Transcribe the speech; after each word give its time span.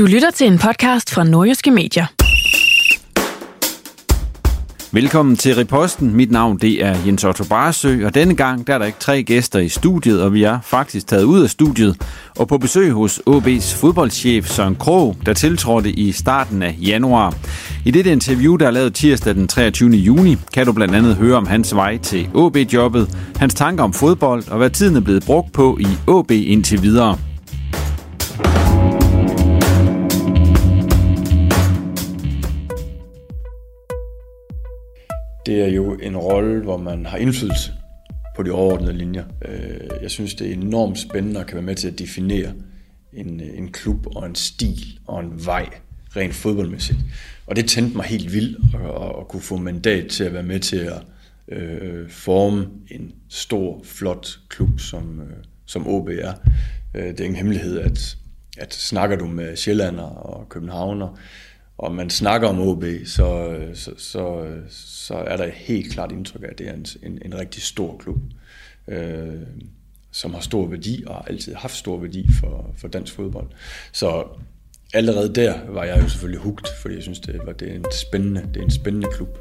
Du 0.00 0.06
lytter 0.06 0.30
til 0.30 0.46
en 0.46 0.58
podcast 0.58 1.10
fra 1.10 1.24
Nordjyske 1.24 1.70
Medier. 1.70 2.06
Velkommen 4.92 5.36
til 5.36 5.54
Reposten. 5.54 6.16
Mit 6.16 6.30
navn 6.30 6.58
det 6.58 6.84
er 6.84 6.96
Jens 7.06 7.24
Otto 7.24 7.44
Barsø, 7.44 8.06
og 8.06 8.14
denne 8.14 8.34
gang 8.34 8.66
der 8.66 8.74
er 8.74 8.78
der 8.78 8.86
ikke 8.86 8.98
tre 8.98 9.22
gæster 9.22 9.58
i 9.58 9.68
studiet, 9.68 10.22
og 10.22 10.34
vi 10.34 10.42
er 10.42 10.58
faktisk 10.60 11.06
taget 11.06 11.24
ud 11.24 11.42
af 11.42 11.50
studiet 11.50 11.96
og 12.36 12.48
på 12.48 12.58
besøg 12.58 12.92
hos 12.92 13.20
OB's 13.30 13.76
fodboldchef 13.76 14.48
Søren 14.48 14.76
Krog, 14.76 15.16
der 15.26 15.32
tiltrådte 15.32 15.90
i 15.90 16.12
starten 16.12 16.62
af 16.62 16.76
januar. 16.80 17.34
I 17.84 17.90
dette 17.90 18.12
interview, 18.12 18.56
der 18.56 18.66
er 18.66 18.70
lavet 18.70 18.94
tirsdag 18.94 19.34
den 19.34 19.48
23. 19.48 19.90
juni, 19.90 20.36
kan 20.54 20.66
du 20.66 20.72
blandt 20.72 20.94
andet 20.94 21.16
høre 21.16 21.36
om 21.36 21.46
hans 21.46 21.74
vej 21.74 21.98
til 21.98 22.28
OB-jobbet, 22.34 23.16
hans 23.36 23.54
tanker 23.54 23.84
om 23.84 23.92
fodbold 23.92 24.48
og 24.48 24.58
hvad 24.58 24.70
tiden 24.70 24.96
er 24.96 25.00
blevet 25.00 25.24
brugt 25.24 25.52
på 25.52 25.78
i 25.80 25.88
OB 26.06 26.30
indtil 26.30 26.82
videre. 26.82 27.18
Det 35.46 35.62
er 35.62 35.68
jo 35.68 35.94
en 35.94 36.16
rolle, 36.16 36.62
hvor 36.62 36.76
man 36.76 37.06
har 37.06 37.16
indflydelse 37.18 37.72
på 38.36 38.42
de 38.42 38.50
overordnede 38.50 38.92
linjer. 38.92 39.24
Øh, 39.48 40.02
jeg 40.02 40.10
synes, 40.10 40.34
det 40.34 40.48
er 40.48 40.52
enormt 40.52 40.98
spændende 40.98 41.40
at 41.40 41.46
kan 41.46 41.54
være 41.54 41.64
med 41.64 41.74
til 41.74 41.88
at 41.88 41.98
definere 41.98 42.52
en, 43.12 43.40
øh, 43.40 43.58
en 43.58 43.72
klub 43.72 44.06
og 44.16 44.26
en 44.26 44.34
stil 44.34 44.98
og 45.06 45.20
en 45.20 45.46
vej 45.46 45.68
rent 46.16 46.34
fodboldmæssigt. 46.34 46.98
Og 47.46 47.56
det 47.56 47.68
tændte 47.68 47.96
mig 47.96 48.06
helt 48.06 48.32
vildt 48.32 48.74
at, 48.74 49.20
at 49.20 49.28
kunne 49.28 49.42
få 49.42 49.56
mandat 49.56 50.06
til 50.06 50.24
at 50.24 50.32
være 50.32 50.42
med 50.42 50.60
til 50.60 50.76
at 50.76 51.02
øh, 51.48 52.10
forme 52.10 52.68
en 52.90 53.12
stor, 53.28 53.80
flot 53.84 54.38
klub, 54.48 54.80
som, 54.80 55.20
øh, 55.20 55.36
som 55.66 55.88
OB 55.88 56.08
er. 56.08 56.32
Øh, 56.94 57.04
det 57.04 57.20
er 57.20 57.24
ingen 57.24 57.36
hemmelighed, 57.36 57.78
at, 57.78 58.16
at 58.58 58.74
snakker 58.74 59.16
du 59.16 59.26
med 59.26 59.56
Sjællander 59.56 60.02
og 60.02 60.48
Københavner, 60.48 61.18
og 61.80 61.94
man 61.94 62.10
snakker 62.10 62.48
om 62.48 62.60
OB, 62.60 62.84
så, 63.04 63.58
så, 63.74 63.90
så, 63.96 64.46
så 64.68 65.14
er 65.14 65.36
der 65.36 65.50
helt 65.50 65.92
klart 65.92 66.12
indtryk 66.12 66.42
af, 66.42 66.48
at 66.50 66.58
det 66.58 66.68
er 66.68 66.72
en, 66.72 66.86
en, 67.02 67.18
en 67.24 67.38
rigtig 67.38 67.62
stor 67.62 67.96
klub, 67.98 68.18
øh, 68.88 69.34
som 70.10 70.34
har 70.34 70.40
stor 70.40 70.66
værdi 70.66 71.04
og 71.06 71.14
har 71.14 71.22
altid 71.22 71.54
haft 71.54 71.76
stor 71.76 71.98
værdi 71.98 72.26
for, 72.40 72.74
for 72.76 72.88
dansk 72.88 73.14
fodbold. 73.14 73.46
Så 73.92 74.26
allerede 74.94 75.34
der 75.34 75.70
var 75.70 75.84
jeg 75.84 76.02
jo 76.02 76.08
selvfølgelig 76.08 76.40
hugt, 76.40 76.68
fordi 76.82 76.94
jeg 76.94 77.02
synes, 77.02 77.20
det, 77.20 77.40
var, 77.46 77.52
det, 77.52 77.70
er 77.70 77.74
en 77.74 77.84
spændende, 77.92 78.48
det 78.54 78.60
er 78.60 78.64
en 78.64 78.70
spændende 78.70 79.08
klub. 79.12 79.38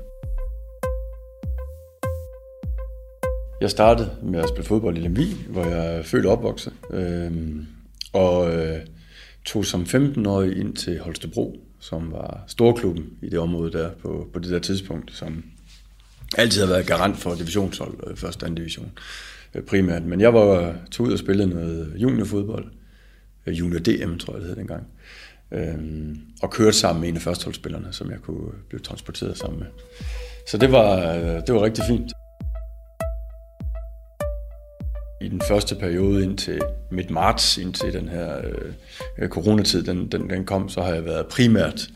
Jeg 3.61 3.69
startede 3.69 4.11
med 4.23 4.39
at 4.39 4.49
spille 4.49 4.67
fodbold 4.67 4.97
i 4.97 4.99
Lemvi, 4.99 5.35
hvor 5.49 5.65
jeg 5.65 5.95
er 5.95 6.03
født 6.03 6.25
og 6.25 6.31
opvokset, 6.31 6.73
øh, 6.91 7.31
og 8.13 8.55
øh, 8.55 8.79
tog 9.45 9.65
som 9.65 9.81
15-årig 9.81 10.57
ind 10.57 10.75
til 10.75 10.99
Holstebro, 10.99 11.68
som 11.79 12.11
var 12.11 12.43
storklubben 12.47 13.05
i 13.21 13.29
det 13.29 13.39
område 13.39 13.71
der 13.71 13.91
på, 13.91 14.29
på 14.33 14.39
det 14.39 14.51
der 14.51 14.59
tidspunkt, 14.59 15.11
som 15.11 15.43
altid 16.37 16.61
har 16.61 16.67
været 16.67 16.87
garant 16.87 17.17
for 17.17 17.35
divisionshold, 17.35 17.93
øh, 18.07 18.17
første 18.17 18.45
anden 18.45 18.55
division 18.55 18.91
øh, 19.55 19.63
primært. 19.63 20.03
Men 20.03 20.21
jeg 20.21 20.33
var 20.33 20.69
øh, 20.69 20.75
tog 20.91 21.05
ud 21.05 21.11
og 21.11 21.19
spillede 21.19 21.49
noget 21.49 21.93
juniorfodbold, 21.95 22.65
øh, 23.45 23.59
junior 23.59 23.79
DM 23.79 24.17
tror 24.17 24.33
jeg 24.33 24.41
det 24.41 24.49
hed 24.49 24.55
dengang, 24.55 24.87
øhm, 25.51 26.19
og 26.41 26.51
kørte 26.51 26.77
sammen 26.77 27.01
med 27.01 27.09
en 27.09 27.15
af 27.15 27.21
førsteholdsspillerne, 27.21 27.87
som 27.91 28.11
jeg 28.11 28.19
kunne 28.21 28.51
blive 28.69 28.79
transporteret 28.79 29.37
sammen 29.37 29.59
med. 29.59 29.67
Så 30.47 30.57
det 30.57 30.71
var, 30.71 31.15
det 31.41 31.55
var 31.55 31.63
rigtig 31.63 31.83
fint. 31.87 32.11
I 35.21 35.27
den 35.27 35.41
første 35.47 35.75
periode 35.75 36.23
indtil 36.23 36.61
midt 36.91 37.09
marts, 37.09 37.57
indtil 37.57 37.93
den 37.93 38.09
her 38.09 38.37
øh, 38.37 38.73
øh, 39.17 39.29
coronatid, 39.29 39.83
den, 39.83 40.11
den, 40.11 40.29
den 40.29 40.45
kom, 40.45 40.69
så 40.69 40.81
har 40.81 40.93
jeg 40.93 41.05
været 41.05 41.27
primært 41.27 41.89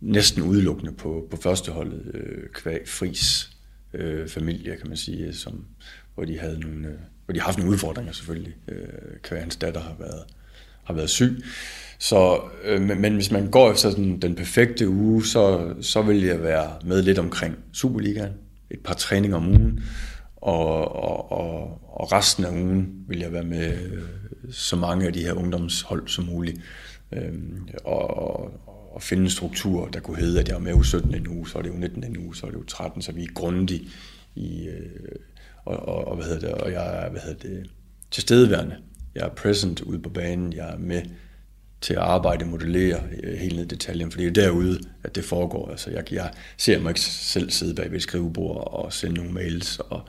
næsten 0.00 0.42
udelukkende 0.42 0.92
på, 0.92 1.26
på 1.30 1.36
førsteholdet, 1.36 2.02
øh, 2.14 2.48
kvæg 2.52 2.80
Fris 2.86 3.50
øh, 3.94 4.28
familie, 4.28 4.76
kan 4.76 4.88
man 4.88 4.96
sige, 4.96 5.34
som, 5.34 5.64
hvor 6.14 6.24
de 6.24 6.38
havde 6.38 6.60
nogle, 6.60 6.88
øh, 6.88 6.94
hvor 7.24 7.32
de 7.32 7.40
har 7.40 7.44
haft 7.44 7.58
nogle 7.58 7.72
udfordringer 7.72 8.12
selvfølgelig. 8.12 8.54
Øh, 8.68 8.88
kvæg 9.22 9.40
hans 9.40 9.56
datter 9.56 9.80
har 9.80 9.96
været, 9.98 10.22
har 10.84 10.94
været 10.94 11.10
syg. 11.10 11.44
Så, 11.98 12.40
øh, 12.64 12.80
men, 12.80 13.00
men 13.00 13.14
hvis 13.14 13.30
man 13.30 13.50
går 13.50 13.72
efter 13.72 13.90
sådan, 13.90 14.18
den 14.20 14.34
perfekte 14.34 14.88
uge, 14.88 15.26
så, 15.26 15.74
så 15.80 16.02
vil 16.02 16.22
jeg 16.22 16.42
være 16.42 16.70
med 16.84 17.02
lidt 17.02 17.18
omkring 17.18 17.56
Superligaen, 17.72 18.32
et 18.70 18.80
par 18.80 18.94
træninger 18.94 19.36
om 19.36 19.48
ugen, 19.48 19.80
og, 20.44 20.94
og, 20.94 21.32
og, 21.32 21.80
og 22.00 22.12
resten 22.12 22.44
af 22.44 22.50
ugen 22.50 23.04
vil 23.08 23.18
jeg 23.18 23.32
være 23.32 23.44
med 23.44 23.78
øh, 23.84 24.02
så 24.50 24.76
mange 24.76 25.06
af 25.06 25.12
de 25.12 25.22
her 25.22 25.32
ungdomshold 25.32 26.08
som 26.08 26.24
muligt. 26.24 26.60
Øhm, 27.12 27.68
og, 27.84 28.40
og 28.94 29.02
finde 29.02 29.22
en 29.22 29.30
struktur, 29.30 29.88
der 29.88 30.00
kunne 30.00 30.16
hedde, 30.16 30.40
at 30.40 30.48
jeg 30.48 30.54
er 30.54 30.58
med 30.58 30.74
u 30.74 30.82
17 30.82 31.14
en 31.14 31.28
uge, 31.28 31.48
så 31.48 31.58
er 31.58 31.62
det 31.62 31.70
u 31.70 31.76
19 31.76 32.04
en 32.04 32.16
uge, 32.16 32.36
så 32.36 32.46
er 32.46 32.50
det 32.50 32.58
u 32.58 32.64
13, 32.64 33.02
så 33.02 33.12
vi 33.12 33.22
er 33.22 33.32
grundige 33.34 33.88
i, 34.34 34.66
øh, 34.66 35.18
og, 35.64 35.76
og, 35.76 36.08
og, 36.08 36.16
hvad 36.16 36.26
hedder 36.26 36.40
det, 36.40 36.50
og 36.50 36.72
jeg 36.72 37.04
er 37.04 37.10
hvad 37.10 37.20
hedder 37.20 37.48
det, 37.48 37.70
tilstedeværende. 38.10 38.76
Jeg 39.14 39.24
er 39.24 39.34
present 39.34 39.80
ude 39.80 39.98
på 39.98 40.08
banen, 40.08 40.52
jeg 40.52 40.72
er 40.72 40.78
med 40.78 41.02
til 41.84 41.94
at 41.94 42.00
arbejde, 42.00 42.44
modellere 42.44 43.00
øh, 43.22 43.38
helt 43.38 43.56
ned 43.56 43.64
i 43.64 43.68
detaljen, 43.68 44.10
fordi 44.10 44.24
det 44.24 44.38
er 44.38 44.42
derude, 44.42 44.80
at 45.04 45.14
det 45.14 45.24
foregår. 45.24 45.70
Altså, 45.70 45.90
jeg, 45.90 46.12
jeg 46.12 46.30
ser 46.56 46.80
mig 46.80 46.90
ikke 46.90 47.00
selv 47.00 47.50
sidde 47.50 47.74
bag 47.74 47.90
ved 47.90 47.96
et 47.96 48.02
skrivebord 48.02 48.72
og 48.72 48.92
sende 48.92 49.14
nogle 49.16 49.32
mails, 49.32 49.78
og, 49.78 50.00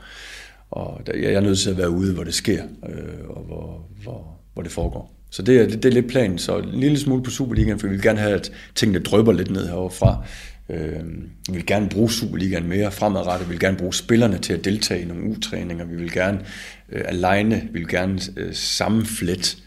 og 0.71 1.01
der, 1.07 1.17
jeg 1.17 1.33
er 1.33 1.39
nødt 1.39 1.59
til 1.59 1.69
at 1.69 1.77
være 1.77 1.89
ude, 1.89 2.13
hvor 2.13 2.23
det 2.23 2.33
sker, 2.33 2.63
øh, 2.89 3.29
og 3.29 3.43
hvor, 3.43 3.87
hvor, 4.03 4.39
hvor 4.53 4.63
det 4.63 4.71
foregår. 4.71 5.11
Så 5.29 5.41
det 5.41 5.61
er, 5.61 5.67
det, 5.67 5.83
det 5.83 5.89
er 5.89 5.93
lidt 5.93 6.07
planen. 6.07 6.37
Så 6.37 6.57
en 6.57 6.79
lille 6.79 6.99
smule 6.99 7.23
på 7.23 7.29
Superligaen, 7.29 7.79
for 7.79 7.87
vi 7.87 7.93
vil 7.93 8.01
gerne 8.01 8.19
have, 8.19 8.35
at 8.35 8.51
tingene 8.75 8.99
drøber 8.99 9.31
lidt 9.31 9.51
ned 9.51 9.67
heroverfra. 9.67 10.25
Øh, 10.69 11.03
vi 11.49 11.53
vil 11.53 11.65
gerne 11.65 11.89
bruge 11.89 12.11
Superligaen 12.11 12.67
mere 12.67 12.91
fremadrettet. 12.91 13.47
Vi 13.47 13.51
vil 13.51 13.59
gerne 13.59 13.77
bruge 13.77 13.93
spillerne 13.93 14.37
til 14.37 14.53
at 14.53 14.65
deltage 14.65 15.01
i 15.01 15.05
nogle 15.05 15.23
utræninger. 15.23 15.85
Vi 15.85 15.95
vil 15.95 16.11
gerne 16.11 16.39
øh, 16.91 17.01
alene, 17.05 17.67
vi 17.71 17.79
vil 17.79 17.87
gerne 17.87 18.19
øh, 18.37 18.53
sammenflette 18.53 19.57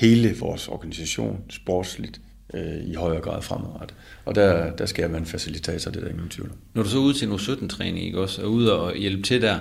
hele 0.00 0.36
vores 0.38 0.68
organisation 0.68 1.40
sportsligt 1.50 2.20
øh, 2.54 2.84
i 2.86 2.94
højere 2.94 3.20
grad 3.20 3.42
fremadrettet. 3.42 3.96
Og 4.24 4.34
der, 4.34 4.72
der 4.76 4.86
skal 4.86 5.02
jeg 5.02 5.10
være 5.10 5.20
en 5.20 5.26
facilitator, 5.26 5.90
det 5.90 6.00
er 6.00 6.04
der 6.04 6.12
ingen 6.12 6.28
tvivl 6.28 6.50
Når 6.74 6.82
du 6.82 6.88
så 6.88 6.98
ud 6.98 7.14
til 7.14 7.28
en 7.28 7.34
U17-træning, 7.34 8.06
ikke 8.06 8.20
også, 8.20 8.42
og 8.42 8.52
ud 8.52 8.66
og 8.66 8.96
hjælpe 8.96 9.22
til 9.22 9.42
der, 9.42 9.58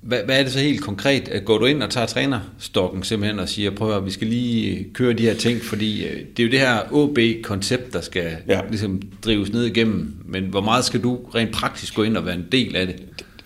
hvad, 0.00 0.18
hvad 0.24 0.38
er 0.38 0.42
det 0.42 0.52
så 0.52 0.58
helt 0.58 0.80
konkret? 0.80 1.42
Går 1.44 1.58
du 1.58 1.64
ind 1.64 1.82
og 1.82 1.90
tager 1.90 2.06
trænerstokken 2.06 3.02
simpelthen 3.02 3.38
og 3.38 3.48
siger, 3.48 3.70
prøv 3.70 3.96
at 3.96 4.06
vi 4.06 4.10
skal 4.10 4.26
lige 4.26 4.86
køre 4.94 5.12
de 5.12 5.22
her 5.22 5.34
ting, 5.34 5.62
fordi 5.62 6.06
øh, 6.06 6.26
det 6.36 6.42
er 6.42 6.46
jo 6.46 6.50
det 6.50 6.60
her 6.60 6.92
OB-koncept, 6.92 7.92
der 7.92 8.00
skal 8.00 8.36
ja. 8.48 8.60
ligesom 8.68 9.02
drives 9.24 9.52
ned 9.52 9.64
igennem, 9.64 10.16
men 10.24 10.44
hvor 10.44 10.60
meget 10.60 10.84
skal 10.84 11.02
du 11.02 11.20
rent 11.34 11.52
praktisk 11.52 11.94
gå 11.94 12.02
ind 12.02 12.16
og 12.16 12.26
være 12.26 12.34
en 12.34 12.46
del 12.52 12.76
af 12.76 12.86
det? 12.86 12.96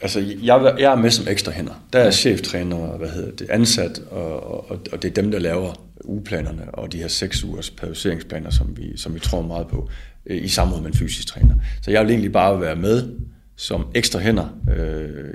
Altså, 0.05 0.21
jeg, 0.43 0.75
jeg 0.79 0.93
er 0.93 0.97
med 0.97 1.11
som 1.11 1.29
ekstra 1.29 1.53
hænder. 1.53 1.85
Der 1.93 1.99
er 1.99 2.11
cheftræner, 2.11 2.97
hvad 2.97 3.09
hedder 3.09 3.31
det, 3.31 3.51
ansat, 3.51 4.01
og, 4.11 4.71
og, 4.71 4.81
og 4.93 5.03
det 5.03 5.05
er 5.05 5.23
dem, 5.23 5.31
der 5.31 5.39
laver 5.39 5.73
ugeplanerne 6.01 6.75
og 6.75 6.93
de 6.93 6.99
her 6.99 7.09
seks 7.09 7.45
ugers 7.45 7.71
periodiseringsplaner, 7.71 8.51
som 8.51 8.77
vi, 8.77 8.97
som 8.97 9.15
vi 9.15 9.21
tror 9.21 9.43
meget 9.43 9.67
på, 9.69 9.89
øh, 10.27 10.45
i 10.45 10.49
samråd 10.49 10.81
med 10.81 10.89
en 10.89 10.95
fysisk 10.95 11.27
træner. 11.27 11.55
Så 11.83 11.91
jeg 11.91 12.03
vil 12.03 12.11
egentlig 12.11 12.33
bare 12.33 12.61
være 12.61 12.77
med 12.77 13.09
som 13.56 13.87
ekstra 13.95 14.19
hænder. 14.19 14.49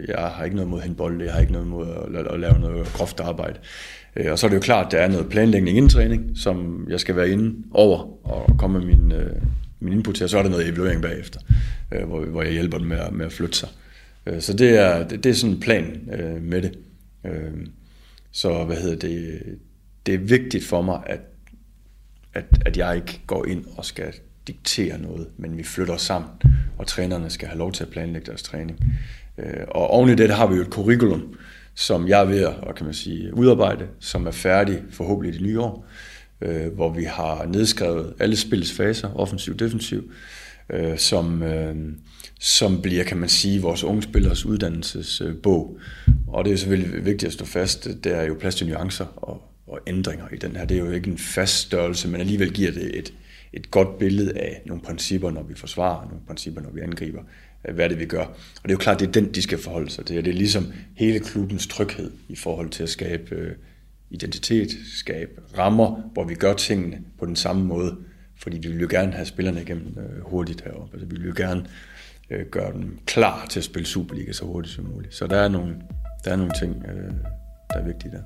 Jeg 0.07 0.18
har 0.18 0.44
ikke 0.44 0.56
noget 0.56 0.69
mod 0.69 0.81
hende 0.81 1.25
jeg 1.25 1.33
har 1.33 1.39
ikke 1.39 1.54
noget 1.54 1.68
mod 1.68 1.88
at 2.33 2.39
lave 2.39 2.60
noget 2.60 2.88
groft 2.94 3.19
arbejde. 3.19 3.60
Øh, 4.16 4.31
og 4.31 4.39
så 4.39 4.48
er 4.48 4.50
det 4.50 4.56
jo 4.56 4.62
klart, 4.62 4.86
at 4.86 4.92
der 4.92 4.98
er 4.98 5.07
noget 5.07 5.30
planlægning 5.30 5.77
inden 5.77 5.89
træning, 5.89 6.31
som 6.36 6.88
jeg 6.89 7.00
skal 7.00 7.16
være 7.16 7.30
inde 7.30 7.56
over 7.71 8.27
og 8.27 8.57
komme 8.57 8.80
med 8.80 8.88
min, 8.88 9.12
øh, 9.12 9.36
min 9.80 9.94
input 9.94 10.16
til, 10.16 10.24
og 10.24 10.30
så 10.30 10.38
er 10.38 10.44
der 10.44 10.50
noget 10.50 10.68
evaluering 10.68 11.01
bagefter, 11.01 11.39
hvor, 12.07 12.25
hvor 12.25 12.44
jeg 12.44 12.51
hjælper 12.51 12.77
dem 12.77 12.88
med 12.88 12.98
at, 12.98 13.13
med 13.13 13.25
at 13.25 13.31
flytte 13.31 13.57
sig. 13.57 13.69
Øh, 14.25 14.42
så 14.42 14.54
det 14.54 14.77
er, 14.77 15.07
det, 15.07 15.25
er 15.25 15.33
sådan 15.33 15.56
en 15.56 15.60
plan 15.60 16.10
øh, 16.13 16.42
med 16.42 16.62
det. 16.62 16.77
Øh, 17.25 17.68
så 18.31 18.63
hvad 18.63 18.77
hedder 18.77 18.95
det, 18.95 19.42
det 20.06 20.13
er 20.13 20.19
vigtigt 20.19 20.66
for 20.66 20.81
mig, 20.81 21.04
at, 21.06 21.19
at, 22.33 22.45
at 22.66 22.77
jeg 22.77 22.95
ikke 22.95 23.21
går 23.27 23.45
ind 23.45 23.66
og 23.77 23.86
skal 23.86 24.13
diktere 24.48 25.01
noget, 25.01 25.27
men 25.38 25.57
vi 25.57 25.63
flytter 25.63 25.98
sammen, 25.98 26.31
og 26.77 26.88
trænerne 26.88 27.30
skal 27.30 27.48
have 27.48 27.57
lov 27.57 27.71
til 27.71 27.83
at 27.83 27.89
planlægge 27.89 28.25
deres 28.25 28.44
træning. 28.44 28.80
Øh, 29.38 29.63
og 29.68 29.88
oven 29.88 30.10
i 30.10 30.16
det 30.16 30.36
har 30.36 30.48
vi 30.48 30.56
jo 30.56 30.62
et 30.62 30.68
curriculum, 30.68 31.36
som 31.75 32.07
jeg 32.07 32.21
er 32.21 32.25
ved 32.25 32.39
at 32.68 32.75
kan 32.75 32.86
man 32.86 32.94
sige, 32.94 33.33
udarbejde, 33.33 33.88
som 34.00 34.27
er 34.27 34.31
færdig 34.31 34.83
forhåbentlig 34.92 35.33
i 35.33 35.38
det 35.38 35.45
nye 35.45 35.60
år, 35.60 35.86
øh, 36.42 36.74
hvor 36.74 36.94
vi 36.94 37.04
har 37.04 37.45
nedskrevet 37.45 38.13
alle 38.19 38.36
spillets 38.36 38.74
faser, 38.74 39.13
offensiv 39.16 39.54
og 39.54 39.60
defensiv, 39.60 40.12
øh, 40.69 40.98
som, 40.98 41.44
som 42.39 42.81
bliver, 42.81 43.03
kan 43.03 43.18
man 43.18 43.30
sige, 43.30 43.62
vores 43.62 43.83
unge 43.83 44.03
spillers 44.03 44.45
uddannelsesbog. 44.45 45.80
Og 46.27 46.45
det 46.45 46.53
er 46.53 46.57
selvfølgelig 46.57 47.06
vigtigt 47.06 47.27
at 47.27 47.33
stå 47.33 47.45
fast, 47.45 47.88
der 48.03 48.15
er 48.15 48.25
jo 48.25 48.36
plads 48.39 48.56
til 48.56 48.68
nuancer 48.68 49.06
og 49.06 49.50
og 49.69 49.80
ændringer 49.88 50.25
i 50.33 50.36
den 50.36 50.56
her. 50.56 50.65
Det 50.65 50.77
er 50.77 50.81
jo 50.81 50.91
ikke 50.91 51.12
en 51.12 51.18
fast 51.18 51.56
størrelse, 51.56 52.07
men 52.07 52.21
alligevel 52.21 52.53
giver 52.53 52.71
det 52.71 52.97
et, 52.97 53.13
et 53.53 53.71
godt 53.71 53.97
billede 53.97 54.38
af 54.38 54.62
nogle 54.65 54.83
principper, 54.83 55.31
når 55.31 55.44
vi 55.44 55.56
forsvarer, 55.56 56.06
nogle 56.06 56.21
principper, 56.27 56.62
når 56.62 56.69
vi 56.69 56.81
angriber, 56.81 57.21
øh, 57.68 57.75
hvad 57.75 57.89
det 57.89 58.00
vi 58.00 58.06
gør. 58.06 58.24
Og 58.24 58.63
det 58.63 58.69
er 58.69 58.74
jo 58.74 58.77
klart, 58.77 59.00
det 59.00 59.07
er 59.07 59.12
den, 59.12 59.33
de 59.33 59.42
skal 59.42 59.57
forholde 59.57 59.89
sig 59.89 60.06
til. 60.06 60.25
Det 60.25 60.27
er 60.27 60.38
ligesom 60.38 60.74
hele 60.95 61.19
klubbens 61.19 61.68
tryghed 61.68 62.12
i 62.30 62.35
forhold 62.35 62.69
til 62.69 62.83
at 62.83 62.89
skabe 62.89 63.35
øh, 63.35 63.56
identitet, 64.09 64.77
skabe 64.94 65.31
rammer, 65.57 66.09
hvor 66.13 66.24
vi 66.24 66.35
gør 66.35 66.53
tingene 66.53 67.01
på 67.19 67.25
den 67.25 67.35
samme 67.35 67.63
måde. 67.63 67.95
Fordi 68.38 68.57
vi 68.57 68.68
vil 68.68 68.81
jo 68.81 68.88
gerne 68.89 69.12
have 69.12 69.25
spillerne 69.25 69.62
igennem 69.62 69.97
øh, 69.97 70.21
hurtigt 70.21 70.62
heroppe. 70.62 70.94
Altså, 70.94 71.06
vi 71.06 71.15
vil 71.15 71.27
jo 71.27 71.33
gerne 71.38 71.65
øh, 72.31 72.45
gøre 72.51 72.73
dem 72.73 72.99
klar 73.05 73.45
til 73.49 73.59
at 73.59 73.63
spille 73.63 73.87
Superliga 73.87 74.31
så 74.31 74.45
hurtigt 74.45 74.75
som 74.75 74.85
muligt. 74.85 75.15
Så 75.15 75.27
der 75.27 75.37
er 75.37 75.47
nogle, 75.47 75.75
der 76.25 76.31
er 76.31 76.35
nogle 76.35 76.51
ting, 76.59 76.85
øh, 76.87 77.13
der 77.73 77.79
er 77.79 77.85
vigtige 77.85 78.11
der. 78.11 78.21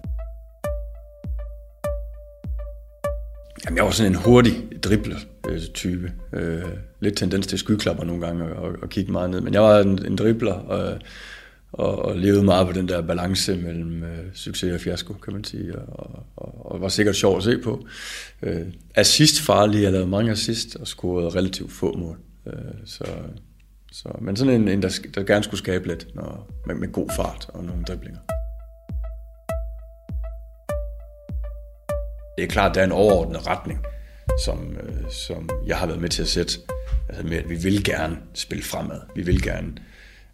Jamen, 3.66 3.78
jeg 3.78 3.86
var 3.86 3.92
sådan 3.92 4.12
en 4.12 4.18
hurtig 4.18 4.54
dribler-type. 4.84 6.12
Øh, 6.34 6.64
lidt 7.00 7.18
tendens 7.18 7.48
til 7.48 7.60
skyklapper 7.60 8.04
nogle 8.04 8.26
gange 8.26 8.56
og, 8.56 8.76
og 8.82 8.90
kigge 8.90 9.12
meget 9.12 9.30
ned. 9.30 9.42
Men 9.42 9.54
jeg 9.54 9.62
var 9.62 9.80
en, 9.80 10.06
en 10.06 10.16
dribler 10.16 10.54
og, 10.54 11.00
og, 11.72 12.00
og 12.00 12.18
levede 12.18 12.44
meget 12.44 12.68
på 12.68 12.74
den 12.74 12.88
der 12.88 13.02
balance 13.02 13.56
mellem 13.56 14.04
øh, 14.04 14.26
succes 14.34 14.74
og 14.74 14.82
fiasko, 14.82 15.14
kan 15.14 15.34
man 15.34 15.44
sige. 15.44 15.80
Og, 15.80 16.26
og, 16.36 16.72
og 16.72 16.82
var 16.82 16.88
sikkert 16.88 17.16
sjov 17.16 17.38
at 17.38 17.44
se 17.44 17.58
på. 17.58 17.88
Øh, 18.42 18.68
assist 18.96 19.42
farlig, 19.42 19.84
jeg 19.84 19.92
lavede 19.92 20.10
mange 20.10 20.32
assist 20.32 20.76
og 20.76 20.88
scorede 20.88 21.30
relativt 21.30 21.72
få 21.72 21.98
mål. 21.98 22.18
Øh, 22.48 22.54
så, 22.86 23.06
så, 23.94 24.10
men 24.22 24.36
sådan 24.36 24.62
en, 24.62 24.68
en 24.68 24.82
der, 24.82 25.00
der 25.16 25.24
gerne 25.24 25.44
skulle 25.44 25.60
skabe 25.60 25.88
lidt 25.88 26.16
når, 26.16 26.50
med, 26.66 26.76
med 26.76 26.92
god 26.92 27.10
fart 27.16 27.50
og 27.50 27.64
nogle 27.64 27.84
driblinger. 27.84 28.20
Det 32.38 32.44
er 32.44 32.48
klart, 32.48 32.70
at 32.70 32.76
der 32.76 32.82
er 32.82 32.86
en 32.86 32.92
overordnet 32.92 33.48
retning, 33.48 33.80
som, 34.46 34.78
øh, 34.84 35.12
som 35.12 35.50
jeg 35.68 35.78
har 35.78 35.88
været 35.88 36.02
med 36.02 36.10
til 36.10 36.22
at 36.22 36.28
sætte. 36.28 36.54
Altså 37.10 37.24
med, 37.28 37.38
at 37.38 37.50
vi 37.50 37.56
vil 37.56 37.84
gerne 37.84 38.18
spille 38.34 38.64
fremad. 38.64 39.02
Vi 39.16 39.22
vil 39.22 39.42
gerne 39.42 39.76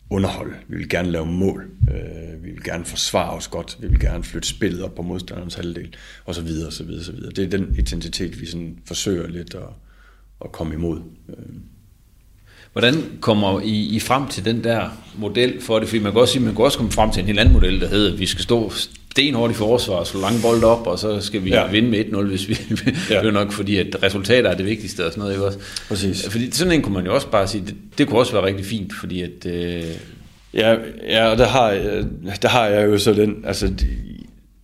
underholde. 0.10 0.56
Vi 0.68 0.78
vil 0.78 0.90
gerne 0.90 1.12
lave 1.12 1.26
mål. 1.26 1.72
Øh, 1.92 2.44
vi 2.44 2.52
vil 2.52 2.64
gerne 2.64 2.86
forsvare 2.86 3.32
os 3.32 3.48
godt. 3.48 3.78
Vi 3.82 3.88
vil 3.88 4.00
gerne 4.00 4.24
flytte 4.24 4.48
spillet 4.48 4.84
op 4.84 4.96
på 4.96 5.02
modstanderens 5.02 5.56
halvdel. 5.56 5.96
Og 6.26 6.36
så 6.36 6.42
videre, 6.42 6.68
og 6.68 6.74
så 6.74 6.84
videre, 6.84 7.02
og 7.02 7.06
så 7.06 7.12
videre. 7.12 7.32
Det 7.32 7.44
er 7.44 7.50
den 7.50 7.76
intensitet, 7.78 8.42
vi 8.42 8.46
sådan 8.46 8.80
forsøger 8.86 9.28
lidt 9.28 9.56
at, 9.56 9.70
at 10.46 10.52
komme 10.52 10.74
imod. 10.74 11.02
Øh. 11.30 11.36
Hvordan 12.74 13.04
kommer 13.22 13.62
I, 13.62 13.96
I 13.96 14.00
frem 14.00 14.28
til 14.28 14.46
den 14.46 14.64
der 14.64 14.90
model 15.16 15.62
for 15.62 15.80
det? 15.80 15.88
Fordi 15.88 16.00
man 16.00 16.12
kan 16.12 16.22
også 16.22 16.34
sige, 16.34 16.44
man 16.44 16.56
kan 16.56 16.66
også 16.66 16.78
komme 16.78 16.92
frem 16.92 17.12
til 17.12 17.20
en 17.20 17.26
helt 17.26 17.40
anden 17.40 17.54
model, 17.54 17.82
der 17.82 17.88
hedder, 17.88 18.14
at 18.14 18.20
vi 18.20 18.26
skal 18.26 18.44
stå 18.44 18.72
stenhårdt 19.12 19.52
i 19.52 19.56
forsvar, 19.56 20.04
så 20.04 20.18
lange 20.18 20.42
bold 20.42 20.64
op, 20.64 20.88
og 20.88 21.00
så 21.00 21.22
skal 21.22 21.44
vi 21.44 21.50
ja. 21.50 21.68
vinde 21.68 21.90
med 21.90 22.06
1-0, 22.06 22.22
hvis 22.22 22.50
vi 22.50 22.58
ja. 23.10 23.22
det 23.24 23.34
nok 23.34 23.52
fordi, 23.52 23.78
at 23.78 24.04
resultater 24.04 24.50
er 24.50 24.56
det 24.56 24.66
vigtigste 24.66 25.06
og 25.06 25.12
sådan 25.12 25.22
noget, 25.22 25.34
ikke 25.34 25.46
også? 25.46 25.60
Præcis. 25.88 26.30
Fordi 26.30 26.52
sådan 26.52 26.74
en 26.74 26.82
kunne 26.82 26.94
man 26.94 27.06
jo 27.06 27.16
også 27.16 27.28
bare 27.28 27.48
sige, 27.48 27.64
det, 27.68 27.76
det 27.98 28.08
kunne 28.08 28.20
også 28.20 28.34
være 28.34 28.46
rigtig 28.46 28.66
fint, 28.66 28.94
fordi 29.00 29.22
at... 29.22 29.46
Øh... 29.46 29.84
Ja, 30.54 30.76
ja, 31.10 31.28
og 31.28 31.38
der 31.38 31.48
har, 31.48 31.72
der 32.42 32.48
har 32.48 32.66
jeg 32.66 32.88
jo 32.88 32.98
så 32.98 33.14
den, 33.14 33.36
altså 33.44 33.74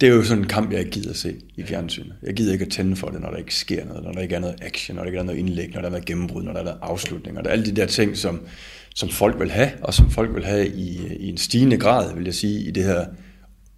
det 0.02 0.10
er 0.10 0.14
jo 0.14 0.24
sådan 0.24 0.44
en 0.44 0.50
kamp, 0.50 0.72
jeg 0.72 0.80
ikke 0.80 0.92
gider 0.92 1.10
at 1.10 1.16
se 1.16 1.36
i 1.56 1.64
fjernsynet. 1.64 2.14
Jeg 2.24 2.34
gider 2.34 2.54
ikke 2.54 2.66
at 2.66 2.72
tænde 2.72 2.96
for 2.96 3.08
det, 3.08 3.22
når 3.22 3.30
der 3.30 3.38
ikke 3.38 3.56
sker 3.56 3.86
noget, 3.86 4.04
når 4.04 4.12
der 4.12 4.22
ikke 4.22 4.36
er 4.36 4.40
noget 4.40 4.56
action, 4.62 4.96
når 4.96 5.04
der 5.04 5.08
ikke 5.08 5.20
er 5.20 5.24
noget 5.24 5.40
indlæg, 5.40 5.72
når 5.74 5.82
der 5.82 5.88
er 5.88 5.92
noget 5.92 6.06
gennembrud, 6.06 6.44
når 6.44 6.52
der 6.52 6.60
er 6.60 6.64
noget 6.64 6.80
afslutning, 6.82 7.38
og 7.38 7.44
der 7.44 7.50
er 7.50 7.54
alle 7.54 7.66
de 7.66 7.72
der 7.72 7.86
ting, 7.86 8.18
som, 8.18 8.42
som 8.96 9.10
folk 9.10 9.40
vil 9.40 9.52
have, 9.52 9.72
og 9.82 9.94
som 9.94 10.10
folk 10.12 10.36
vil 10.36 10.46
have 10.46 10.68
i, 10.68 11.00
i 11.20 11.30
en 11.30 11.38
stigende 11.38 11.78
grad, 11.78 12.16
vil 12.16 12.26
jeg 12.26 12.34
sige, 12.34 12.60
i 12.60 12.72
det 12.72 12.84
her 12.84 13.06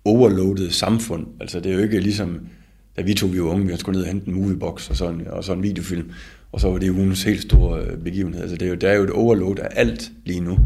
overloadede 0.05 0.71
samfund. 0.71 1.27
Altså 1.39 1.59
det 1.59 1.71
er 1.71 1.75
jo 1.75 1.81
ikke 1.81 1.99
ligesom, 1.99 2.47
da 2.97 3.01
vi 3.01 3.13
to 3.13 3.27
vi 3.27 3.41
var 3.41 3.49
unge, 3.49 3.67
vi 3.67 3.77
skulle 3.77 3.97
ned 3.97 4.05
og 4.05 4.11
hente 4.11 4.27
en 4.27 4.33
moviebox 4.33 4.89
og 4.89 4.95
sådan, 4.95 5.27
og 5.27 5.43
så 5.43 5.53
en 5.53 5.63
videofilm, 5.63 6.11
og 6.51 6.61
så 6.61 6.69
var 6.69 6.77
det 6.77 6.89
ugens 6.89 7.23
helt 7.23 7.41
store 7.41 7.81
øh, 7.81 7.97
begivenhed. 7.97 8.41
Altså 8.41 8.55
det 8.55 8.65
er 8.65 8.69
jo, 8.69 8.75
der 8.75 8.89
er 8.89 8.95
jo 8.95 9.03
et 9.03 9.09
overload 9.09 9.59
af 9.59 9.67
alt 9.71 10.11
lige 10.25 10.39
nu, 10.39 10.57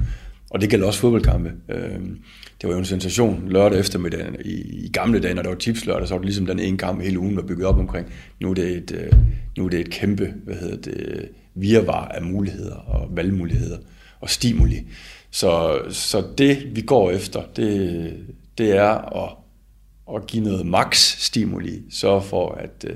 og 0.52 0.62
det 0.62 0.70
gælder 0.70 0.88
også 0.88 1.00
fodboldkampe. 1.00 1.52
Øhm, 1.70 2.20
det 2.62 2.68
var 2.68 2.74
jo 2.74 2.80
en 2.80 2.86
sensation 2.86 3.50
lørdag 3.50 3.80
eftermiddag. 3.80 4.28
I, 4.46 4.52
i 4.86 4.90
gamle 4.94 5.20
dage, 5.20 5.34
når 5.34 5.42
der 5.42 5.50
var 5.50 5.58
tips 5.58 5.86
lørdag, 5.86 6.08
så 6.08 6.14
var 6.14 6.20
det 6.20 6.26
ligesom 6.26 6.46
den 6.46 6.60
ene 6.60 6.78
kamp 6.78 7.02
hele 7.02 7.20
ugen 7.20 7.38
der 7.38 7.44
bygget 7.44 7.68
op 7.68 7.80
omkring. 7.80 8.08
Nu 8.40 8.50
er 8.50 8.54
det 8.54 8.72
et, 8.72 8.92
øh, 8.92 9.14
nu 9.58 9.66
er 9.66 9.70
det 9.70 9.80
et 9.80 9.90
kæmpe 9.90 10.34
hvad 10.46 10.56
hedder 10.56 10.78
det, 10.78 11.30
virvar 11.56 12.08
af 12.08 12.22
muligheder 12.22 12.76
og 12.76 13.16
valgmuligheder 13.16 13.78
og 14.22 14.30
stimuli. 14.30 14.88
Så, 15.32 15.82
så 15.90 16.24
det, 16.38 16.76
vi 16.76 16.82
går 16.82 17.12
efter, 17.12 17.42
det, 17.56 18.14
det 18.58 18.72
er 18.72 19.24
at, 19.24 19.36
at 20.16 20.28
give 20.28 20.44
noget 20.44 20.66
max 20.66 20.98
stimuli, 20.98 21.82
sørge 21.90 22.22
for, 22.22 22.52
at 22.52 22.86
øh, 22.88 22.96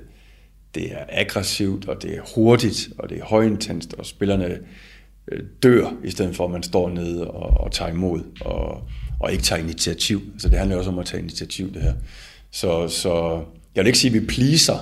det 0.76 0.92
er 0.92 1.06
aggressivt, 1.10 1.88
og 1.88 2.02
det 2.02 2.18
er 2.18 2.22
hurtigt, 2.36 2.90
og 2.98 3.10
det 3.10 3.20
er 3.20 3.26
højintenst, 3.26 3.94
og 3.94 4.06
spillerne 4.06 4.60
Øh, 5.32 5.40
dør, 5.64 5.94
i 6.04 6.10
stedet 6.10 6.36
for 6.36 6.46
at 6.46 6.52
man 6.52 6.64
står 6.64 6.90
nede 6.90 7.32
og, 7.32 7.62
og 7.64 7.72
tager 7.72 7.92
imod, 7.92 8.22
og, 8.42 8.84
og 9.20 9.32
ikke 9.32 9.44
tager 9.44 9.62
initiativ. 9.62 10.22
Altså 10.34 10.50
det 10.50 10.58
handler 10.58 10.78
også 10.78 10.90
om 10.90 11.00
at 11.00 11.06
tage 11.06 11.22
initiativ, 11.22 11.74
det 11.74 11.82
her. 11.82 11.94
Så, 12.52 12.88
så 12.88 13.44
jeg 13.76 13.84
vil 13.84 13.88
ikke 13.88 14.00
sige, 14.00 14.16
at 14.16 14.22
vi 14.22 14.28
pleaser 14.28 14.78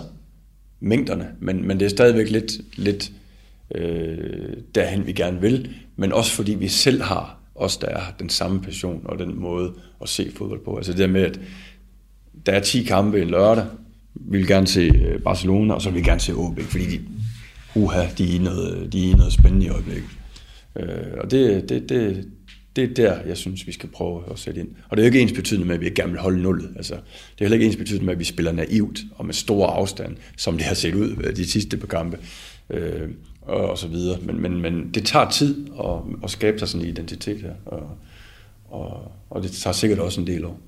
mængderne, 0.79 1.27
men, 1.39 1.67
men 1.67 1.79
det 1.79 1.85
er 1.85 1.89
stadigvæk 1.89 2.29
lidt, 2.29 2.51
lidt 2.77 3.12
øh, 3.75 4.57
derhen, 4.75 5.05
vi 5.05 5.13
gerne 5.13 5.41
vil, 5.41 5.75
men 5.95 6.13
også 6.13 6.31
fordi 6.31 6.53
vi 6.53 6.67
selv 6.67 7.01
har 7.01 7.38
os, 7.55 7.77
der 7.77 7.88
er 7.88 8.01
den 8.19 8.29
samme 8.29 8.62
passion 8.62 9.01
og 9.05 9.19
den 9.19 9.39
måde 9.39 9.73
at 10.01 10.09
se 10.09 10.31
fodbold 10.35 10.65
på. 10.65 10.77
Altså 10.77 10.91
det 10.91 11.00
der 11.00 11.07
med, 11.07 11.21
at 11.21 11.39
der 12.45 12.51
er 12.51 12.59
10 12.59 12.83
kampe 12.83 13.21
en 13.21 13.29
lørdag, 13.29 13.65
vi 14.13 14.38
vil 14.38 14.47
gerne 14.47 14.67
se 14.67 14.81
øh, 14.81 15.21
Barcelona, 15.21 15.73
og 15.73 15.81
så 15.81 15.89
vil 15.89 16.00
vi 16.00 16.05
gerne 16.05 16.19
se 16.19 16.33
OB, 16.33 16.59
fordi 16.59 16.85
de, 16.85 17.01
uha, 17.75 18.05
de 18.17 18.35
er 18.35 18.39
noget, 18.39 18.93
de 18.93 19.12
er 19.12 19.15
noget 19.15 19.33
spændende 19.33 19.65
i 19.65 19.69
øjeblikket. 19.69 20.09
Øh, 20.75 21.18
og 21.18 21.32
det, 21.32 21.70
det, 21.70 21.89
det, 21.89 22.27
det 22.75 22.84
er 22.84 22.94
der, 22.94 23.22
jeg 23.27 23.38
synes, 23.38 23.68
vi 23.68 23.72
skal 23.72 23.89
prøve 23.89 24.24
at 24.32 24.39
sætte 24.39 24.60
ind. 24.60 24.70
Og 24.89 24.98
det 24.98 25.03
er 25.03 25.08
jo 25.08 25.13
ikke 25.13 25.22
ens 25.22 25.34
betydende 25.34 25.68
med, 25.68 25.75
at 25.75 25.82
vi 25.82 25.86
ikke 25.86 25.96
gerne 25.96 26.12
vil 26.12 26.22
holde 26.22 26.42
nullet. 26.42 26.70
Altså, 26.75 26.94
det 26.94 27.01
er 27.39 27.46
heller 27.46 27.56
ikke 27.56 27.65
ens 27.65 27.75
betydende 27.75 28.06
med, 28.06 28.13
at 28.13 28.20
vi 28.20 28.24
spiller 28.24 28.51
naivt 28.51 29.00
og 29.15 29.25
med 29.25 29.34
stor 29.34 29.68
afstand, 29.68 30.15
som 30.38 30.58
det 30.58 30.65
har 30.65 30.75
set 30.75 30.96
ud 30.96 31.15
øh, 31.24 31.36
de 31.36 31.50
sidste 31.50 31.77
par 31.77 31.88
kampe. 31.88 32.18
Øh, 32.70 33.10
og, 33.46 33.70
og 33.70 33.77
så 33.77 33.88
videre. 33.88 34.20
Men, 34.22 34.42
men, 34.42 34.62
men 34.62 34.92
det 34.94 35.06
tager 35.06 35.30
tid 35.30 35.68
at, 35.80 35.96
at 36.24 36.30
skabe 36.30 36.60
sig 36.60 36.68
sådan 36.68 36.86
en 36.86 36.89
identitet 36.89 37.42
her, 37.42 37.53
og, 37.65 37.98
og, 38.65 39.12
og 39.30 39.44
det 39.44 39.51
tager 39.51 39.74
sikkert 39.74 40.00
også 40.00 40.22
en 40.22 40.27
del 40.27 40.46
år. 40.46 40.60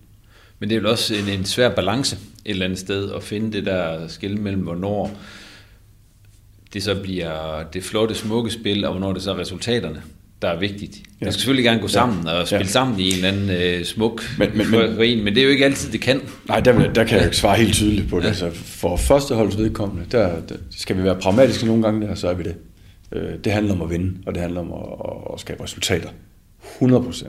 Men 0.60 0.70
det 0.70 0.76
er 0.76 0.80
vel 0.80 0.90
også 0.90 1.16
en, 1.16 1.40
en 1.40 1.46
svær 1.46 1.76
balance 1.76 2.16
et 2.16 2.52
eller 2.52 2.66
andet 2.66 2.80
sted, 2.80 3.12
at 3.12 3.24
finde 3.24 3.58
det 3.58 3.66
der 3.66 4.08
skille 4.08 4.38
mellem, 4.38 4.62
hvornår 4.62 5.18
det 6.76 6.84
så 6.84 6.96
bliver 6.96 7.64
det 7.74 7.84
flotte, 7.84 8.16
smukke 8.16 8.52
spil, 8.52 8.86
og 8.86 8.92
hvornår 8.92 9.14
det 9.14 9.22
så 9.22 9.32
er 9.32 9.40
resultaterne, 9.40 10.02
der 10.42 10.48
er 10.48 10.60
vigtigt. 10.60 10.96
Ja. 10.96 11.26
Det 11.26 11.34
skal 11.34 11.42
selvfølgelig 11.42 11.64
gerne 11.64 11.82
gå 11.82 11.88
sammen 11.88 12.28
og 12.28 12.48
spille 12.48 12.66
ja. 12.66 12.72
sammen 12.72 13.00
i 13.00 13.08
en 13.08 13.14
eller 13.14 13.28
anden 13.28 13.50
øh, 13.50 13.86
smuk 13.86 14.24
men, 14.40 14.50
men, 14.58 14.72
men, 14.72 15.24
men 15.24 15.36
det 15.36 15.38
er 15.38 15.44
jo 15.44 15.50
ikke 15.50 15.66
altid, 15.66 15.92
det 15.92 16.02
kan. 16.02 16.22
Nej, 16.48 16.60
der, 16.60 16.94
der 16.94 17.04
kan 17.04 17.18
jeg 17.18 17.26
ikke 17.26 17.38
svare 17.38 17.58
helt 17.58 17.74
tydeligt 17.74 18.10
på 18.10 18.18
det. 18.18 18.24
Ja. 18.24 18.28
Altså, 18.28 18.52
for 18.52 18.98
førsteholds 18.98 19.58
vedkommende, 19.58 20.06
der, 20.12 20.42
der 20.50 20.56
skal 20.72 20.98
vi 20.98 21.04
være 21.04 21.16
pragmatiske 21.16 21.66
nogle 21.66 21.84
gange, 21.84 22.08
der, 22.08 22.16
så 22.16 22.28
er 22.28 22.34
vi 22.34 22.44
det. 22.44 22.56
Øh, 23.12 23.40
det 23.44 23.52
handler 23.52 23.74
om 23.74 23.82
at 23.82 23.90
vinde, 23.90 24.18
og 24.26 24.34
det 24.34 24.42
handler 24.42 24.62
om 24.62 24.74
at, 24.74 25.34
at 25.34 25.40
skabe 25.40 25.64
resultater. 25.64 26.10
100% 26.82 27.28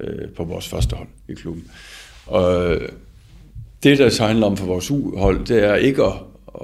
øh, 0.00 0.28
på 0.36 0.44
vores 0.44 0.68
første 0.68 0.96
hold 0.96 1.08
i 1.28 1.34
klubben. 1.34 1.64
Og 2.26 2.76
det, 3.82 3.98
der 3.98 4.08
så 4.08 4.26
handler 4.26 4.46
om 4.46 4.56
for 4.56 4.66
vores 4.66 4.92
hold, 5.16 5.46
det 5.46 5.64
er 5.64 5.74
ikke 5.74 6.02
at, 6.04 6.12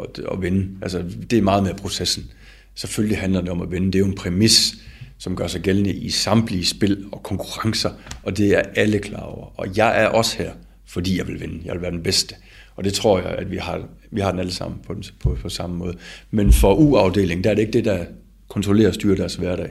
at, 0.02 0.24
at 0.32 0.42
vinde. 0.42 0.68
Altså, 0.82 1.04
det 1.30 1.38
er 1.38 1.42
meget 1.42 1.62
mere 1.62 1.74
processen. 1.74 2.30
Selvfølgelig 2.74 3.18
handler 3.18 3.40
det 3.40 3.50
om 3.50 3.62
at 3.62 3.70
vinde. 3.70 3.86
Det 3.86 3.94
er 3.94 3.98
jo 3.98 4.06
en 4.06 4.14
præmis, 4.14 4.74
som 5.18 5.36
gør 5.36 5.46
sig 5.46 5.60
gældende 5.60 5.92
i 5.92 6.10
samtlige 6.10 6.66
spil 6.66 7.04
og 7.12 7.22
konkurrencer, 7.22 7.90
og 8.22 8.36
det 8.36 8.48
er 8.58 8.62
alle 8.76 8.98
klar 8.98 9.20
over. 9.20 9.60
Og 9.60 9.76
jeg 9.76 10.02
er 10.02 10.06
også 10.06 10.38
her, 10.38 10.52
fordi 10.86 11.18
jeg 11.18 11.26
vil 11.26 11.40
vinde. 11.40 11.60
Jeg 11.64 11.74
vil 11.74 11.82
være 11.82 11.90
den 11.90 12.02
bedste. 12.02 12.34
Og 12.76 12.84
det 12.84 12.94
tror 12.94 13.18
jeg, 13.18 13.28
at 13.28 13.50
vi 13.50 13.56
har, 13.56 13.88
vi 14.10 14.20
har 14.20 14.30
den 14.30 14.40
alle 14.40 14.52
sammen 14.52 14.80
på, 14.86 14.94
den, 14.94 15.04
på, 15.20 15.38
på 15.42 15.48
samme 15.48 15.76
måde. 15.76 15.96
Men 16.30 16.52
for 16.52 16.74
uafdelingen, 16.74 17.44
der 17.44 17.50
er 17.50 17.54
det 17.54 17.62
ikke 17.62 17.72
det, 17.72 17.84
der 17.84 18.04
kontrollerer 18.48 18.88
og 18.88 18.94
styrer 18.94 19.16
deres 19.16 19.34
hverdag. 19.34 19.70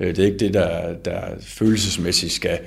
Øh, 0.00 0.16
det 0.16 0.18
er 0.18 0.26
ikke 0.26 0.38
det, 0.38 0.54
der, 0.54 0.94
der 0.94 1.20
følelsesmæssigt 1.40 2.32
skal, 2.32 2.58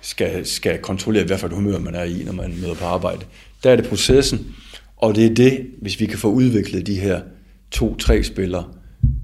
skal, 0.00 0.46
skal 0.46 0.78
kontrollere, 0.78 1.24
hvad 1.24 1.38
for 1.38 1.46
et 1.46 1.52
humør 1.52 1.78
man 1.78 1.94
er 1.94 2.04
i, 2.04 2.22
når 2.24 2.32
man 2.32 2.54
møder 2.60 2.74
på 2.74 2.84
arbejde. 2.84 3.24
Der 3.64 3.70
er 3.70 3.76
det 3.76 3.88
processen, 3.88 4.54
og 5.02 5.14
det 5.14 5.26
er 5.26 5.34
det, 5.34 5.66
hvis 5.80 6.00
vi 6.00 6.06
kan 6.06 6.18
få 6.18 6.30
udviklet 6.32 6.86
de 6.86 6.94
her 6.94 7.20
to-tre 7.70 8.22
spillere, 8.22 8.64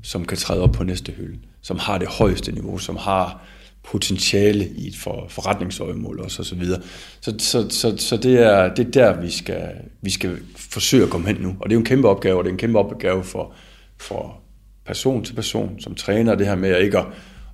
som 0.03 0.25
kan 0.25 0.39
træde 0.39 0.63
op 0.63 0.73
på 0.73 0.85
næste 0.85 1.13
hylde, 1.13 1.39
som 1.63 1.79
har 1.79 1.99
det 1.99 2.09
højeste 2.09 2.53
niveau, 2.53 2.79
som 2.79 2.97
har 2.97 3.45
potentiale 3.83 4.69
i 4.77 4.89
et 4.89 4.97
for, 4.97 5.27
forretningsøjemål 5.29 6.21
og 6.21 6.31
så 6.31 6.55
videre. 6.55 6.81
Så, 7.21 7.35
så, 7.39 7.67
så, 7.71 7.97
så 7.97 8.17
det, 8.17 8.43
er, 8.43 8.75
det 8.75 8.87
er 8.87 8.91
der, 8.91 9.21
vi 9.21 9.31
skal, 9.31 9.69
vi 10.03 10.11
skal 10.11 10.39
forsøge 10.57 11.05
at 11.05 11.11
komme 11.11 11.27
hen 11.27 11.37
nu. 11.37 11.49
Og 11.61 11.71
det 11.71 11.73
er 11.73 11.77
jo 11.77 11.81
en 11.81 11.85
kæmpe 11.85 12.09
opgave, 12.09 12.39
og 12.39 12.45
det 12.45 12.51
er 12.51 12.55
en 12.55 12.59
kæmpe 12.59 12.79
opgave 12.79 13.25
for, 13.25 13.53
for 13.97 14.41
person 14.87 15.25
til 15.25 15.35
person, 15.35 15.81
som 15.81 15.95
træner 15.95 16.35
det 16.35 16.47
her 16.47 16.57
med 16.57 16.71
at 16.71 16.83
ikke 16.83 16.99
at, 16.99 17.07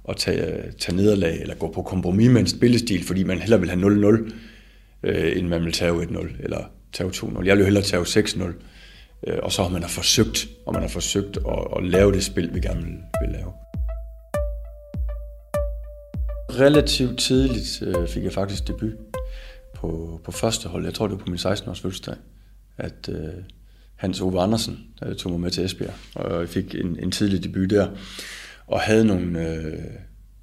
at 0.08 0.16
tage, 0.16 0.72
tage 0.78 0.96
nederlag 0.96 1.40
eller 1.40 1.54
gå 1.54 1.72
på 1.72 1.82
kompromis 1.82 2.30
med 2.30 2.40
en 2.40 2.46
spillestil, 2.46 3.04
fordi 3.04 3.24
man 3.24 3.38
hellere 3.38 3.60
vil 3.60 3.70
have 3.70 4.16
0-0, 4.16 4.32
øh, 5.02 5.38
end 5.38 5.48
man 5.48 5.64
vil 5.64 5.72
tage 5.72 5.92
1-0 5.92 6.42
eller 6.44 6.64
tage 6.94 7.10
2-0. 7.10 7.44
Jeg 7.44 7.56
vil 7.56 7.58
jo 7.58 7.64
hellere 7.64 7.84
tage 7.84 8.02
6-0. 8.02 8.42
Øh, 9.26 9.38
og 9.42 9.52
så 9.52 9.62
har 9.62 9.70
man 9.70 9.82
har 9.82 9.88
forsøgt, 9.88 10.48
og 10.66 10.72
man 10.72 10.82
har 10.82 10.88
forsøgt 10.88 11.36
at, 11.36 11.66
at 11.76 11.84
lave 11.84 12.12
det 12.12 12.24
spil, 12.24 12.54
vi 12.54 12.60
gerne 12.60 12.82
vil, 12.82 12.96
vil 13.20 13.30
lave. 13.32 13.52
Relativt 16.60 17.18
tidligt 17.18 17.82
øh, 17.82 18.08
fik 18.08 18.24
jeg 18.24 18.32
faktisk 18.32 18.68
debut 18.68 18.92
på, 19.74 20.20
på 20.24 20.32
første 20.32 20.68
hold. 20.68 20.84
Jeg 20.84 20.94
tror, 20.94 21.06
det 21.06 21.18
var 21.18 21.24
på 21.24 21.30
min 21.30 21.38
16-års 21.38 21.80
fødselsdag, 21.80 22.14
at 22.76 23.08
øh, 23.08 23.32
Hans 23.96 24.20
Ove 24.20 24.40
Andersen 24.40 24.78
der 25.00 25.14
tog 25.14 25.32
mig 25.32 25.40
med 25.40 25.50
til 25.50 25.64
Esbjerg, 25.64 25.94
og 26.14 26.40
jeg 26.40 26.48
fik 26.48 26.74
en, 26.74 26.98
en 26.98 27.10
tidlig 27.10 27.44
debut 27.44 27.70
der, 27.70 27.88
og 28.66 28.80
havde 28.80 29.04
nogle 29.04 29.48
øh, 29.48 29.80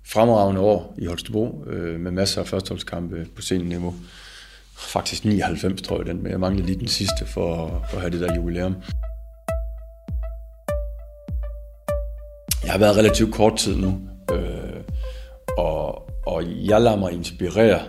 fremragende 0.07 0.61
år 0.61 0.95
i 0.97 1.05
Holstebro, 1.05 1.65
øh, 1.67 1.99
med 1.99 2.11
masser 2.11 2.41
af 2.41 2.47
førsteholdskampe 2.47 3.27
på 3.35 3.41
seniorniveau. 3.41 3.91
niveau 3.91 4.05
faktisk 4.81 5.25
99, 5.25 5.81
tror 5.81 5.97
jeg, 5.97 6.05
den, 6.05 6.23
men 6.23 6.31
jeg 6.31 6.39
manglede 6.39 6.65
lige 6.65 6.79
den 6.79 6.87
sidste 6.87 7.25
for, 7.25 7.83
for 7.89 7.97
at 7.97 8.01
have 8.01 8.11
det 8.11 8.19
der 8.19 8.35
jubilæum. 8.35 8.75
Jeg 12.63 12.71
har 12.71 12.79
været 12.79 12.97
relativt 12.97 13.33
kort 13.33 13.57
tid 13.57 13.75
nu, 13.75 14.01
øh, 14.31 14.83
og, 15.57 16.09
og 16.25 16.43
jeg 16.45 16.81
lader 16.81 16.95
mig 16.95 17.11
inspirere, 17.11 17.81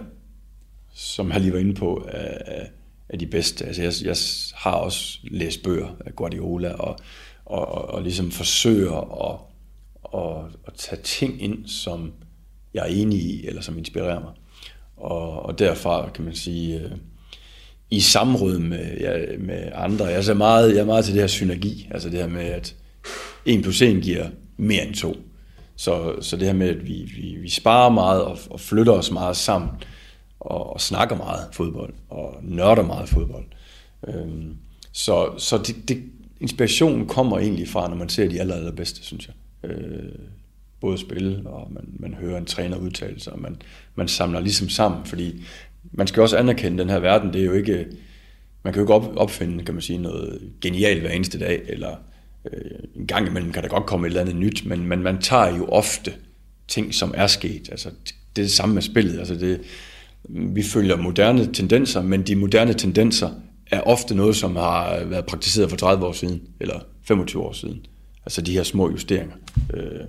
som 0.95 1.31
jeg 1.33 1.41
lige 1.41 1.53
var 1.53 1.59
inde 1.59 1.75
på, 1.75 2.09
af, 2.13 2.71
af 3.09 3.19
de 3.19 3.27
bedste. 3.27 3.65
Altså 3.65 3.83
jeg, 3.83 3.93
jeg 4.05 4.17
har 4.55 4.73
også 4.73 5.19
læst 5.23 5.63
bøger 5.63 5.89
af 6.07 6.17
Guardiola, 6.17 6.73
og, 6.73 6.97
og, 7.45 7.69
og, 7.69 7.89
og 7.89 8.03
ligesom 8.03 8.31
forsøger 8.31 9.25
at, 9.31 9.39
at, 10.21 10.59
at 10.67 10.75
tage 10.75 11.03
ting 11.03 11.43
ind, 11.43 11.67
som 11.67 12.13
jeg 12.75 12.81
er 12.81 12.95
enig 12.95 13.19
i, 13.19 13.47
eller 13.47 13.63
som 13.63 13.79
inspirerer 13.79 14.21
mig. 14.21 14.33
Og, 15.03 15.43
og 15.47 15.59
derfra 15.59 16.11
kan 16.15 16.25
man 16.25 16.35
sige, 16.35 16.81
øh, 16.81 16.91
i 17.91 18.01
samråd 18.01 18.59
med, 18.59 18.97
ja, 19.01 19.39
med 19.39 19.69
andre, 19.75 20.05
jeg 20.05 20.29
er, 20.29 20.35
meget, 20.35 20.75
jeg 20.75 20.81
er 20.81 20.85
meget 20.85 21.05
til 21.05 21.15
det 21.15 21.23
her 21.23 21.27
synergi, 21.27 21.89
altså 21.91 22.11
det 22.11 22.19
her 22.19 22.29
med, 22.29 22.45
at 22.45 22.75
1 23.47 23.63
plus 23.63 23.83
1 23.83 24.03
giver 24.03 24.27
mere 24.57 24.87
end 24.87 24.95
2. 24.95 25.17
Så, 25.77 26.15
så 26.21 26.37
det 26.37 26.47
her 26.47 26.55
med, 26.55 26.69
at 26.69 26.87
vi, 26.87 27.11
vi, 27.17 27.37
vi 27.41 27.51
sparer 27.51 27.91
meget 27.91 28.23
og, 28.23 28.39
og 28.51 28.61
flytter 28.61 28.93
os 28.93 29.11
meget 29.11 29.37
sammen, 29.37 29.71
og, 30.41 30.73
og 30.73 30.81
snakker 30.81 31.17
meget 31.17 31.49
fodbold, 31.53 31.95
og 32.11 32.35
nørder 32.43 32.83
meget 32.83 33.09
fodbold. 33.09 33.45
Øhm, 34.09 34.57
så 34.93 35.31
så 35.39 35.59
det, 35.59 35.89
det, 35.89 36.03
inspirationen 36.41 37.07
kommer 37.07 37.39
egentlig 37.39 37.69
fra, 37.69 37.89
når 37.89 37.97
man 37.97 38.09
ser 38.09 38.29
de 38.29 38.41
aller, 38.41 38.55
allerbedste, 38.55 39.03
synes 39.03 39.29
jeg. 39.29 39.71
Øh, 39.71 40.13
både 40.83 40.99
spille, 40.99 41.43
og 41.45 41.73
man, 41.73 41.85
man 41.99 42.15
hører 42.15 42.39
en 42.39 42.45
træner 42.45 42.77
udtale 42.77 43.21
sig, 43.21 43.33
og 43.33 43.41
man, 43.41 43.57
man 43.95 44.09
samler 44.09 44.41
ligesom 44.41 44.69
sammen, 44.69 45.05
fordi 45.05 45.45
man 45.93 46.07
skal 46.07 46.23
også 46.23 46.37
anerkende 46.37 46.79
den 46.79 46.91
her 46.91 46.99
verden, 46.99 47.33
det 47.33 47.41
er 47.41 47.45
jo 47.45 47.53
ikke, 47.53 47.87
man 48.63 48.73
kan 48.73 48.81
jo 48.81 48.85
ikke 48.85 48.95
op, 48.95 49.17
opfinde, 49.17 49.65
kan 49.65 49.75
man 49.75 49.83
sige, 49.83 49.99
noget 49.99 50.41
genialt 50.61 51.01
hver 51.01 51.11
eneste 51.11 51.39
dag, 51.39 51.63
eller 51.67 51.97
øh, 52.53 52.71
en 52.97 53.07
gang 53.07 53.27
imellem 53.27 53.53
kan 53.53 53.63
der 53.63 53.69
godt 53.69 53.87
komme 53.87 54.07
et 54.07 54.11
eller 54.11 54.21
andet 54.21 54.37
nyt, 54.37 54.67
men, 54.67 54.87
men 54.87 55.03
man 55.03 55.21
tager 55.21 55.57
jo 55.57 55.65
ofte 55.65 56.13
ting, 56.69 56.95
som 56.95 57.15
er 57.17 57.27
sket, 57.27 57.69
altså 57.71 57.91
det 58.37 58.43
er 58.43 58.47
det 58.47 58.53
samme 58.53 58.75
med 58.75 58.83
spillet, 58.83 59.19
altså 59.19 59.35
det, 59.35 59.61
vi 60.29 60.63
følger 60.63 60.97
moderne 60.97 61.53
tendenser, 61.53 62.03
men 62.03 62.23
de 62.23 62.37
moderne 62.37 62.75
tendenser 62.75 63.31
er 63.71 63.81
ofte 63.81 64.15
noget, 64.15 64.37
som 64.37 64.57
har 64.57 65.05
været 65.05 65.27
praktiseret 65.27 65.71
for 65.71 65.77
30 65.77 66.07
år 66.07 66.13
siden, 66.13 66.43
eller 66.61 66.81
25 67.05 67.43
år 67.43 67.53
siden. 67.53 67.87
Altså 68.27 68.43
de 68.43 68.53
her 68.53 68.63
små 68.63 68.91
justeringer. 68.91 69.35
Øh, 69.75 70.01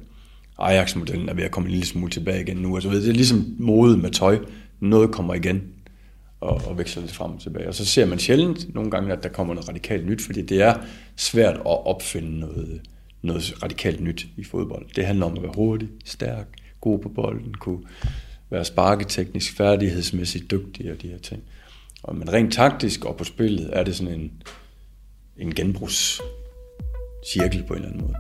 Ajax-modellen 0.58 1.30
er 1.30 1.34
ved 1.34 1.44
at 1.44 1.52
komme 1.52 1.68
en 1.68 1.72
lille 1.72 1.86
smule 1.86 2.12
tilbage 2.12 2.42
igen 2.42 2.58
nu. 2.58 2.76
Altså, 2.76 2.90
det 2.90 3.10
er 3.10 3.14
ligesom 3.14 3.56
mode 3.60 3.98
med 3.98 4.12
tøj. 4.12 4.40
Noget 4.80 5.12
kommer 5.12 5.34
igen 5.34 5.64
og, 6.42 6.62
og 6.68 6.78
veksler 6.78 7.02
lidt 7.02 7.14
frem 7.14 7.32
og 7.32 7.42
tilbage. 7.42 7.68
Og 7.68 7.76
så 7.76 7.86
ser 7.86 8.06
man 8.06 8.20
sjældent 8.20 8.76
nogle 8.76 8.92
gange, 8.92 9.14
at 9.14 9.24
der 9.24 9.30
kommer 9.30 9.54
noget 9.54 9.70
radikalt 9.70 10.06
nyt, 10.06 10.22
fordi 10.22 10.42
det 10.42 10.62
er 10.62 10.76
svært 11.16 11.56
at 11.56 11.62
opfinde 11.66 12.40
noget, 12.40 12.82
noget 13.22 13.64
radikalt 13.64 14.02
nyt 14.02 14.28
i 14.38 14.44
fodbold. 14.44 14.86
Det 14.96 15.06
handler 15.06 15.26
om 15.26 15.38
at 15.38 15.44
være 15.44 15.54
hurtig, 15.56 15.90
stærk, 16.06 16.48
god 16.82 17.00
på 17.00 17.10
bolden, 17.10 17.54
kunne 17.54 17.80
være 18.50 18.66
sparketeknisk, 18.66 19.58
færdighedsmæssigt 19.58 20.52
dygtig 20.52 20.92
og 20.92 21.02
de 21.02 21.08
her 21.08 21.18
ting. 21.18 21.44
Og, 22.04 22.16
men 22.16 22.34
rent 22.34 22.54
taktisk 22.54 23.06
og 23.06 23.18
på 23.18 23.24
spillet 23.24 23.70
er 23.74 23.84
det 23.84 23.96
sådan 23.96 24.14
en, 24.14 24.32
en 25.38 25.56
genbrugscirkel 25.56 27.64
på 27.68 27.74
en 27.74 27.80
eller 27.80 27.90
anden 27.90 28.02
måde. 28.02 28.16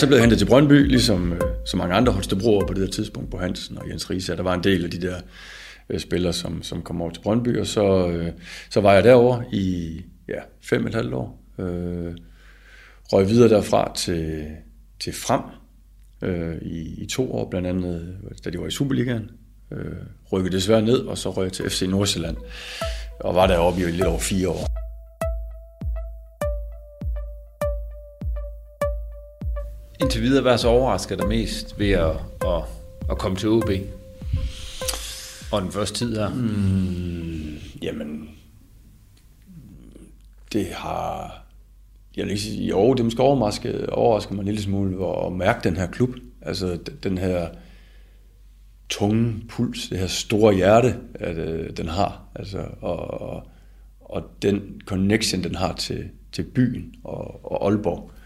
Så 0.00 0.06
blev 0.06 0.16
jeg 0.16 0.22
hentet 0.22 0.38
til 0.38 0.46
Brøndby, 0.46 0.86
ligesom 0.88 1.32
øh, 1.32 1.40
så 1.66 1.76
mange 1.76 1.94
andre 1.94 2.12
Holstebroer 2.12 2.66
på 2.66 2.74
det 2.74 2.82
der 2.82 2.88
tidspunkt 2.88 3.30
på 3.30 3.38
Hansen 3.38 3.78
og 3.78 3.88
Jens 3.88 4.10
Riese. 4.10 4.36
Der 4.36 4.42
var 4.42 4.54
en 4.54 4.64
del 4.64 4.84
af 4.84 4.90
de 4.90 5.00
der 5.00 5.16
øh, 5.88 6.00
spillere, 6.00 6.32
som, 6.32 6.62
som 6.62 6.82
kom 6.82 7.02
over 7.02 7.10
til 7.10 7.20
Brøndby, 7.20 7.58
og 7.58 7.66
så, 7.66 8.08
øh, 8.08 8.32
så 8.70 8.80
var 8.80 8.92
jeg 8.92 9.04
derover 9.04 9.42
i 9.52 10.00
ja, 10.28 10.40
fem 10.62 10.82
og 10.82 10.88
et 10.88 10.94
halvt 10.94 11.14
år. 11.14 11.42
Øh, 11.58 12.14
røg 13.12 13.28
videre 13.28 13.48
derfra 13.48 13.92
til, 13.96 14.46
til 15.00 15.12
Frem 15.12 15.40
øh, 16.22 16.56
i, 16.62 17.02
i 17.02 17.06
to 17.06 17.32
år, 17.32 17.50
blandt 17.50 17.68
andet 17.68 18.16
da 18.44 18.50
de 18.50 18.58
var 18.60 18.66
i 18.66 18.70
Superligaen. 18.70 19.30
Øh, 19.72 19.92
rykkede 20.32 20.56
desværre 20.56 20.82
ned, 20.82 20.98
og 20.98 21.18
så 21.18 21.30
røg 21.30 21.44
jeg 21.44 21.52
til 21.52 21.70
FC 21.70 21.82
Nordsjælland, 21.88 22.36
og 23.20 23.34
var 23.34 23.46
deroppe 23.46 23.80
i 23.80 23.84
lidt 23.84 24.04
over 24.04 24.18
fire 24.18 24.48
år. 24.48 24.83
Indtil 30.00 30.22
videre, 30.22 30.42
hvad 30.42 30.58
så 30.58 30.68
overrasker 30.68 31.16
dig 31.16 31.28
mest 31.28 31.78
ved 31.78 31.90
at, 31.90 32.10
at, 32.44 32.62
at 33.10 33.18
komme 33.18 33.36
til 33.36 33.48
OB? 33.48 33.70
Og 35.52 35.62
den 35.62 35.72
første 35.72 35.98
tid 35.98 36.16
her? 36.16 36.28
Mm, 36.28 37.58
jamen, 37.82 38.30
det 40.52 40.66
har... 40.66 41.40
Jeg 42.16 42.24
vil 42.24 42.30
ikke 42.30 42.42
sige, 42.42 42.66
jo, 42.66 42.94
det 42.94 43.04
måske 43.04 43.22
overraske, 43.22 43.92
overrasker 43.92 44.34
mig 44.34 44.40
en 44.40 44.46
lille 44.46 44.62
smule 44.62 45.06
at 45.06 45.32
mærke 45.32 45.68
den 45.68 45.76
her 45.76 45.86
klub. 45.86 46.10
Altså 46.42 46.78
den 47.02 47.18
her 47.18 47.48
tunge 48.88 49.34
puls, 49.48 49.88
det 49.88 49.98
her 49.98 50.06
store 50.06 50.54
hjerte, 50.54 50.96
at, 51.14 51.36
øh, 51.36 51.76
den 51.76 51.88
har. 51.88 52.22
Altså, 52.34 52.64
og, 52.80 53.20
og, 53.20 53.42
og 54.00 54.22
den 54.42 54.80
connection, 54.86 55.44
den 55.44 55.54
har 55.54 55.72
til, 55.72 56.08
til 56.32 56.42
byen 56.42 56.94
og, 57.04 57.52
og 57.52 57.66
Aalborg. 57.66 58.10
Øh, 58.14 58.23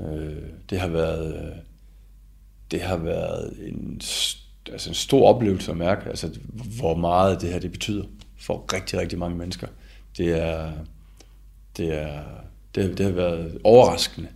Øh, 0.00 0.42
det 0.70 0.80
har 0.80 0.88
været, 0.88 1.34
øh, 1.36 1.56
det 2.70 2.80
har 2.80 2.96
været 2.96 3.68
en, 3.68 4.00
altså 4.72 4.90
en 4.90 4.94
stor 4.94 5.28
oplevelse 5.28 5.70
at 5.70 5.76
mærke, 5.76 6.08
altså 6.08 6.38
hvor 6.78 6.96
meget 6.96 7.40
det 7.40 7.52
her 7.52 7.58
det 7.58 7.72
betyder 7.72 8.04
for 8.38 8.74
rigtig, 8.74 8.98
rigtig 8.98 9.18
mange 9.18 9.36
mennesker. 9.36 9.66
Det 10.16 10.42
er, 10.42 10.72
det 11.76 12.02
er, 12.02 12.22
det, 12.74 12.98
det 12.98 13.06
har 13.06 13.12
været 13.12 13.58
overraskende, 13.64 14.28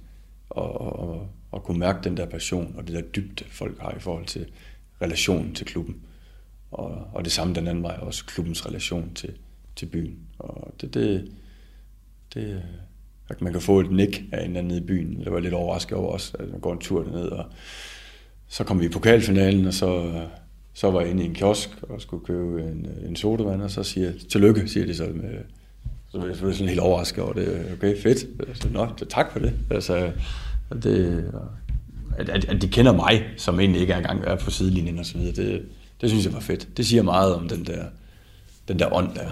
at, 0.56 0.64
at, 0.64 1.20
at 1.54 1.62
kunne 1.62 1.78
mærke 1.78 2.04
den 2.04 2.16
der 2.16 2.26
passion 2.26 2.74
og 2.76 2.86
det 2.86 2.94
der 2.94 3.00
dybde, 3.00 3.44
folk 3.44 3.78
har 3.80 3.94
i 3.96 4.00
forhold 4.00 4.26
til 4.26 4.46
relationen 5.02 5.54
til 5.54 5.66
klubben. 5.66 6.02
Og, 6.70 7.08
og 7.12 7.24
det 7.24 7.32
samme 7.32 7.54
den 7.54 7.66
anden 7.66 7.84
vej, 7.84 7.96
også 8.00 8.24
klubbens 8.24 8.66
relation 8.66 9.14
til, 9.14 9.36
til 9.76 9.86
byen. 9.86 10.18
Og 10.38 10.74
det, 10.80 10.94
det, 10.94 11.32
det, 12.34 12.62
at 13.28 13.42
man 13.42 13.52
kan 13.52 13.62
få 13.62 13.80
et 13.80 13.90
nik 13.90 14.22
af 14.32 14.44
en 14.44 14.56
anden 14.56 14.76
i 14.76 14.80
byen. 14.80 15.24
Det 15.24 15.32
var 15.32 15.40
lidt 15.40 15.54
overrasket 15.54 15.98
over 15.98 16.12
os, 16.12 16.34
at 16.38 16.50
man 16.50 16.60
går 16.60 16.72
en 16.72 16.78
tur 16.78 17.04
ned 17.04 17.28
og 17.28 17.44
så 18.48 18.64
kom 18.64 18.80
vi 18.80 18.86
i 18.86 18.88
pokalfinalen, 18.88 19.66
og 19.66 19.74
så, 19.74 20.12
så 20.74 20.90
var 20.90 21.00
jeg 21.00 21.10
inde 21.10 21.22
i 21.22 21.26
en 21.26 21.34
kiosk 21.34 21.70
og 21.82 22.00
skulle 22.00 22.24
købe 22.24 22.62
en, 22.62 22.86
en 23.08 23.16
sodavand, 23.16 23.62
og 23.62 23.70
så 23.70 23.82
siger 23.82 24.06
jeg, 24.06 24.14
tillykke, 24.30 24.68
siger 24.68 24.86
de 24.86 24.94
så 24.94 25.04
med, 25.14 25.38
så 26.12 26.18
var 26.18 26.26
jeg 26.26 26.36
sådan 26.36 26.68
helt 26.68 26.80
overrasket 26.80 27.24
over 27.24 27.32
det. 27.32 27.66
Okay, 27.72 28.02
fedt. 28.02 28.18
Så, 28.54 28.68
Nå, 28.68 28.88
tak 29.08 29.32
for 29.32 29.38
det. 29.38 29.52
Altså, 29.70 30.12
det 30.82 31.24
at, 32.18 32.28
at, 32.28 32.44
at 32.44 32.62
de 32.62 32.68
kender 32.68 32.92
mig, 32.92 33.24
som 33.36 33.60
egentlig 33.60 33.80
ikke 33.80 33.92
er 33.92 33.96
engang 33.96 34.24
er 34.24 34.36
på 34.36 34.50
sidelinjen 34.50 34.98
og 34.98 35.06
så 35.06 35.18
videre, 35.18 35.34
det, 35.34 35.62
det 36.00 36.10
synes 36.10 36.24
jeg 36.24 36.32
var 36.32 36.40
fedt. 36.40 36.68
Det 36.76 36.86
siger 36.86 37.02
meget 37.02 37.34
om 37.34 37.48
den 37.48 37.64
der, 37.64 37.84
den 38.68 38.78
der 38.78 38.94
ånd 38.94 39.14
der. 39.14 39.30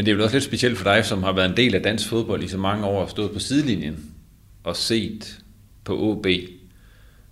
Men 0.00 0.06
det 0.06 0.12
er 0.12 0.16
vel 0.16 0.24
også 0.24 0.36
lidt 0.36 0.44
specielt 0.44 0.78
for 0.78 0.84
dig, 0.84 1.04
som 1.04 1.22
har 1.22 1.32
været 1.32 1.50
en 1.50 1.56
del 1.56 1.74
af 1.74 1.82
dansk 1.82 2.08
fodbold 2.08 2.42
i 2.42 2.48
så 2.48 2.58
mange 2.58 2.86
år, 2.86 3.02
og 3.02 3.10
stået 3.10 3.30
på 3.30 3.38
sidelinjen 3.38 4.10
og 4.64 4.76
set 4.76 5.42
på 5.84 5.98
OB, 5.98 6.26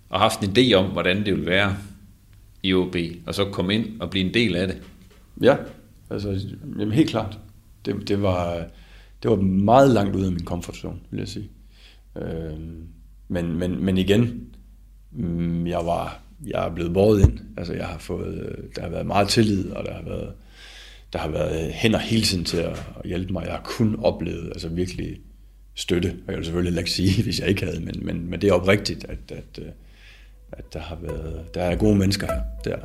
og 0.09 0.19
haft 0.19 0.39
en 0.39 0.49
idé 0.57 0.73
om, 0.73 0.85
hvordan 0.85 1.17
det 1.25 1.33
ville 1.33 1.45
være 1.45 1.77
i 2.63 2.73
OB, 2.73 2.95
og 3.25 3.35
så 3.35 3.45
komme 3.45 3.73
ind 3.73 4.01
og 4.01 4.09
blive 4.09 4.25
en 4.25 4.33
del 4.33 4.55
af 4.55 4.67
det. 4.67 4.81
Ja, 5.41 5.55
altså 6.09 6.39
jamen 6.79 6.91
helt 6.91 7.09
klart. 7.09 7.39
Det, 7.85 8.07
det, 8.07 8.21
var, 8.21 8.65
det 9.23 9.31
var 9.31 9.37
meget 9.41 9.89
langt 9.89 10.15
ud 10.15 10.25
af 10.25 10.31
min 10.31 10.45
komfortzone, 10.45 10.99
vil 11.11 11.17
jeg 11.17 11.27
sige. 11.27 11.49
Øh, 12.17 12.59
men, 13.27 13.59
men, 13.59 13.85
men 13.85 13.97
igen, 13.97 14.47
mm, 15.11 15.67
jeg 15.67 15.85
var 15.85 16.19
jeg 16.47 16.65
er 16.65 16.73
blevet 16.73 16.93
båret 16.93 17.21
ind. 17.21 17.39
Altså 17.57 17.73
jeg 17.73 17.85
har 17.85 17.97
fået, 17.97 18.33
øh, 18.33 18.63
der 18.75 18.81
har 18.81 18.89
været 18.89 19.05
meget 19.05 19.27
tillid, 19.27 19.71
og 19.71 19.85
der 19.85 19.93
har 19.93 20.03
været, 20.03 20.33
der 21.13 21.19
har 21.19 21.29
været 21.29 21.73
hænder 21.73 21.99
hele 21.99 22.23
tiden 22.23 22.45
til 22.45 22.57
at, 22.57 22.77
hjælpe 23.05 23.33
mig. 23.33 23.43
Jeg 23.45 23.51
har 23.51 23.61
kun 23.63 23.99
oplevet 24.03 24.47
altså 24.47 24.69
virkelig 24.69 25.17
støtte, 25.75 26.07
og 26.07 26.31
jeg 26.31 26.37
vil 26.37 26.45
selvfølgelig 26.45 26.79
ikke 26.79 26.91
sige, 26.91 27.23
hvis 27.23 27.39
jeg 27.39 27.47
ikke 27.47 27.65
havde, 27.65 27.79
men, 27.79 27.95
men, 28.01 28.29
men 28.29 28.41
det 28.41 28.49
er 28.49 28.53
oprigtigt, 28.53 29.05
at, 29.09 29.31
at, 29.31 29.59
øh, 29.59 29.67
at 30.51 30.73
der 30.73 30.79
har 30.79 30.97
været, 31.01 31.53
der 31.53 31.61
er 31.61 31.75
gode 31.75 31.95
mennesker 31.95 32.27
her. 32.27 32.41
Der. 32.63 32.77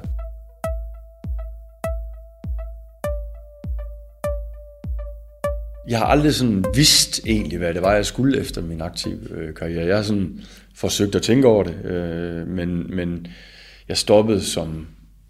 Jeg 5.89 5.99
har 5.99 6.07
aldrig 6.07 6.35
sådan 6.35 6.65
vidst 6.75 7.21
egentlig, 7.27 7.59
hvad 7.59 7.75
det 7.75 7.83
var, 7.83 7.95
jeg 7.95 8.07
skulle 8.07 8.41
efter 8.41 8.63
min 8.63 8.81
aktive 8.81 9.31
øh, 9.31 9.55
karriere. 9.55 9.87
Jeg 9.87 9.97
har 9.97 10.03
sådan 10.03 10.41
forsøgt 10.75 11.15
at 11.15 11.23
tænke 11.23 11.49
over 11.49 11.65
det, 11.65 11.85
øh, 11.85 12.47
men, 12.49 12.97
men 12.97 13.27
jeg 13.89 13.97
stoppede 13.97 14.41
som, 14.41 14.87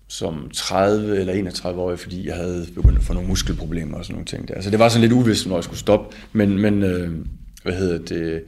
som 0.09 0.51
30 0.55 1.19
eller 1.19 1.33
31 1.33 1.81
år, 1.81 1.97
fordi 1.97 2.27
jeg 2.27 2.37
havde 2.37 2.67
begyndt 2.75 2.99
at 2.99 3.05
få 3.05 3.13
nogle 3.13 3.29
muskelproblemer 3.29 3.99
og 3.99 4.05
sådan 4.05 4.15
nogle 4.15 4.27
ting. 4.27 4.49
Der. 4.49 4.61
Så 4.61 4.71
det 4.71 4.79
var 4.79 4.89
sådan 4.89 5.01
lidt 5.01 5.13
uvist, 5.13 5.47
når 5.47 5.57
jeg 5.57 5.65
skulle 5.65 5.79
stoppe, 5.79 6.17
men, 6.33 6.59
men 6.59 6.83
øh, 6.83 7.13
hvad 7.63 7.75
hedder 7.75 7.99
det, 7.99 8.43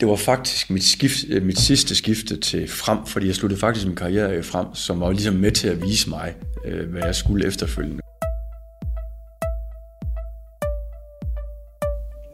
det 0.00 0.08
var 0.08 0.16
faktisk 0.16 0.70
mit, 0.70 0.84
skift, 0.84 1.24
øh, 1.28 1.42
mit 1.42 1.58
sidste 1.58 1.94
skifte 1.94 2.36
til 2.40 2.68
frem, 2.68 3.06
fordi 3.06 3.26
jeg 3.26 3.34
sluttede 3.34 3.60
faktisk 3.60 3.86
min 3.86 3.96
karriere 3.96 4.38
i 4.38 4.42
frem, 4.42 4.66
som 4.74 5.00
var 5.00 5.10
ligesom 5.10 5.34
med 5.34 5.52
til 5.52 5.68
at 5.68 5.82
vise 5.82 6.10
mig, 6.10 6.34
øh, 6.64 6.90
hvad 6.90 7.02
jeg 7.04 7.14
skulle 7.14 7.46
efterfølgende. 7.46 8.02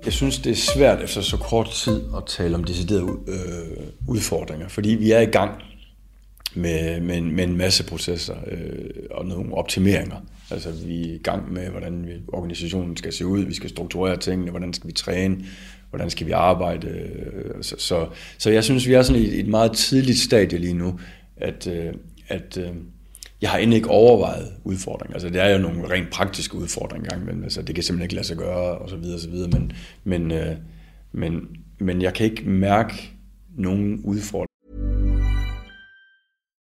Jeg 0.04 0.12
synes, 0.12 0.38
det 0.38 0.52
er 0.52 0.56
svært 0.56 1.02
efter 1.02 1.20
så 1.20 1.36
kort 1.36 1.70
tid 1.70 2.02
at 2.16 2.22
tale 2.26 2.54
om 2.54 2.64
deciderede 2.64 3.02
øh, 3.28 3.86
udfordringer, 4.08 4.68
fordi 4.68 4.88
vi 4.88 5.10
er 5.10 5.20
i 5.20 5.26
gang 5.26 5.50
med, 6.54 7.00
med, 7.00 7.18
en, 7.18 7.36
med 7.36 7.44
en 7.44 7.56
masse 7.56 7.84
processer 7.84 8.34
øh, 8.46 8.90
og 9.10 9.26
nogle 9.26 9.54
optimeringer. 9.54 10.16
Altså 10.50 10.70
vi 10.70 11.10
er 11.10 11.14
i 11.14 11.18
gang 11.18 11.52
med, 11.52 11.68
hvordan 11.68 12.06
vi, 12.06 12.12
organisationen 12.28 12.96
skal 12.96 13.12
se 13.12 13.26
ud, 13.26 13.44
vi 13.44 13.54
skal 13.54 13.70
strukturere 13.70 14.16
tingene, 14.16 14.50
hvordan 14.50 14.72
skal 14.72 14.88
vi 14.88 14.92
træne, 14.92 15.44
hvordan 15.90 16.10
skal 16.10 16.26
vi 16.26 16.32
arbejde. 16.32 16.88
Øh, 16.88 17.62
så, 17.62 17.74
så, 17.78 18.06
så 18.38 18.50
jeg 18.50 18.64
synes, 18.64 18.88
vi 18.88 18.92
er 18.92 19.02
sådan 19.02 19.22
i 19.22 19.40
et 19.40 19.48
meget 19.48 19.72
tidligt 19.72 20.18
stadie 20.18 20.58
lige 20.58 20.74
nu, 20.74 21.00
at, 21.36 21.66
øh, 21.66 21.94
at 22.28 22.56
øh, 22.56 22.70
jeg 23.42 23.50
har 23.50 23.58
endnu 23.58 23.76
ikke 23.76 23.90
overvejet 23.90 24.52
udfordringer. 24.64 25.14
Altså, 25.14 25.28
det 25.28 25.42
er 25.42 25.48
jo 25.48 25.58
nogle 25.58 25.90
rent 25.90 26.10
praktiske 26.10 26.54
udfordringer 26.54 27.10
gang 27.10 27.24
men 27.24 27.44
altså, 27.44 27.62
det 27.62 27.74
kan 27.74 27.84
simpelthen 27.84 28.04
ikke 28.04 28.14
lade 28.14 28.26
sig 28.26 28.36
gøre, 28.36 28.78
og 28.78 28.90
så 28.90 28.96
videre, 28.96 29.16
og 29.16 29.20
så 29.20 29.30
videre. 29.30 29.48
Men, 29.48 29.72
men, 30.04 30.30
øh, 30.30 30.56
men, 31.12 31.48
men 31.78 32.02
jeg 32.02 32.14
kan 32.14 32.26
ikke 32.26 32.42
mærke 32.50 33.10
nogen 33.56 34.00
udfordringer. 34.04 34.57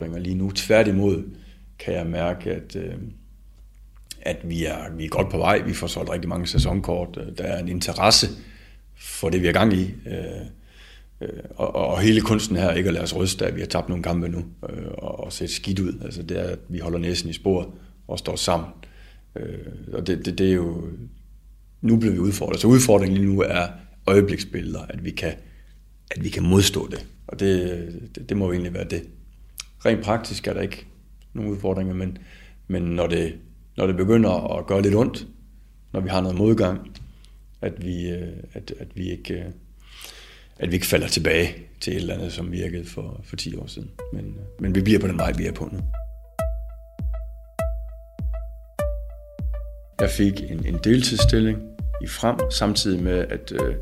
Lige 0.00 0.34
nu 0.34 0.50
tværtimod 0.50 1.24
kan 1.78 1.94
jeg 1.94 2.06
mærke, 2.06 2.50
at... 2.50 2.76
Øh 2.76 2.94
at 4.22 4.48
vi 4.48 4.64
er, 4.64 4.96
vi 4.96 5.04
er 5.04 5.08
godt 5.08 5.30
på 5.30 5.38
vej. 5.38 5.62
Vi 5.62 5.74
får 5.74 5.86
solgt 5.86 6.10
rigtig 6.10 6.28
mange 6.28 6.46
sæsonkort. 6.46 7.18
Øh, 7.20 7.38
der 7.38 7.44
er 7.44 7.58
en 7.58 7.68
interesse 7.68 8.26
for 8.96 9.30
det, 9.30 9.42
vi 9.42 9.46
er 9.46 9.52
gang 9.52 9.72
i. 9.72 9.94
Øh, 10.06 10.46
øh, 11.20 11.28
og, 11.56 11.74
og 11.74 12.00
hele 12.00 12.20
kunsten 12.20 12.56
her 12.56 12.72
ikke 12.72 12.88
at 12.88 12.92
lade 12.92 13.04
os 13.04 13.16
ryste, 13.16 13.46
at 13.46 13.54
vi 13.54 13.60
har 13.60 13.66
tabt 13.66 13.88
nogle 13.88 14.04
kampe 14.04 14.28
nu 14.28 14.44
øh, 14.68 14.86
og, 14.98 15.24
og 15.24 15.32
set 15.32 15.50
skidt 15.50 15.78
ud. 15.78 15.92
Altså 16.04 16.22
det 16.22 16.38
er, 16.38 16.44
at 16.44 16.58
vi 16.68 16.78
holder 16.78 16.98
næsen 16.98 17.30
i 17.30 17.32
sporet 17.32 17.68
og 18.08 18.18
står 18.18 18.36
sammen. 18.36 18.68
Øh, 19.36 19.58
og 19.92 20.06
det, 20.06 20.24
det, 20.24 20.38
det 20.38 20.48
er 20.48 20.54
jo... 20.54 20.88
Nu 21.80 21.96
bliver 21.96 22.12
vi 22.12 22.18
udfordret. 22.18 22.60
Så 22.60 22.66
udfordringen 22.66 23.18
lige 23.18 23.34
nu 23.34 23.40
er 23.40 23.66
øjebliksbilleder, 24.06 24.80
at 24.88 25.04
vi 25.04 25.10
kan, 25.10 25.32
at 26.10 26.24
vi 26.24 26.28
kan 26.28 26.42
modstå 26.42 26.88
det. 26.88 27.06
Og 27.26 27.40
det, 27.40 28.10
det, 28.14 28.28
det 28.28 28.36
må 28.36 28.46
jo 28.46 28.52
egentlig 28.52 28.74
være 28.74 28.84
det. 28.84 29.02
Rent 29.86 30.04
praktisk 30.04 30.46
er 30.46 30.54
der 30.54 30.60
ikke 30.60 30.86
nogen 31.32 31.50
udfordringer, 31.50 31.94
men, 31.94 32.18
men 32.68 32.82
når 32.82 33.06
det 33.06 33.38
når 33.76 33.86
det 33.86 33.96
begynder 33.96 34.58
at 34.58 34.66
gøre 34.66 34.82
lidt 34.82 34.94
ondt, 34.94 35.26
når 35.92 36.00
vi 36.00 36.08
har 36.08 36.20
noget 36.20 36.38
modgang, 36.38 36.96
at 37.60 37.84
vi, 37.84 38.10
øh, 38.10 38.36
at, 38.52 38.72
at 38.78 38.88
vi 38.94 39.10
ikke 39.10 39.34
øh, 39.34 39.44
at 40.58 40.70
vi 40.70 40.74
ikke 40.74 40.86
falder 40.86 41.08
tilbage 41.08 41.54
til 41.80 41.92
et 41.92 42.00
eller 42.00 42.14
andet, 42.14 42.32
som 42.32 42.52
virkede 42.52 42.84
for, 42.84 43.20
for 43.24 43.36
10 43.36 43.56
år 43.56 43.66
siden. 43.66 43.90
Men, 44.12 44.24
øh, 44.24 44.62
men 44.62 44.74
vi 44.74 44.80
bliver 44.80 45.00
på 45.00 45.06
den 45.06 45.18
vej, 45.18 45.32
vi 45.32 45.46
er 45.46 45.52
på 45.52 45.68
nu. 45.72 45.80
Jeg 50.00 50.10
fik 50.10 50.50
en, 50.50 50.66
en 50.66 50.78
deltidsstilling 50.84 51.58
i 52.02 52.06
frem, 52.06 52.38
samtidig 52.50 53.02
med, 53.02 53.18
at 53.18 53.52
øh, 53.52 53.74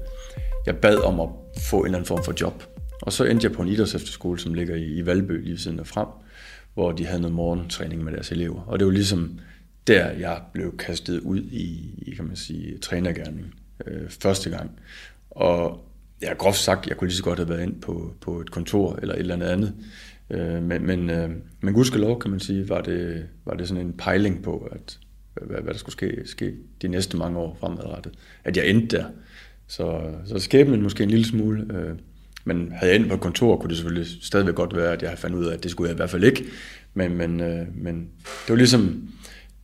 jeg 0.67 0.77
bad 0.77 0.97
om 0.97 1.21
at 1.21 1.29
få 1.61 1.79
en 1.79 1.85
eller 1.85 1.99
anden 1.99 2.09
form 2.09 2.25
for 2.25 2.35
job. 2.41 2.78
Og 3.03 3.13
så 3.13 3.25
endte 3.25 3.45
jeg 3.45 3.53
på 3.53 3.63
en 3.63 3.69
idrætsefterskole, 3.69 4.39
som 4.39 4.55
ligger 4.55 4.75
i, 4.77 4.85
i 4.85 5.07
Valby 5.07 5.45
lige 5.45 5.59
siden 5.59 5.81
af 5.81 5.87
frem, 5.87 6.07
hvor 6.75 6.93
de 6.93 7.07
havde 7.07 7.21
noget 7.21 7.35
morgentræning 7.35 8.05
med 8.05 8.13
deres 8.13 8.33
elever. 8.33 8.63
Og 8.63 8.79
det 8.79 8.87
var 8.87 8.93
ligesom 8.93 9.39
der, 9.87 10.11
jeg 10.11 10.41
blev 10.53 10.77
kastet 10.77 11.21
ud 11.21 11.41
i, 11.41 12.13
kan 12.17 12.25
man 12.25 12.37
sige, 12.37 12.79
trænergærningen 12.79 13.55
øh, 13.87 14.11
første 14.11 14.51
gang. 14.51 14.71
Og 15.31 15.85
jeg 16.21 16.29
har 16.29 16.35
groft 16.35 16.59
sagt, 16.59 16.87
jeg 16.87 16.97
kunne 16.97 17.09
lige 17.09 17.17
så 17.17 17.23
godt 17.23 17.39
have 17.39 17.49
været 17.49 17.63
ind 17.63 17.81
på, 17.81 18.15
på 18.21 18.41
et 18.41 18.51
kontor 18.51 18.99
eller 19.03 19.15
et 19.15 19.21
eller 19.21 19.35
andet 19.35 19.47
andet. 19.47 19.75
Øh, 20.31 20.63
men, 20.63 20.87
men, 20.87 21.11
øh, 21.11 21.31
men 21.61 21.75
gudskelov, 21.75 22.21
kan 22.21 22.31
man 22.31 22.41
sige, 22.41 22.69
var 22.69 22.81
det, 22.81 23.27
var 23.45 23.55
det 23.55 23.69
sådan 23.69 23.87
en 23.87 23.93
pejling 23.93 24.43
på, 24.43 24.69
at, 24.73 24.99
hvad, 25.35 25.61
hvad 25.61 25.73
der 25.73 25.79
skulle 25.79 25.93
ske, 25.93 26.23
ske 26.25 26.55
de 26.83 26.89
næste 26.89 27.17
mange 27.17 27.39
år 27.39 27.57
fremadrettet. 27.61 28.13
At 28.45 28.57
jeg 28.57 28.69
endte 28.69 28.97
der. 28.97 29.05
Så, 29.67 30.15
så 30.25 30.39
skæbnen 30.39 30.83
måske 30.83 31.03
en 31.03 31.11
lille 31.11 31.27
smule. 31.27 31.75
Øh, 31.75 31.95
men 32.49 32.73
havde 32.73 32.93
jeg 32.93 33.01
endt 33.01 33.09
på 33.09 33.15
et 33.15 33.21
kontor, 33.21 33.57
kunne 33.57 33.69
det 33.69 33.77
selvfølgelig 33.77 34.07
stadigvæk 34.23 34.55
godt 34.55 34.77
være, 34.77 34.93
at 34.93 35.03
jeg 35.03 35.11
havde 35.11 35.21
fandt 35.21 35.37
ud 35.37 35.47
af, 35.47 35.55
at 35.55 35.63
det 35.63 35.71
skulle 35.71 35.89
jeg 35.89 35.95
i 35.95 35.97
hvert 35.97 36.11
fald 36.11 36.25
ikke. 36.25 36.45
Men, 36.95 37.17
men, 37.17 37.41
øh, 37.41 37.67
men 37.75 38.11
det 38.21 38.49
var 38.49 38.57
ligesom, 38.57 39.09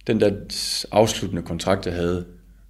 den 0.06 0.20
der 0.20 0.30
afsluttende 0.92 1.42
kontrakt, 1.42 1.86
jeg 1.86 1.94
havde, 1.94 2.24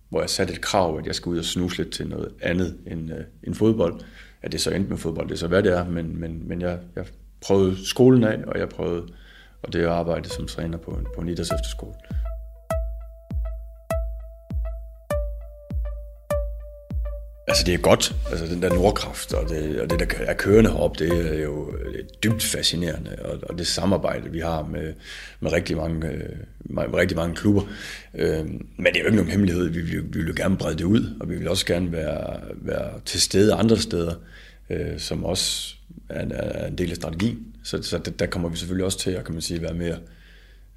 hvor 0.08 0.20
jeg 0.20 0.30
satte 0.30 0.52
et 0.54 0.60
krav, 0.60 0.98
at 0.98 1.06
jeg 1.06 1.14
skulle 1.14 1.34
ud 1.34 1.38
og 1.38 1.44
snuse 1.44 1.76
lidt 1.76 1.90
til 1.90 2.06
noget 2.06 2.28
andet 2.42 2.76
end, 2.86 3.12
øh, 3.12 3.20
end 3.42 3.54
fodbold, 3.54 4.00
at 4.42 4.52
det 4.52 4.60
så 4.60 4.70
endte 4.70 4.90
med 4.90 4.98
fodbold, 4.98 5.28
det 5.28 5.34
er 5.34 5.38
så 5.38 5.48
hvad 5.48 5.62
det 5.62 5.72
er, 5.72 5.88
men, 5.88 6.20
men, 6.20 6.48
men 6.48 6.60
jeg, 6.60 6.78
jeg 6.96 7.04
prøvede 7.40 7.86
skolen 7.86 8.24
af, 8.24 8.38
og 8.46 8.58
jeg 8.58 8.68
prøvede 8.68 9.06
og 9.64 9.72
det 9.72 9.84
er 9.84 9.90
arbejde 9.90 10.28
som 10.28 10.46
træner 10.46 10.78
på 10.78 10.90
en, 10.90 11.06
på 11.14 11.20
en 11.20 11.28
idræts 11.28 11.50
Altså 17.54 17.66
det 17.66 17.74
er 17.74 17.78
godt, 17.78 18.14
altså 18.30 18.46
den 18.46 18.62
der 18.62 18.74
nordkraft 18.74 19.32
og 19.32 19.48
det, 19.48 19.80
og 19.80 19.90
det 19.90 20.00
der 20.00 20.06
er 20.18 20.34
kørende 20.34 20.70
heroppe, 20.70 21.04
det 21.04 21.38
er 21.38 21.42
jo 21.42 21.74
dybt 22.24 22.42
fascinerende, 22.42 23.16
og, 23.24 23.38
og 23.48 23.58
det 23.58 23.66
samarbejde, 23.66 24.30
vi 24.30 24.40
har 24.40 24.62
med, 24.62 24.92
med, 25.40 25.52
rigtig, 25.52 25.76
mange, 25.76 25.98
med, 26.00 26.20
med 26.64 26.94
rigtig 26.94 27.16
mange 27.16 27.36
klubber. 27.36 27.62
Øh, 28.14 28.44
men 28.76 28.86
det 28.86 28.96
er 28.96 29.00
jo 29.00 29.06
ikke 29.06 29.16
nogen 29.16 29.30
hemmelighed, 29.30 29.68
vi 29.68 29.80
vil, 29.80 30.04
vi 30.14 30.18
vil 30.18 30.28
jo 30.28 30.34
gerne 30.36 30.56
brede 30.56 30.78
det 30.78 30.84
ud, 30.84 31.16
og 31.20 31.30
vi 31.30 31.36
vil 31.36 31.48
også 31.48 31.66
gerne 31.66 31.92
være, 31.92 32.40
være 32.54 32.90
til 33.04 33.20
stede 33.20 33.54
andre 33.54 33.76
steder, 33.76 34.14
øh, 34.70 34.98
som 34.98 35.24
også 35.24 35.74
er, 36.08 36.26
er 36.30 36.66
en 36.66 36.78
del 36.78 36.90
af 36.90 36.96
strategien. 36.96 37.46
Så, 37.62 37.82
så 37.82 37.98
der 38.18 38.26
kommer 38.26 38.48
vi 38.48 38.56
selvfølgelig 38.56 38.84
også 38.84 38.98
til 38.98 39.10
at 39.10 39.24
kan 39.24 39.34
man 39.34 39.42
sige, 39.42 39.62
være 39.62 39.74
mere 39.74 39.96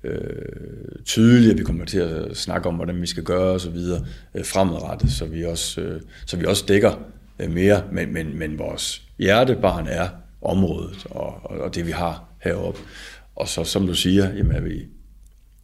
øh, 0.07 1.03
tydelige, 1.05 1.51
at 1.51 1.57
vi 1.57 1.63
kommer 1.63 1.85
til 1.85 1.99
at 1.99 2.37
snakke 2.37 2.69
om, 2.69 2.75
hvordan 2.75 3.01
vi 3.01 3.07
skal 3.07 3.23
gøre 3.23 3.53
og 3.53 3.61
så 3.61 3.69
videre 3.69 4.05
øh, 4.35 4.45
fremadrettet, 4.45 5.11
så 5.11 5.25
vi 5.25 5.45
også, 5.45 5.81
øh, 5.81 6.01
så 6.25 6.37
vi 6.37 6.45
også 6.45 6.65
dækker 6.67 6.99
øh, 7.39 7.51
mere, 7.51 7.83
men, 7.91 8.13
men, 8.13 8.39
men 8.39 8.59
vores 8.59 9.01
hjertebarn 9.17 9.87
er 9.87 10.09
området 10.41 11.05
og, 11.05 11.39
og, 11.43 11.57
og 11.57 11.75
det 11.75 11.85
vi 11.87 11.91
har 11.91 12.23
heroppe. 12.43 12.79
Og 13.35 13.47
så 13.47 13.63
som 13.63 13.87
du 13.87 13.93
siger, 13.93 14.35
jamen 14.35 14.55
er 14.55 14.61
vi 14.61 14.85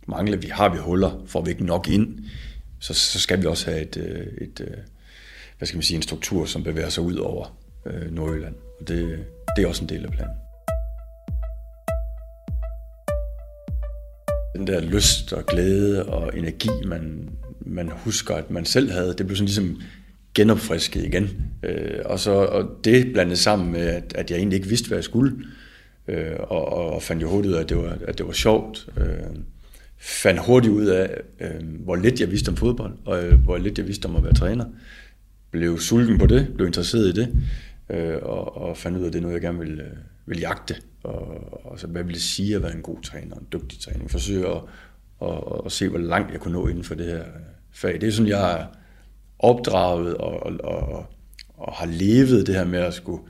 mangler 0.07 0.37
vi, 0.37 0.47
har 0.47 0.69
vi 0.69 0.77
huller, 0.77 1.23
får 1.25 1.41
vi 1.41 1.49
ikke 1.51 1.65
nok 1.65 1.87
ind, 1.87 2.19
så, 2.79 2.93
så 2.93 3.19
skal 3.19 3.41
vi 3.41 3.45
også 3.45 3.71
have 3.71 3.81
et, 3.81 3.97
øh, 3.97 4.47
et, 4.47 4.61
øh, 4.61 4.77
hvad 5.57 5.67
skal 5.67 5.77
man 5.77 5.83
sige, 5.83 5.95
en 5.95 6.01
struktur, 6.01 6.45
som 6.45 6.63
bevæger 6.63 6.89
sig 6.89 7.03
ud 7.03 7.15
over 7.15 7.57
øh, 7.85 8.11
Nordjylland. 8.11 8.55
Og 8.79 8.87
det, 8.87 9.25
det 9.55 9.63
er 9.63 9.67
også 9.67 9.83
en 9.83 9.89
del 9.89 10.05
af 10.05 10.11
planen. 10.11 10.42
Den 14.63 14.73
der 14.73 14.81
lyst 14.81 15.33
og 15.33 15.45
glæde 15.45 16.05
og 16.05 16.37
energi, 16.37 16.69
man, 16.87 17.29
man 17.59 17.91
husker, 17.95 18.35
at 18.35 18.51
man 18.51 18.65
selv 18.65 18.91
havde, 18.91 19.13
det 19.17 19.25
blev 19.25 19.35
sådan 19.35 19.45
ligesom 19.45 19.81
genopfrisket 20.33 21.05
igen. 21.05 21.29
Øh, 21.63 21.99
og, 22.05 22.19
så, 22.19 22.31
og 22.31 22.79
det 22.83 23.13
blandet 23.13 23.39
sammen 23.39 23.71
med, 23.71 23.81
at, 23.81 24.13
at 24.15 24.31
jeg 24.31 24.37
egentlig 24.37 24.55
ikke 24.55 24.67
vidste, 24.67 24.87
hvad 24.87 24.97
jeg 24.97 25.03
skulle. 25.03 25.35
Øh, 26.07 26.35
og, 26.39 26.93
og 26.93 27.03
fandt 27.03 27.21
jo 27.21 27.29
hurtigt 27.29 27.51
ud 27.51 27.57
af, 27.57 27.61
at 27.61 27.69
det 27.69 27.77
var, 27.77 27.97
at 28.07 28.17
det 28.17 28.27
var 28.27 28.33
sjovt. 28.33 28.87
Øh, 28.97 29.05
fandt 29.97 30.45
hurtigt 30.45 30.73
ud 30.73 30.85
af, 30.85 31.21
øh, 31.39 31.79
hvor 31.79 31.95
lidt 31.95 32.19
jeg 32.19 32.31
vidste 32.31 32.49
om 32.49 32.55
fodbold, 32.55 32.93
og 33.05 33.23
øh, 33.23 33.43
hvor 33.43 33.57
lidt 33.57 33.77
jeg 33.77 33.87
vidste 33.87 34.05
om 34.05 34.15
at 34.15 34.23
være 34.23 34.33
træner. 34.33 34.65
Blev 35.51 35.79
sulten 35.79 36.17
på 36.17 36.25
det, 36.25 36.47
blev 36.55 36.67
interesseret 36.67 37.07
i 37.07 37.21
det, 37.21 37.35
øh, 37.89 38.17
og, 38.21 38.57
og 38.57 38.77
fandt 38.77 38.97
ud 38.97 39.03
af, 39.03 39.07
at 39.07 39.13
det 39.13 39.19
er 39.19 39.21
noget, 39.21 39.33
jeg 39.33 39.41
gerne 39.41 39.59
vil, 39.59 39.69
ville 39.69 39.91
vil 40.25 40.39
jagte. 40.39 40.75
Og, 41.03 41.65
og 41.71 41.79
så, 41.79 41.87
hvad 41.87 42.03
vil 42.03 42.13
det 42.13 42.21
sige 42.21 42.55
at 42.55 42.63
være 42.63 42.75
en 42.75 42.81
god 42.81 43.01
træner, 43.01 43.35
en 43.35 43.47
dygtig 43.53 43.79
træner? 43.79 44.07
Forsøge 44.07 44.47
at, 44.47 44.61
at, 45.21 45.43
at 45.65 45.71
se, 45.71 45.89
hvor 45.89 45.99
langt 45.99 46.31
jeg 46.31 46.39
kunne 46.39 46.53
nå 46.53 46.67
inden 46.67 46.83
for 46.83 46.95
det 46.95 47.05
her 47.05 47.23
fag. 47.71 48.01
Det 48.01 48.07
er 48.07 48.11
sådan, 48.11 48.29
jeg 48.29 48.59
er 48.59 48.65
opdraget 49.39 50.17
og, 50.17 50.43
og, 50.43 50.53
og, 50.63 51.05
og 51.57 51.73
har 51.73 51.85
levet 51.85 52.47
det 52.47 52.55
her 52.55 52.65
med 52.65 52.79
at 52.79 52.93
skulle 52.93 53.23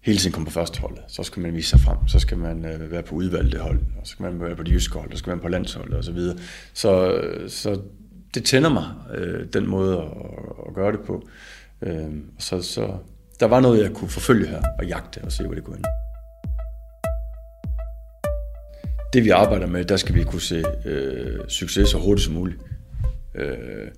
hele 0.00 0.18
tiden 0.18 0.32
komme 0.32 0.46
på 0.46 0.52
første 0.52 0.80
hold. 0.80 0.96
Så 1.08 1.22
skal 1.22 1.42
man 1.42 1.54
vise 1.54 1.68
sig 1.68 1.80
frem, 1.80 1.96
så 2.08 2.18
skal 2.18 2.38
man 2.38 2.64
øh, 2.64 2.90
være 2.90 3.02
på 3.02 3.14
udvalgte 3.14 3.58
hold, 3.58 3.78
og 4.00 4.06
så 4.06 4.10
skal 4.10 4.22
man 4.22 4.40
være 4.40 4.56
på 4.56 4.62
de 4.62 4.70
jyske 4.70 4.98
hold, 4.98 5.12
så 5.12 5.18
skal 5.18 5.30
man 5.30 5.40
på 5.40 5.48
landshold 5.48 5.92
og 5.92 6.04
så 6.04 6.12
videre. 6.12 6.38
Så, 6.74 7.20
så 7.48 7.80
det 8.34 8.44
tænder 8.44 8.70
mig, 8.70 8.84
øh, 9.14 9.46
den 9.52 9.66
måde 9.66 9.98
at, 9.98 10.08
at 10.68 10.74
gøre 10.74 10.92
det 10.92 11.00
på. 11.00 11.28
Øh, 11.82 12.10
så, 12.38 12.62
så 12.62 12.96
der 13.40 13.46
var 13.46 13.60
noget, 13.60 13.82
jeg 13.82 13.92
kunne 13.94 14.10
forfølge 14.10 14.46
her 14.46 14.62
og 14.78 14.86
jagte 14.86 15.20
og 15.24 15.32
se, 15.32 15.44
hvor 15.44 15.54
det 15.54 15.64
kunne 15.64 15.76
ende. 15.76 15.88
Det 19.12 19.24
vi 19.24 19.28
arbejder 19.28 19.66
med, 19.66 19.84
der 19.84 19.96
skal 19.96 20.14
vi 20.14 20.24
kunne 20.24 20.40
se 20.40 20.64
øh, 20.84 21.38
succes 21.48 21.88
så 21.88 21.98
hurtigt 21.98 22.24
som 22.24 22.34
muligt. 22.34 22.58
Øh, 23.34 23.88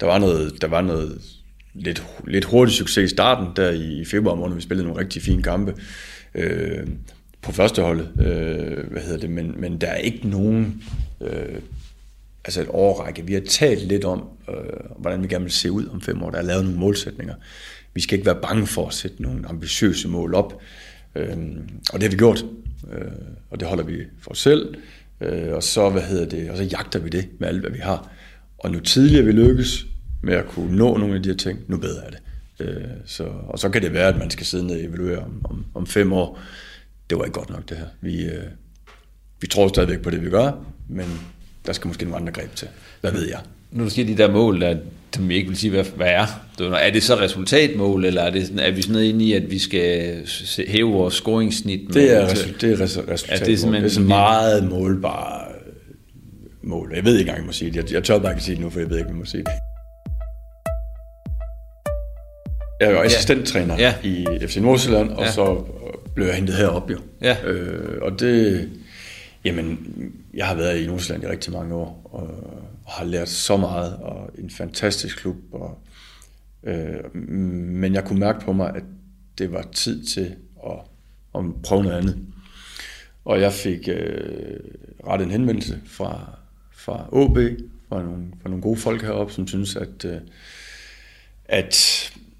der 0.00 0.06
var 0.06 0.18
noget, 0.18 0.52
der 0.60 0.68
var 0.68 0.80
noget 0.80 1.20
lidt, 1.74 2.06
lidt 2.26 2.44
hurtig 2.44 2.74
succes 2.74 3.12
i 3.12 3.14
starten, 3.14 3.46
der 3.56 3.70
i 3.70 4.04
februar 4.04 4.34
måned, 4.34 4.54
vi 4.54 4.62
spillede 4.62 4.86
nogle 4.86 5.00
rigtig 5.00 5.22
fine 5.22 5.42
kampe 5.42 5.74
øh, 6.34 6.86
på 7.42 7.52
første 7.52 7.82
holdet, 7.82 8.08
øh, 8.18 8.90
hvad 8.90 9.02
hedder 9.02 9.18
det, 9.18 9.30
men, 9.30 9.60
men 9.60 9.80
der 9.80 9.86
er 9.86 9.96
ikke 9.96 10.28
nogen, 10.28 10.82
øh, 11.20 11.60
altså 12.44 12.60
et 12.60 12.68
årrække. 12.70 13.26
Vi 13.26 13.34
har 13.34 13.42
talt 13.48 13.82
lidt 13.82 14.04
om, 14.04 14.28
øh, 14.48 14.54
hvordan 14.98 15.22
vi 15.22 15.28
gerne 15.28 15.44
vil 15.44 15.52
se 15.52 15.72
ud 15.72 15.86
om 15.86 16.00
fem 16.00 16.22
år. 16.22 16.30
Der 16.30 16.38
er 16.38 16.42
lavet 16.42 16.64
nogle 16.64 16.78
målsætninger. 16.78 17.34
Vi 17.94 18.00
skal 18.00 18.18
ikke 18.18 18.26
være 18.26 18.40
bange 18.42 18.66
for 18.66 18.86
at 18.86 18.94
sætte 18.94 19.22
nogle 19.22 19.48
ambitiøse 19.48 20.08
mål 20.08 20.34
op, 20.34 20.60
øh, 21.14 21.36
og 21.92 22.00
det 22.00 22.02
har 22.02 22.10
vi 22.10 22.16
gjort, 22.16 22.44
øh, 22.92 23.12
og 23.50 23.60
det 23.60 23.68
holder 23.68 23.84
vi 23.84 23.98
for 24.20 24.30
os 24.30 24.38
selv, 24.38 24.74
øh, 25.20 25.52
og 25.52 25.62
så, 25.62 25.90
hvad 25.90 26.02
hedder 26.02 26.26
det, 26.26 26.50
og 26.50 26.56
så 26.56 26.62
jagter 26.62 26.98
vi 26.98 27.08
det 27.08 27.28
med 27.38 27.48
alt, 27.48 27.60
hvad 27.60 27.70
vi 27.70 27.78
har. 27.78 28.10
Og 28.58 28.70
nu 28.70 28.80
tidligere 28.80 29.24
vi 29.24 29.32
lykkes, 29.32 29.86
med 30.22 30.34
at 30.34 30.46
kunne 30.46 30.76
nå 30.76 30.96
nogle 30.96 31.14
af 31.14 31.22
de 31.22 31.28
her 31.28 31.36
ting, 31.36 31.60
nu 31.68 31.76
bedre 31.76 32.04
er 32.06 32.10
det. 32.10 32.18
Øh, 32.60 32.90
så, 33.04 33.24
og 33.24 33.58
så 33.58 33.68
kan 33.68 33.82
det 33.82 33.92
være, 33.92 34.08
at 34.08 34.18
man 34.18 34.30
skal 34.30 34.46
sidde 34.46 34.66
ned 34.66 34.74
og 34.74 34.84
evaluere 34.84 35.18
om, 35.18 35.40
om, 35.44 35.64
om 35.74 35.86
fem 35.86 36.12
år. 36.12 36.40
Det 37.10 37.18
var 37.18 37.24
ikke 37.24 37.38
godt 37.38 37.50
nok 37.50 37.68
det 37.68 37.76
her. 37.76 37.86
Vi, 38.00 38.24
øh, 38.24 38.44
vi 39.40 39.46
tror 39.46 39.68
stadigvæk 39.68 40.00
på 40.00 40.10
det, 40.10 40.24
vi 40.24 40.30
gør, 40.30 40.64
men 40.88 41.06
der 41.66 41.72
skal 41.72 41.88
måske 41.88 42.04
nogle 42.04 42.16
andre 42.16 42.32
greb 42.32 42.54
til. 42.54 42.68
Hvad 43.00 43.12
ved 43.12 43.28
jeg? 43.28 43.40
Nu 43.72 43.84
du 43.84 43.90
siger 43.90 44.06
de 44.06 44.16
der 44.16 44.30
mål, 44.32 44.60
der, 44.60 44.76
som 45.14 45.28
vi 45.28 45.34
ikke 45.34 45.48
vil 45.48 45.56
sige, 45.56 45.70
hvad, 45.70 45.84
hvad 45.96 46.06
er. 46.06 46.26
Er 46.74 46.90
det 46.90 47.02
så 47.02 47.14
resultatmål, 47.20 48.04
eller 48.04 48.22
er, 48.22 48.30
det, 48.30 48.52
er 48.58 48.70
vi 48.70 48.82
sådan 48.82 49.02
inde 49.02 49.24
i, 49.24 49.32
at 49.32 49.50
vi 49.50 49.58
skal 49.58 50.16
hæve 50.68 50.92
vores 50.92 51.14
scoringssnit? 51.14 51.94
Det 51.94 52.16
er, 52.16 52.26
resu- 52.26 52.58
det 52.60 52.72
er 52.72 52.80
resultatmål. 52.80 53.28
Er 53.28 53.38
det, 53.38 53.46
det 53.46 53.84
er 53.84 53.88
sådan 53.88 54.08
meget 54.08 54.70
målbare 54.70 55.52
mål. 56.62 56.92
Jeg 56.94 57.04
ved 57.04 57.12
ikke 57.12 57.20
engang, 57.20 57.38
jeg 57.38 57.46
må 57.46 57.52
sige 57.52 57.70
det. 57.70 57.76
Jeg, 57.76 57.92
jeg 57.92 58.04
tør 58.04 58.18
bare 58.18 58.32
ikke 58.32 58.44
sige 58.44 58.54
det 58.54 58.64
nu, 58.64 58.70
for 58.70 58.80
jeg 58.80 58.90
ved 58.90 58.96
ikke, 58.96 59.08
om 59.08 59.14
jeg 59.14 59.18
må 59.18 59.24
sige 59.24 59.44
det. 59.44 59.52
Jeg 62.80 62.88
er 62.88 62.92
jo 62.92 63.00
assistenttræner 63.02 63.78
ja. 63.78 63.94
i 64.04 64.26
FC 64.46 64.56
Nordsjælland, 64.56 65.10
og 65.10 65.24
ja. 65.24 65.30
så 65.30 65.64
blev 66.14 66.26
jeg 66.26 66.34
hentet 66.34 66.56
herop 66.56 66.90
jo. 66.90 66.98
Ja. 67.22 67.36
Øh, 67.44 68.02
og 68.02 68.20
det, 68.20 68.68
jamen, 69.44 69.78
jeg 70.34 70.46
har 70.46 70.54
været 70.54 70.80
i 70.80 70.86
Nordsjælland 70.86 71.24
i 71.24 71.26
rigtig 71.26 71.52
mange 71.52 71.74
år, 71.74 72.10
og, 72.12 72.30
og 72.84 72.92
har 72.92 73.04
lært 73.04 73.28
så 73.28 73.56
meget, 73.56 73.96
og 73.96 74.30
en 74.38 74.50
fantastisk 74.50 75.18
klub. 75.18 75.36
Og, 75.52 75.78
øh, 76.62 77.16
men 77.16 77.94
jeg 77.94 78.04
kunne 78.04 78.20
mærke 78.20 78.40
på 78.40 78.52
mig, 78.52 78.76
at 78.76 78.82
det 79.38 79.52
var 79.52 79.68
tid 79.72 80.04
til 80.04 80.34
at, 80.66 80.78
at 81.34 81.44
prøve 81.62 81.82
noget 81.82 81.96
andet. 81.96 82.18
Og 83.24 83.40
jeg 83.40 83.52
fik 83.52 83.88
øh, 83.88 84.60
rettet 85.06 85.24
en 85.24 85.30
henvendelse 85.30 85.80
fra, 85.86 86.38
fra 86.72 87.08
OB, 87.12 87.38
fra 87.88 88.02
nogle, 88.02 88.24
fra 88.42 88.48
nogle 88.48 88.62
gode 88.62 88.76
folk 88.76 89.02
heroppe, 89.02 89.32
som 89.32 89.46
synes, 89.46 89.76
at, 89.76 90.04
øh, 90.04 90.20
at 91.44 91.76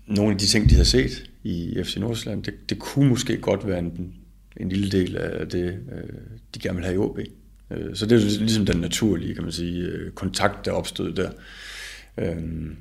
nogle 0.06 0.32
af 0.32 0.38
de 0.38 0.46
ting, 0.46 0.70
de 0.70 0.74
har 0.74 0.84
set 0.84 1.30
i 1.42 1.82
FC 1.84 1.96
Nordsjælland, 1.96 2.42
det, 2.42 2.70
det 2.70 2.78
kunne 2.78 3.08
måske 3.08 3.36
godt 3.36 3.66
være 3.66 3.78
en, 3.78 4.14
en 4.56 4.68
lille 4.68 4.90
del 4.90 5.16
af 5.16 5.48
det, 5.48 5.78
øh, 5.92 6.20
de 6.54 6.58
gerne 6.60 6.76
vil 6.76 6.84
have 6.84 6.94
i 6.94 6.98
OB. 6.98 7.18
Øh, 7.72 7.96
så 7.96 8.06
det 8.06 8.16
er 8.16 8.38
ligesom 8.40 8.66
den 8.66 8.80
naturlige, 8.80 9.34
kan 9.34 9.42
man 9.42 9.52
sige, 9.52 9.82
øh, 9.82 10.10
kontakt, 10.10 10.64
der 10.64 10.72
opstod 10.72 11.12
der. 11.12 11.30
Øhm, 12.18 12.76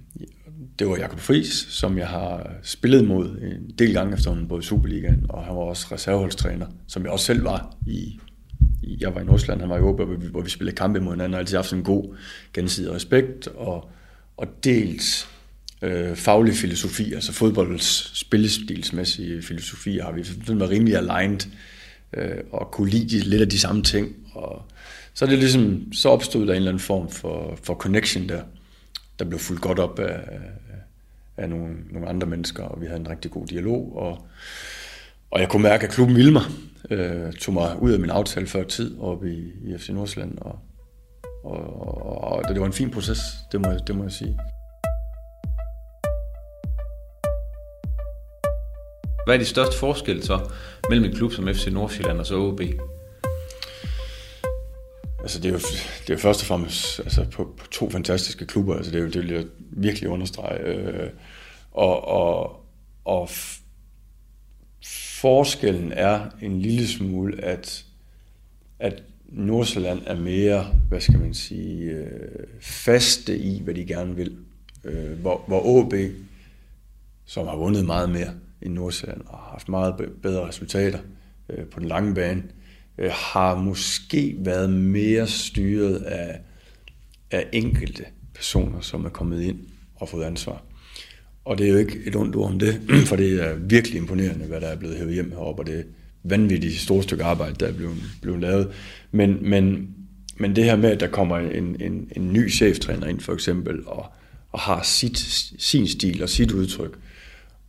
det 0.80 0.88
var 0.88 0.97
Jakob 0.97 1.19
Friis, 1.19 1.67
som 1.69 1.97
jeg 1.97 2.08
har 2.08 2.51
spillet 2.63 3.08
mod 3.08 3.30
en 3.30 3.73
del 3.80 3.93
gange 3.93 4.13
efter 4.13 4.45
både 4.49 4.60
i 4.60 4.65
Superligaen, 4.65 5.25
og 5.30 5.43
han 5.43 5.56
var 5.56 5.62
også 5.62 5.88
reserveholdstræner, 5.91 6.67
som 6.88 7.04
jeg 7.04 7.12
også 7.12 7.25
selv 7.25 7.43
var 7.43 7.75
i 7.88 8.19
jeg 8.84 9.15
var 9.15 9.21
i 9.21 9.23
Nordsjælland, 9.23 9.62
han 9.62 9.69
var 9.69 9.77
i 9.77 9.82
Åbe, 9.82 10.06
hvor 10.06 10.41
vi 10.41 10.49
spillede 10.49 10.75
kampe 10.75 10.99
mod 10.99 11.13
hinanden, 11.13 11.34
og 11.34 11.39
altid 11.39 11.56
haft 11.56 11.73
en 11.73 11.84
god 11.84 12.15
gensidig 12.54 12.93
respekt, 12.93 13.47
og, 13.47 13.89
og 14.38 14.47
dels 14.63 15.30
øh, 15.82 16.15
faglig 16.15 16.54
filosofi, 16.54 17.13
altså 17.13 17.34
fodboldens 17.34 18.12
spillestilsmæssige 18.13 19.41
filosofi, 19.41 19.97
har 19.97 20.12
vi 20.12 20.27
været 20.47 20.69
rimelig 20.69 20.95
aligned 20.95 21.39
øh, 22.13 22.38
og 22.51 22.71
kunne 22.71 22.89
lide 22.89 23.19
lidt 23.19 23.41
af 23.41 23.49
de 23.49 23.60
samme 23.60 23.84
ting. 23.84 24.15
Så 25.13 25.26
er 25.26 25.30
det 25.30 25.39
ligesom, 25.39 25.93
så 25.93 26.10
opstod 26.10 26.41
der 26.41 26.54
en 26.54 26.56
eller 26.56 26.71
anden 26.71 26.80
form 26.80 27.10
for, 27.10 27.60
for 27.63 27.76
connection 27.76 28.30
der, 28.30 28.41
der 29.19 29.26
blev 29.26 29.39
fuldt 29.39 29.62
godt 29.62 29.80
op 29.80 30.00
af, 30.00 30.19
af 31.38 31.50
nogle, 31.50 31.76
nogle 31.91 32.10
andre 32.10 32.28
mennesker, 32.28 32.63
og 32.63 32.82
vi 32.82 32.86
havde 32.86 33.00
en 33.00 33.10
rigtig 33.10 33.32
god 33.32 33.47
dialog, 33.47 33.95
og, 33.95 34.28
og 35.32 35.39
jeg 35.39 35.50
kunne 35.50 35.63
mærke, 35.63 35.88
at 35.88 35.93
klubben 35.93 36.15
ville 36.15 36.32
mig, 36.32 36.43
øh, 36.89 37.34
tog 37.34 37.54
mig 37.54 37.82
ud 37.82 37.91
af 37.91 38.00
min 38.00 38.10
aftale 38.10 38.47
før 38.47 38.63
tid 38.63 39.00
oppe 39.00 39.34
i, 39.34 39.52
i 39.63 39.78
FC 39.78 39.89
Nordsjælland, 39.89 40.38
og, 40.38 40.60
og, 41.43 41.88
og, 41.88 42.21
og 42.21 42.43
det 42.50 42.60
var 42.60 42.65
en 42.65 42.74
fin 42.74 42.91
proces, 42.91 43.19
det 43.52 43.62
må, 43.62 43.67
det 43.88 43.95
må 43.95 44.04
jeg 44.04 44.12
sige. 44.12 44.39
Hvad 49.26 49.36
er 49.36 49.39
de 49.39 49.45
største 49.45 49.78
forskelle 49.78 50.24
så 50.24 50.52
mellem 50.89 51.06
en 51.06 51.15
klub 51.15 51.32
som 51.32 51.47
FC 51.47 51.67
Nordsjælland 51.67 52.19
og 52.19 52.26
så 52.26 52.36
OB? 52.36 52.62
Altså 55.21 55.39
det 55.39 55.49
er 55.49 55.53
jo, 55.53 55.60
det 56.01 56.10
er 56.10 56.13
jo 56.13 56.17
først 56.17 56.41
og 56.41 56.47
fremmest 56.47 56.99
altså 56.99 57.25
på, 57.31 57.53
på 57.57 57.67
to 57.67 57.89
fantastiske 57.89 58.45
klubber, 58.45 58.75
altså 58.75 58.91
det, 58.91 58.97
er 58.97 59.03
jo, 59.03 59.10
det 59.10 59.21
vil 59.21 59.31
jeg 59.31 59.45
virkelig 59.60 60.10
understrege. 60.10 60.60
Øh, 60.63 61.10
og, 61.71 62.07
og, 62.07 62.65
og 63.05 63.29
forskellen 65.21 65.91
er 65.91 66.29
en 66.41 66.62
lille 66.62 66.88
smule, 66.88 67.43
at, 67.43 67.86
at 68.79 69.03
Nordsjælland 69.25 70.01
er 70.05 70.15
mere, 70.15 70.65
hvad 70.89 71.01
skal 71.01 71.19
man 71.19 71.34
sige, 71.34 71.91
øh, 71.91 72.47
faste 72.60 73.38
i, 73.38 73.62
hvad 73.62 73.73
de 73.73 73.86
gerne 73.86 74.15
vil. 74.15 74.38
Øh, 74.84 75.19
hvor, 75.19 75.43
hvor 75.47 75.65
OB 75.65 75.93
som 77.25 77.47
har 77.47 77.55
vundet 77.55 77.86
meget 77.86 78.10
mere 78.10 78.34
end 78.62 78.73
Nordsjælland 78.73 79.21
og 79.21 79.38
har 79.38 79.49
haft 79.51 79.69
meget 79.69 79.95
bedre 80.21 80.47
resultater 80.47 80.99
øh, 81.49 81.65
på 81.65 81.79
den 81.79 81.88
lange 81.88 82.15
bane, 82.15 82.43
øh, 82.43 82.61
Øh, 83.01 83.11
har 83.13 83.55
måske 83.55 84.35
været 84.39 84.69
mere 84.69 85.27
styret 85.27 85.95
af, 85.95 86.39
af 87.31 87.45
enkelte 87.51 88.03
personer, 88.33 88.81
som 88.81 89.05
er 89.05 89.09
kommet 89.09 89.41
ind 89.41 89.59
og 89.95 90.09
fået 90.09 90.23
ansvar. 90.23 90.63
Og 91.45 91.57
det 91.57 91.67
er 91.67 91.71
jo 91.71 91.77
ikke 91.77 91.99
et 92.05 92.15
ondt 92.15 92.35
ord 92.35 92.51
om 92.51 92.59
det, 92.59 92.81
for 93.09 93.15
det 93.15 93.43
er 93.43 93.55
virkelig 93.55 93.97
imponerende, 93.97 94.45
hvad 94.45 94.61
der 94.61 94.67
er 94.67 94.75
blevet 94.75 94.97
hævet 94.97 95.13
hjem 95.13 95.31
heroppe, 95.31 95.61
og 95.61 95.67
det 95.67 95.79
er 95.79 95.83
vanvittigt 96.23 96.79
store 96.79 97.03
stykke 97.03 97.23
arbejde, 97.23 97.55
der 97.59 97.67
er 97.67 97.73
blevet, 97.73 97.97
blevet 98.21 98.41
lavet. 98.41 98.71
Men, 99.11 99.37
men, 99.49 99.89
men 100.37 100.55
det 100.55 100.63
her 100.63 100.75
med, 100.75 100.91
at 100.91 100.99
der 100.99 101.07
kommer 101.07 101.37
en, 101.37 101.81
en, 101.81 102.07
en 102.15 102.33
ny 102.33 102.51
cheftræner 102.51 103.07
ind 103.07 103.19
for 103.19 103.33
eksempel, 103.33 103.87
og, 103.87 104.05
og 104.51 104.59
har 104.59 104.83
sit, 104.83 105.17
sin 105.59 105.87
stil 105.87 106.23
og 106.23 106.29
sit 106.29 106.51
udtryk, 106.51 106.97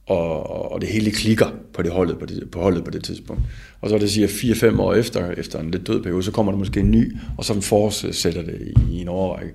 og, 0.07 0.73
og 0.73 0.81
det 0.81 0.89
hele 0.89 1.11
klikker 1.11 1.47
på, 1.75 1.83
det 1.83 1.93
holdet, 1.93 2.19
på, 2.19 2.27
det, 2.27 2.51
på 2.51 2.61
holdet 2.61 2.85
på 2.85 2.91
det 2.91 3.05
tidspunkt. 3.05 3.43
Og 3.81 3.91
så 3.91 3.99
det 3.99 4.11
siger 4.11 4.29
4-5 4.29 4.81
år 4.81 4.95
efter, 4.95 5.31
efter 5.31 5.61
en 5.61 5.71
lidt 5.71 5.87
død 5.87 6.03
periode, 6.03 6.23
så 6.23 6.31
kommer 6.31 6.53
der 6.53 6.59
måske 6.59 6.81
en 6.81 6.91
ny, 6.91 7.17
og 7.39 7.45
så 7.45 7.61
fortsætter 7.61 8.43
det 8.43 8.75
i, 8.91 8.95
i 8.95 9.01
en 9.01 9.09
overrække. 9.09 9.53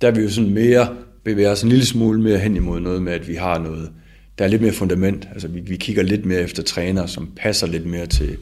Der 0.00 0.08
er 0.08 0.12
vi 0.12 0.20
jo 0.20 0.30
sådan 0.30 0.50
mere 0.50 0.96
bevæger 1.24 1.50
os 1.50 1.62
en 1.62 1.68
lille 1.68 1.86
smule 1.86 2.20
mere 2.20 2.38
hen 2.38 2.56
imod 2.56 2.80
noget 2.80 3.02
med, 3.02 3.12
at 3.12 3.28
vi 3.28 3.34
har 3.34 3.58
noget, 3.58 3.90
der 4.38 4.44
er 4.44 4.48
lidt 4.48 4.62
mere 4.62 4.72
fundament. 4.72 5.28
Altså 5.32 5.48
vi, 5.48 5.60
vi 5.60 5.76
kigger 5.76 6.02
lidt 6.02 6.26
mere 6.26 6.40
efter 6.40 6.62
trænere, 6.62 7.08
som 7.08 7.32
passer 7.36 7.66
lidt 7.66 7.86
mere 7.86 8.06
til, 8.06 8.36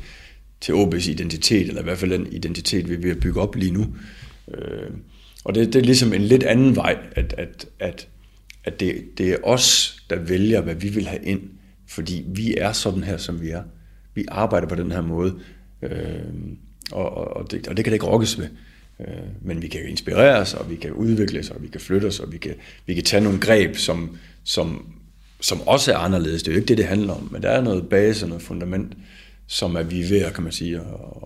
til 0.61 0.73
OB's 0.73 1.11
identitet, 1.11 1.69
eller 1.69 1.81
i 1.81 1.85
hvert 1.85 1.99
fald 1.99 2.11
den 2.11 2.33
identitet, 2.33 2.89
vi 2.89 2.95
er 2.95 2.99
ved 2.99 3.11
at 3.11 3.21
bygge 3.21 3.41
op 3.41 3.55
lige 3.55 3.73
nu. 3.73 3.87
Øh, 4.55 4.91
og 5.45 5.55
det, 5.55 5.73
det 5.73 5.79
er 5.79 5.85
ligesom 5.85 6.13
en 6.13 6.23
lidt 6.23 6.43
anden 6.43 6.77
vej, 6.77 6.97
at, 7.13 7.35
at, 7.39 7.67
at, 7.79 8.09
at 8.67 8.81
det, 8.81 9.19
det 9.19 9.33
er 9.33 9.37
os, 9.43 9.97
der 10.11 10.17
vælger, 10.17 10.61
hvad 10.61 10.75
vi 10.75 10.89
vil 10.89 11.07
have 11.07 11.25
ind, 11.25 11.41
fordi 11.89 12.25
vi 12.27 12.55
er 12.57 12.73
sådan 12.73 13.05
her, 13.05 13.17
som 13.17 13.41
vi 13.41 13.51
er. 13.51 13.63
Vi 14.15 14.25
arbejder 14.29 14.69
på 14.69 14.75
den 14.75 14.93
her 14.93 15.01
måde, 15.01 15.35
øh, 15.83 16.21
og, 16.93 17.37
og, 17.37 17.51
det, 17.51 17.69
og 17.69 17.77
det 17.77 17.85
kan 17.85 17.93
det 17.93 17.97
ikke 17.97 18.07
rokkes 18.07 18.39
ved. 18.39 18.49
Øh, 19.01 19.07
men 19.43 19.63
vi 19.63 19.69
kan 19.69 19.89
inspirere 19.89 20.41
os, 20.41 20.55
og 20.55 20.71
vi 20.71 20.77
kan 20.77 20.93
udvikle 20.93 21.41
os, 21.41 21.51
og 21.51 21.63
vi 21.63 21.69
kan 21.69 21.81
flytte 21.81 22.07
os, 22.07 22.21
og 22.21 22.33
vi 22.33 22.39
kan, 22.39 22.55
vi 22.87 22.95
kan 22.95 23.05
tage 23.05 23.25
nogle 23.25 23.41
greb, 23.41 23.77
som, 23.77 24.19
som, 24.45 24.95
som 25.41 25.61
også 25.61 25.93
er 25.93 25.97
anderledes. 25.97 26.43
Det 26.43 26.51
er 26.51 26.55
jo 26.55 26.59
ikke 26.59 26.69
det, 26.69 26.79
det 26.79 26.87
handler 26.87 27.15
om, 27.15 27.29
men 27.33 27.43
der 27.43 27.51
er 27.51 27.61
noget 27.61 27.89
base 27.89 28.25
og 28.25 28.29
noget 28.29 28.43
fundament, 28.43 28.97
som 29.47 29.77
er 29.77 29.83
vi 29.83 30.03
er 30.03 30.09
ved 30.09 30.33
kan 30.35 30.43
man 30.43 30.53
sige, 30.53 30.77
at, 30.77 30.83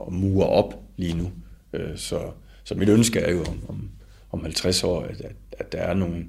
at 0.07 0.13
mure 0.13 0.47
op 0.47 0.83
lige 0.97 1.15
nu. 1.15 1.31
Øh, 1.73 1.97
så, 1.97 2.21
så 2.65 2.75
mit 2.75 2.89
ønske 2.89 3.19
er 3.19 3.33
jo 3.33 3.45
om, 3.45 3.61
om, 3.69 3.89
om 4.33 4.43
50 4.43 4.85
år, 4.85 5.03
at, 5.03 5.21
at, 5.21 5.37
at 5.53 5.73
der 5.73 5.79
er 5.79 5.95
nogle, 5.95 6.25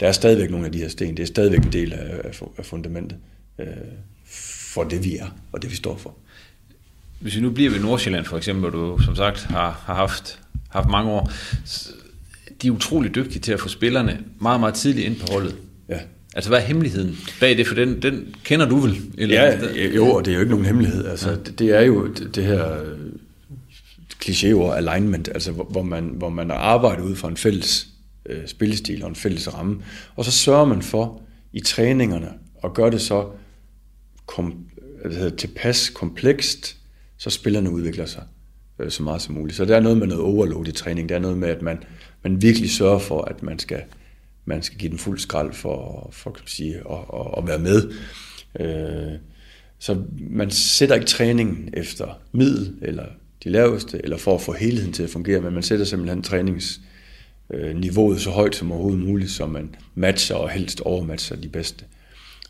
der 0.00 0.08
er 0.08 0.12
stadigvæk 0.12 0.50
nogle 0.50 0.66
af 0.66 0.72
de 0.72 0.78
her 0.78 0.88
sten. 0.88 1.16
Det 1.16 1.22
er 1.22 1.26
stadigvæk 1.26 1.64
en 1.64 1.72
del 1.72 1.92
af, 1.92 2.32
af 2.58 2.64
fundamentet 2.64 3.18
øh, 3.58 3.66
for 4.72 4.84
det, 4.84 5.04
vi 5.04 5.16
er, 5.16 5.26
og 5.52 5.62
det, 5.62 5.70
vi 5.70 5.76
står 5.76 5.96
for. 5.96 6.14
Hvis 7.20 7.36
vi 7.36 7.40
nu 7.40 7.50
bliver 7.50 7.70
ved 7.70 7.80
Nordsjælland 7.80 8.24
for 8.24 8.36
eksempel, 8.36 8.70
hvor 8.70 8.70
du 8.70 9.02
som 9.02 9.16
sagt 9.16 9.42
har, 9.42 9.82
har 9.86 9.94
haft 9.94 10.40
haft 10.68 10.88
mange 10.88 11.10
år. 11.10 11.30
De 12.62 12.68
er 12.68 12.72
utrolig 12.72 13.14
dygtige 13.14 13.40
til 13.40 13.52
at 13.52 13.60
få 13.60 13.68
spillerne 13.68 14.18
meget, 14.40 14.60
meget 14.60 14.74
tidligt 14.74 15.06
ind 15.06 15.16
på 15.20 15.26
holdet. 15.32 15.56
Ja. 15.88 15.98
Altså, 16.34 16.50
hvad 16.50 16.58
er 16.58 16.62
hemmeligheden 16.62 17.18
bag 17.40 17.56
det? 17.56 17.66
For 17.66 17.74
den, 17.74 18.02
den 18.02 18.34
kender 18.44 18.68
du 18.68 18.76
vel? 18.76 19.02
Eller 19.18 19.42
ja, 19.42 19.86
jo, 19.94 20.06
og 20.06 20.24
det 20.24 20.30
er 20.30 20.34
jo 20.34 20.40
ikke 20.40 20.50
nogen 20.50 20.66
hemmelighed. 20.66 21.06
Altså, 21.06 21.30
ja. 21.30 21.36
det, 21.36 21.58
det 21.58 21.70
er 21.70 21.80
jo 21.80 22.06
det, 22.06 22.34
det 22.34 22.44
her 22.44 22.82
øh, 22.82 22.98
klichéord 24.24 24.76
alignment, 24.76 25.28
altså 25.34 25.52
hvor, 25.52 25.64
hvor, 25.64 25.82
man, 25.82 26.04
hvor 26.04 26.28
man 26.28 26.50
arbejder 26.50 27.02
ud 27.02 27.16
fra 27.16 27.28
en 27.28 27.36
fælles 27.36 27.88
øh, 28.28 28.46
spillestil 28.46 29.02
og 29.02 29.08
en 29.08 29.14
fælles 29.14 29.54
ramme. 29.54 29.82
Og 30.16 30.24
så 30.24 30.30
sørger 30.30 30.64
man 30.64 30.82
for 30.82 31.22
i 31.52 31.60
træningerne 31.60 32.32
at 32.64 32.74
gøre 32.74 32.90
det 32.90 33.00
så 33.00 33.30
kom, 34.26 34.66
altså, 35.04 35.30
tilpas 35.30 35.90
komplekst, 35.90 36.76
så 37.16 37.30
spillerne 37.30 37.70
udvikler 37.70 38.06
sig 38.06 38.22
øh, 38.78 38.90
så 38.90 39.02
meget 39.02 39.22
som 39.22 39.34
muligt. 39.34 39.56
Så 39.56 39.64
der 39.64 39.76
er 39.76 39.80
noget 39.80 39.98
med 39.98 40.06
noget 40.06 40.22
overload 40.22 40.68
i 40.68 40.72
træning. 40.72 41.08
Der 41.08 41.14
er 41.14 41.18
noget 41.18 41.38
med, 41.38 41.48
at 41.48 41.62
man, 41.62 41.82
man 42.22 42.42
virkelig 42.42 42.70
sørger 42.70 42.98
for, 42.98 43.22
at 43.22 43.42
man 43.42 43.58
skal, 43.58 43.82
man 44.44 44.62
skal 44.62 44.78
give 44.78 44.90
den 44.90 44.98
fuld 44.98 45.18
skrald 45.18 45.52
for, 45.52 46.08
for 46.12 46.30
kan 46.30 46.40
man 46.42 46.48
sige, 46.48 46.76
at, 46.76 46.98
at, 47.14 47.34
at 47.38 47.46
være 47.46 47.58
med. 47.58 47.92
Øh, 48.60 49.18
så 49.78 50.02
man 50.30 50.50
sætter 50.50 50.94
ikke 50.94 51.06
træningen 51.06 51.70
efter 51.72 52.20
middel, 52.32 52.74
eller 52.82 53.04
de 53.44 53.48
laveste, 53.50 54.00
eller 54.04 54.16
for 54.16 54.34
at 54.34 54.40
få 54.40 54.52
helheden 54.52 54.92
til 54.92 55.02
at 55.02 55.10
fungere, 55.10 55.40
men 55.40 55.54
man 55.54 55.62
sætter 55.62 55.84
simpelthen 55.84 56.22
Øh, 57.50 57.76
niveauet 57.76 58.20
så 58.20 58.30
højt 58.30 58.56
som 58.56 58.72
overhovedet 58.72 59.06
muligt, 59.06 59.30
så 59.30 59.46
man 59.46 59.74
matcher 59.94 60.36
og 60.36 60.50
helst 60.50 60.80
overmatcher 60.80 61.36
de 61.36 61.48
bedste. 61.48 61.84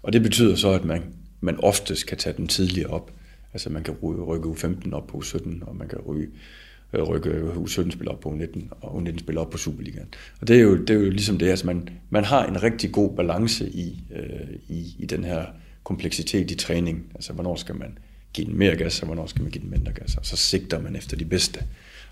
Og 0.02 0.12
det 0.12 0.22
betyder 0.22 0.56
så, 0.56 0.70
at 0.70 0.84
man, 0.84 1.02
man 1.40 1.60
oftest 1.60 2.06
kan 2.06 2.18
tage 2.18 2.36
den 2.36 2.48
tidligere 2.48 2.90
op. 2.90 3.12
Altså 3.52 3.70
man 3.70 3.82
kan 3.82 3.94
rykke 4.02 4.48
U15 4.48 4.92
op 4.92 5.06
på 5.06 5.18
U17, 5.18 5.64
og 5.66 5.76
man 5.76 5.88
kan 5.88 5.98
øh, 5.98 6.06
rykke, 6.06 7.42
rykke 7.42 7.60
U17-spil 7.60 8.08
op 8.08 8.20
på 8.20 8.28
U19, 8.28 8.60
og 8.80 9.02
U19-spil 9.02 9.38
op 9.38 9.50
på 9.50 9.58
Superligaen. 9.58 10.14
Og 10.40 10.48
det 10.48 10.56
er 10.56 10.60
jo, 10.60 10.76
det 10.76 10.90
er 10.90 10.94
jo 10.94 11.10
ligesom 11.10 11.38
det, 11.38 11.48
altså 11.48 11.66
man, 11.66 11.88
man 12.10 12.24
har 12.24 12.46
en 12.46 12.62
rigtig 12.62 12.92
god 12.92 13.16
balance 13.16 13.68
i, 13.68 14.02
øh, 14.16 14.56
i, 14.68 14.96
i 14.98 15.06
den 15.06 15.24
her 15.24 15.44
kompleksitet 15.84 16.50
i 16.50 16.54
træning. 16.54 17.04
Altså 17.14 17.32
hvornår 17.32 17.56
skal 17.56 17.74
man 17.76 17.98
give 18.32 18.46
den 18.46 18.58
mere 18.58 18.76
gas, 18.76 19.00
og 19.00 19.06
hvornår 19.06 19.26
skal 19.26 19.42
man 19.42 19.50
give 19.50 19.62
den 19.62 19.70
mindre 19.70 19.92
gas. 19.92 20.16
Og 20.16 20.26
så 20.26 20.36
sigter 20.36 20.80
man 20.80 20.96
efter 20.96 21.16
de 21.16 21.24
bedste. 21.24 21.60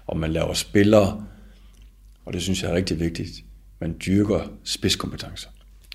Og 0.06 0.16
man 0.16 0.32
laver 0.32 0.54
spillere, 0.54 1.24
og 2.26 2.32
det 2.32 2.42
synes 2.42 2.62
jeg 2.62 2.70
er 2.70 2.74
rigtig 2.74 3.00
vigtigt, 3.00 3.44
man 3.80 3.96
dyrker 4.06 4.52
spidskompetencer. 4.64 5.48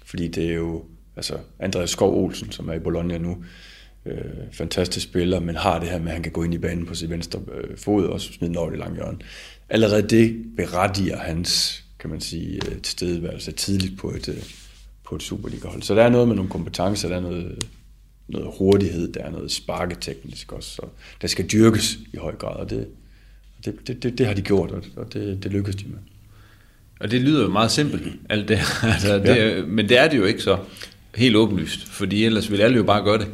Fordi 0.06 0.28
det 0.28 0.46
er 0.46 0.54
jo, 0.54 0.86
altså 1.16 1.38
Andreas 1.60 1.90
Skov 1.90 2.24
Olsen, 2.24 2.52
som 2.52 2.70
er 2.70 2.74
i 2.74 2.80
Bologna 2.80 3.18
nu, 3.18 3.44
øh, 4.06 4.16
fantastisk 4.52 5.08
spiller, 5.08 5.40
men 5.40 5.56
har 5.56 5.80
det 5.80 5.90
her 5.90 6.00
med, 6.00 6.08
at 6.08 6.14
han 6.14 6.24
kan 6.24 6.32
gå 6.32 6.44
ind 6.44 6.54
i 6.54 6.58
banen 6.58 6.86
på 6.86 6.96
sit 6.96 7.10
venstre 7.10 7.40
øh, 7.54 7.78
fod 7.78 8.06
og 8.06 8.22
smide 8.22 8.50
den 8.50 8.58
over 8.58 8.70
det 8.70 8.80
lange 8.80 8.96
hjørne. 8.96 9.18
Allerede 9.70 10.10
det 10.10 10.46
berettiger 10.58 11.18
hans, 11.18 11.84
kan 12.00 12.10
man 12.10 12.22
sige, 12.22 12.56
øh, 12.56 12.82
tilstedeværelse 12.82 13.52
tidligt 13.52 13.98
på 13.98 14.10
et, 14.10 14.30
øh, 14.30 14.44
på 15.04 15.16
et 15.16 15.24
Superliga-hold. 15.24 15.82
Så 15.82 15.96
der 15.96 16.04
er 16.04 16.10
noget 16.10 16.28
med 16.28 16.36
nogle 16.36 16.52
kompetencer, 16.52 17.10
der 17.10 17.16
er 17.16 17.22
noget, 17.22 17.64
noget 18.28 18.50
hurtighed, 18.58 19.14
der 19.14 19.22
er 19.22 19.32
noget 19.32 19.52
sparketeknisk 19.52 20.52
også, 20.52 20.70
så 20.70 20.82
der 21.22 21.28
skal 21.28 21.48
dyrkes 21.48 21.98
i 22.14 22.18
høj 22.18 22.36
grad, 22.36 22.56
og 22.56 22.70
det, 22.70 22.88
det, 23.66 23.88
det, 23.88 24.04
det, 24.04 24.18
det 24.18 24.28
har 24.28 24.34
de 24.34 24.42
gjort, 24.42 24.72
og 24.96 25.14
det, 25.14 25.44
det 25.44 25.52
lykkedes 25.52 25.76
de 25.76 25.88
med. 25.88 25.98
Og 27.02 27.12
det 27.12 27.22
lyder 27.22 27.42
jo 27.42 27.50
meget 27.50 27.72
simpelt, 27.72 28.04
alt 28.30 28.48
det. 28.48 28.60
altså, 28.94 29.18
det 29.18 29.26
ja. 29.26 29.62
Men 29.66 29.90
det 29.90 30.00
er 30.00 30.08
det 30.08 30.18
jo 30.18 30.24
ikke 30.24 30.42
så 30.42 30.58
helt 31.16 31.36
åbenlyst, 31.36 31.88
fordi 31.88 32.26
ellers 32.26 32.52
vil 32.52 32.62
alle 32.62 32.78
jo 32.78 32.84
bare 32.84 33.04
gøre 33.04 33.18
det. 33.18 33.28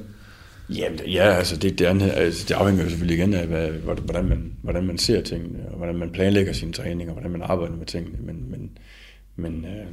Jamen, 0.69 0.99
ja, 1.08 1.23
altså 1.23 1.58
det, 1.58 1.80
det, 1.80 1.86
altså 2.01 2.45
det 2.47 2.53
afhænger 2.53 2.84
jo 2.84 2.89
selvfølgelig 2.89 3.17
igen 3.17 3.34
af, 3.34 3.47
hvad, 3.47 3.69
hvordan, 4.03 4.25
man, 4.25 4.51
hvordan 4.62 4.84
man 4.84 4.97
ser 4.97 5.21
tingene, 5.21 5.60
og 5.69 5.77
hvordan 5.77 5.95
man 5.95 6.10
planlægger 6.10 6.53
sine 6.53 6.73
træninger, 6.73 7.08
og 7.08 7.13
hvordan 7.13 7.32
man 7.32 7.41
arbejder 7.41 7.75
med 7.75 7.86
tingene. 7.86 8.17
Men, 8.19 8.51
men, 8.51 8.69
men 9.36 9.65
øh, 9.65 9.86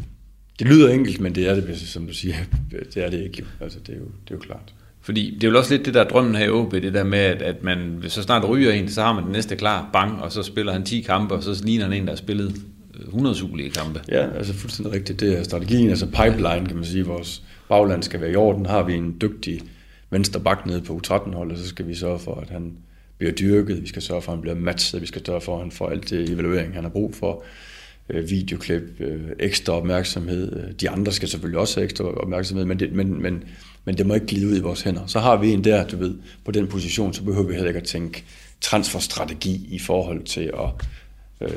det 0.58 0.66
lyder 0.66 0.92
enkelt, 0.92 1.20
men 1.20 1.34
det 1.34 1.48
er 1.48 1.54
det, 1.54 1.78
som 1.78 2.06
du 2.06 2.14
siger, 2.14 2.34
det 2.94 3.04
er 3.04 3.10
det 3.10 3.22
ikke. 3.22 3.44
Altså, 3.60 3.78
det, 3.86 3.94
er 3.94 3.98
jo, 3.98 4.04
det 4.04 4.30
er 4.30 4.34
jo 4.34 4.38
klart. 4.38 4.74
Fordi 5.00 5.34
det 5.34 5.44
er 5.44 5.50
jo 5.50 5.58
også 5.58 5.74
lidt 5.74 5.86
det 5.86 5.94
der 5.94 6.04
drømmen 6.04 6.34
her 6.34 6.44
i 6.44 6.50
OB, 6.50 6.72
det 6.72 6.94
der 6.94 7.04
med, 7.04 7.18
at, 7.18 7.42
at 7.42 7.62
man 7.62 8.04
så 8.08 8.22
snart 8.22 8.48
ryger 8.48 8.72
en, 8.72 8.88
så 8.88 9.02
har 9.02 9.12
man 9.12 9.24
den 9.24 9.32
næste 9.32 9.56
klar, 9.56 9.90
bang, 9.92 10.22
og 10.22 10.32
så 10.32 10.42
spiller 10.42 10.72
han 10.72 10.84
10 10.84 11.00
kampe, 11.00 11.34
og 11.34 11.42
så 11.42 11.62
ligner 11.64 11.84
han 11.84 11.92
en, 11.92 12.04
der 12.04 12.10
har 12.10 12.16
spillet 12.16 12.54
100 13.06 13.36
Superliga-kampe. 13.36 14.00
Ja, 14.08 14.30
altså 14.36 14.52
fuldstændig 14.52 14.92
rigtigt. 14.94 15.20
Det 15.20 15.38
er 15.38 15.42
strategien, 15.42 15.90
altså 15.90 16.06
pipeline, 16.06 16.66
kan 16.66 16.76
man 16.76 16.84
sige. 16.84 17.06
Vores 17.06 17.42
bagland 17.68 18.02
skal 18.02 18.20
være 18.20 18.30
i 18.30 18.36
orden. 18.36 18.66
Har 18.66 18.82
vi 18.82 18.94
en 18.94 19.16
dygtig 19.20 19.60
venstre 20.10 20.40
bak 20.40 20.66
nede 20.66 20.82
på 20.82 21.00
U13-holdet, 21.04 21.58
så 21.58 21.68
skal 21.68 21.88
vi 21.88 21.94
sørge 21.94 22.18
for, 22.18 22.34
at 22.34 22.50
han 22.50 22.72
bliver 23.18 23.32
dyrket, 23.32 23.82
vi 23.82 23.88
skal 23.88 24.02
sørge 24.02 24.22
for, 24.22 24.32
at 24.32 24.36
han 24.36 24.42
bliver 24.42 24.56
matchet, 24.56 25.02
vi 25.02 25.06
skal 25.06 25.26
sørge 25.26 25.40
for, 25.40 25.54
at 25.54 25.60
han 25.60 25.70
får 25.70 25.88
alt 25.88 26.10
det 26.10 26.30
evaluering, 26.30 26.74
han 26.74 26.82
har 26.82 26.90
brug 26.90 27.14
for, 27.14 27.42
øh, 28.10 28.30
videoklip, 28.30 28.82
øh, 29.00 29.20
ekstra 29.38 29.72
opmærksomhed. 29.72 30.56
Øh, 30.56 30.72
de 30.80 30.90
andre 30.90 31.12
skal 31.12 31.28
selvfølgelig 31.28 31.60
også 31.60 31.76
have 31.76 31.84
ekstra 31.84 32.04
opmærksomhed, 32.04 32.64
men 32.64 32.78
det, 32.80 32.92
men, 32.92 33.22
men, 33.22 33.44
men 33.84 33.98
det 33.98 34.06
må 34.06 34.14
ikke 34.14 34.26
glide 34.26 34.48
ud 34.48 34.56
i 34.56 34.60
vores 34.60 34.82
hænder. 34.82 35.06
Så 35.06 35.20
har 35.20 35.36
vi 35.36 35.52
en 35.52 35.64
der, 35.64 35.86
du 35.86 35.96
ved, 35.96 36.14
på 36.44 36.50
den 36.50 36.66
position, 36.66 37.12
så 37.12 37.22
behøver 37.22 37.46
vi 37.46 37.54
heller 37.54 37.68
ikke 37.68 37.80
at 37.80 37.86
tænke 37.86 38.24
transferstrategi 38.60 39.68
i 39.70 39.78
forhold 39.78 40.24
til 40.24 40.50
at, 40.54 40.86
øh, 41.40 41.48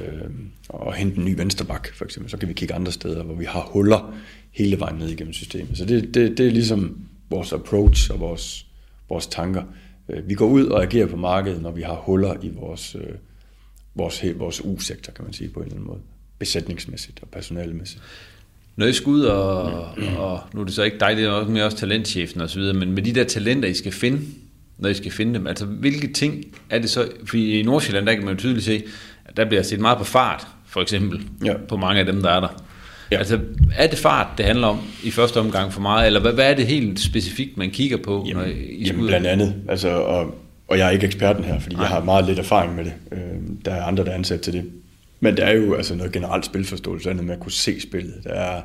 og 0.69 0.93
hente 0.93 1.17
en 1.17 1.25
ny 1.25 1.35
vensterbak, 1.37 1.93
for 1.93 2.05
eksempel. 2.05 2.31
Så 2.31 2.37
kan 2.37 2.49
vi 2.49 2.53
kigge 2.53 2.73
andre 2.73 2.91
steder, 2.91 3.23
hvor 3.23 3.35
vi 3.35 3.45
har 3.45 3.69
huller 3.71 4.15
hele 4.51 4.79
vejen 4.79 4.95
ned 4.95 5.09
igennem 5.09 5.33
systemet. 5.33 5.77
Så 5.77 5.85
det, 5.85 6.13
det, 6.13 6.37
det 6.37 6.47
er 6.47 6.51
ligesom 6.51 7.07
vores 7.29 7.53
approach 7.53 8.11
og 8.11 8.19
vores, 8.19 8.65
vores 9.09 9.27
tanker. 9.27 9.63
Øh, 10.09 10.29
vi 10.29 10.33
går 10.33 10.47
ud 10.47 10.65
og 10.65 10.83
agerer 10.83 11.07
på 11.07 11.17
markedet, 11.17 11.61
når 11.61 11.71
vi 11.71 11.81
har 11.81 11.95
huller 11.95 12.35
i 12.41 12.49
vores, 12.49 12.95
øh, 12.95 13.15
vores, 13.95 14.23
vores 14.35 14.65
U-sektor, 14.65 15.13
kan 15.13 15.25
man 15.25 15.33
sige 15.33 15.49
på 15.49 15.59
en 15.59 15.65
eller 15.65 15.75
anden 15.75 15.87
måde. 15.87 15.99
Besætningsmæssigt 16.39 17.19
og 17.21 17.27
personalemæssigt. 17.29 18.01
Når 18.75 18.85
I 18.85 18.93
skal 18.93 19.09
ud, 19.09 19.21
og, 19.21 19.63
og 20.17 20.39
nu 20.53 20.61
er 20.61 20.65
det 20.65 20.73
så 20.73 20.83
ikke 20.83 20.99
dig, 20.99 21.17
det 21.17 21.25
er 21.25 21.29
også 21.29 21.51
mere 21.51 21.65
også 21.65 21.77
talentchefen 21.77 22.41
osv., 22.41 22.61
men 22.61 22.91
med 22.91 23.03
de 23.03 23.15
der 23.15 23.23
talenter, 23.23 23.69
I 23.69 23.73
skal 23.73 23.91
finde, 23.91 24.21
når 24.77 24.89
I 24.89 24.93
skal 24.93 25.11
finde 25.11 25.33
dem, 25.33 25.47
altså 25.47 25.65
hvilke 25.65 26.13
ting 26.13 26.45
er 26.69 26.79
det 26.79 26.89
så, 26.89 27.11
fordi 27.25 27.59
i 27.59 27.63
Nordsjælland, 27.63 28.05
der 28.05 28.13
kan 28.13 28.25
man 28.25 28.33
jo 28.33 28.39
tydeligt 28.39 28.65
se, 28.65 28.83
der 29.37 29.45
bliver 29.45 29.63
set 29.63 29.79
meget 29.79 29.97
på 29.97 30.03
fart, 30.03 30.47
for 30.65 30.81
eksempel, 30.81 31.21
ja. 31.45 31.53
på 31.69 31.77
mange 31.77 31.99
af 31.99 32.05
dem, 32.05 32.21
der 32.21 32.29
er 32.29 32.39
der. 32.39 32.63
Ja. 33.11 33.17
Altså, 33.17 33.39
er 33.77 33.87
det 33.87 33.99
fart, 33.99 34.27
det 34.37 34.45
handler 34.45 34.67
om 34.67 34.79
i 35.03 35.11
første 35.11 35.39
omgang 35.39 35.73
for 35.73 35.81
meget, 35.81 36.07
eller 36.07 36.19
hvad, 36.19 36.33
hvad 36.33 36.51
er 36.51 36.55
det 36.55 36.67
helt 36.67 36.99
specifikt, 36.99 37.57
man 37.57 37.71
kigger 37.71 37.97
på? 37.97 38.25
Jamen, 38.27 38.43
når 38.43 38.51
I 38.51 38.83
jamen 38.85 39.07
blandt 39.07 39.27
andet, 39.27 39.55
altså, 39.69 39.89
og, 39.89 40.35
og 40.67 40.77
jeg 40.77 40.87
er 40.87 40.91
ikke 40.91 41.05
eksperten 41.05 41.43
her, 41.43 41.59
fordi 41.59 41.75
Nej. 41.75 41.83
jeg 41.83 41.91
har 41.91 42.03
meget 42.03 42.25
lidt 42.25 42.39
erfaring 42.39 42.75
med 42.75 42.85
det. 42.85 42.93
Øh, 43.11 43.19
der 43.65 43.71
er 43.71 43.83
andre, 43.83 44.05
der 44.05 44.11
er 44.11 44.15
ansat 44.15 44.41
til 44.41 44.53
det. 44.53 44.71
Men 45.19 45.37
der 45.37 45.45
er 45.45 45.53
jo 45.53 45.73
altså 45.73 45.95
noget 45.95 46.11
generelt 46.11 46.45
spilforståelse, 46.45 47.09
andet 47.09 47.25
med 47.25 47.33
at 47.33 47.39
kunne 47.39 47.51
se 47.51 47.81
spillet. 47.81 48.13
Der 48.23 48.29
er 48.29 48.61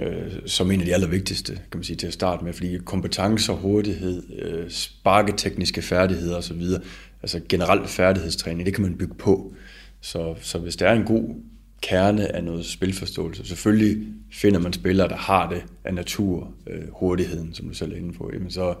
øh, 0.00 0.32
som 0.46 0.70
en 0.70 0.80
af 0.80 0.86
de 0.86 0.94
allervigtigste, 0.94 1.52
kan 1.52 1.78
man 1.78 1.84
sige, 1.84 1.96
til 1.96 2.06
at 2.06 2.12
starte 2.12 2.44
med, 2.44 2.52
fordi 2.52 2.78
kompetencer, 2.84 3.52
hurtighed, 3.52 4.22
øh, 4.38 4.70
sparketekniske 4.70 5.82
færdigheder 5.82 6.36
osv., 6.36 6.62
altså 7.22 7.40
generelt 7.48 7.88
færdighedstræning, 7.90 8.66
det 8.66 8.74
kan 8.74 8.82
man 8.82 8.94
bygge 8.94 9.14
på. 9.14 9.54
Så, 10.00 10.34
så 10.40 10.58
hvis 10.58 10.76
der 10.76 10.88
er 10.88 10.94
en 10.94 11.04
god 11.04 11.34
kerne 11.82 12.36
af 12.36 12.44
noget 12.44 12.66
spilforståelse, 12.66 13.46
selvfølgelig 13.46 14.06
finder 14.32 14.60
man 14.60 14.72
spillere, 14.72 15.08
der 15.08 15.16
har 15.16 15.48
det 15.48 15.62
af 15.84 15.94
natur, 15.94 16.54
øh, 16.66 16.82
hurtigheden, 16.92 17.54
som 17.54 17.68
du 17.68 17.74
selv 17.74 17.92
er 17.92 17.96
inde 17.96 18.12
på, 18.12 18.30
jamen 18.32 18.50
så, 18.50 18.74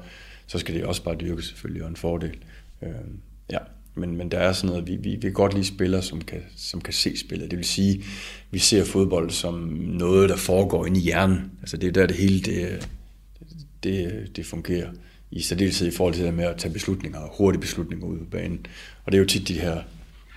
så 0.46 0.58
skal 0.58 0.74
det 0.74 0.84
også 0.84 1.02
bare 1.02 1.14
dyrke 1.14 1.42
selvfølgelig, 1.42 1.82
og 1.82 1.88
en 1.88 1.96
fordel. 1.96 2.36
Øh, 2.82 2.90
ja. 3.50 3.58
Men, 3.98 4.16
men 4.16 4.30
der 4.30 4.38
er 4.38 4.52
sådan 4.52 4.70
noget, 4.70 4.86
vi, 4.86 4.96
vi, 4.96 5.10
vi 5.10 5.20
kan 5.20 5.32
godt 5.32 5.54
lide 5.54 5.66
spillere, 5.66 6.02
som 6.02 6.20
kan, 6.20 6.42
som 6.56 6.80
kan 6.80 6.92
se 6.92 7.16
spillet. 7.18 7.50
Det 7.50 7.58
vil 7.58 7.66
sige, 7.66 8.04
vi 8.50 8.58
ser 8.58 8.84
fodbold 8.84 9.30
som 9.30 9.54
noget, 9.86 10.28
der 10.28 10.36
foregår 10.36 10.86
inde 10.86 11.00
i 11.00 11.02
hjernen. 11.02 11.50
Altså 11.60 11.76
det 11.76 11.88
er 11.88 11.92
der, 11.92 12.06
det 12.06 12.16
hele 12.16 12.40
det, 12.40 12.88
det, 13.82 14.36
det 14.36 14.46
fungerer. 14.46 14.90
I 15.30 15.40
særdeleshed 15.40 15.88
i 15.88 15.90
forhold 15.90 16.14
til 16.14 16.24
det 16.24 16.34
med 16.34 16.44
at 16.44 16.56
tage 16.56 16.72
beslutninger, 16.72 17.20
hurtige 17.38 17.60
beslutninger 17.60 18.06
ud 18.06 18.18
på 18.18 18.24
banen. 18.24 18.66
Og 19.04 19.12
det 19.12 19.18
er 19.18 19.22
jo 19.22 19.28
tit 19.28 19.48
de 19.48 19.60
her 19.60 19.82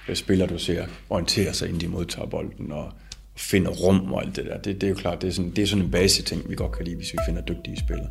Øh, 0.10 0.16
spiller, 0.16 0.48
spillere, 0.48 0.48
du 0.48 0.58
ser, 0.60 0.86
orientere 1.10 1.54
sig, 1.54 1.68
inden 1.68 1.82
de 1.82 1.88
modtager 1.88 2.28
bolden, 2.28 2.72
og, 2.72 2.92
finder 3.40 3.72
rum 3.72 4.14
og 4.14 4.24
alt 4.24 4.36
det 4.36 4.46
der. 4.46 4.58
Det, 4.58 4.82
det 4.82 4.84
er 4.84 4.90
jo 4.90 4.96
klart, 4.96 5.22
det 5.22 5.28
er 5.28 5.32
sådan, 5.32 5.52
det 5.52 5.62
er 5.62 5.68
sådan 5.68 5.86
en 5.86 5.92
base 5.92 6.24
ting, 6.24 6.50
vi 6.50 6.56
godt 6.56 6.72
kan 6.72 6.86
lide, 6.86 6.96
hvis 6.96 7.14
vi 7.14 7.18
finder 7.28 7.42
dygtige 7.42 7.80
spillere. 7.80 8.10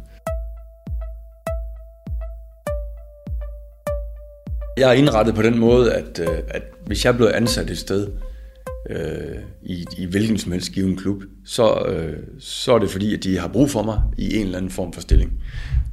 Jeg 4.76 4.88
er 4.88 4.92
indrettet 4.92 5.34
på 5.34 5.42
den 5.42 5.58
måde, 5.58 5.94
at, 5.94 6.20
øh, 6.20 6.38
at 6.48 6.62
hvis 6.86 7.04
jeg 7.04 7.16
blev 7.16 7.30
ansat 7.34 7.70
et 7.70 7.78
sted, 7.78 8.08
øh, 8.90 9.36
i, 9.62 9.84
i 9.98 10.04
hvilken 10.04 10.38
som 10.38 10.52
helst 10.52 10.72
given 10.72 10.96
klub, 10.96 11.22
så, 11.44 11.84
øh, 11.88 12.16
så 12.38 12.74
er 12.74 12.78
det 12.78 12.90
fordi, 12.90 13.14
at 13.14 13.24
de 13.24 13.38
har 13.38 13.48
brug 13.48 13.70
for 13.70 13.82
mig 13.82 14.02
i 14.18 14.36
en 14.36 14.44
eller 14.44 14.58
anden 14.58 14.70
form 14.70 14.92
for 14.92 15.00
stilling. 15.00 15.32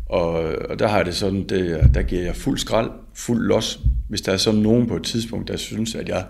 Og, 0.06 0.32
og 0.70 0.80
der 0.80 0.88
har 0.88 0.98
jeg 0.98 1.06
det 1.06 1.16
sådan, 1.16 1.50
det, 1.50 1.90
der 1.94 2.02
giver 2.02 2.22
jeg 2.22 2.36
fuld 2.36 2.58
skrald, 2.58 2.90
fuld 3.16 3.48
los. 3.48 3.80
Hvis 4.10 4.22
der 4.22 4.32
er 4.32 4.38
sådan 4.38 4.60
nogen 4.60 4.88
på 4.88 4.96
et 4.96 5.04
tidspunkt, 5.04 5.48
der 5.48 5.58
synes, 5.58 5.96
at 5.96 6.10
jeg 6.10 6.26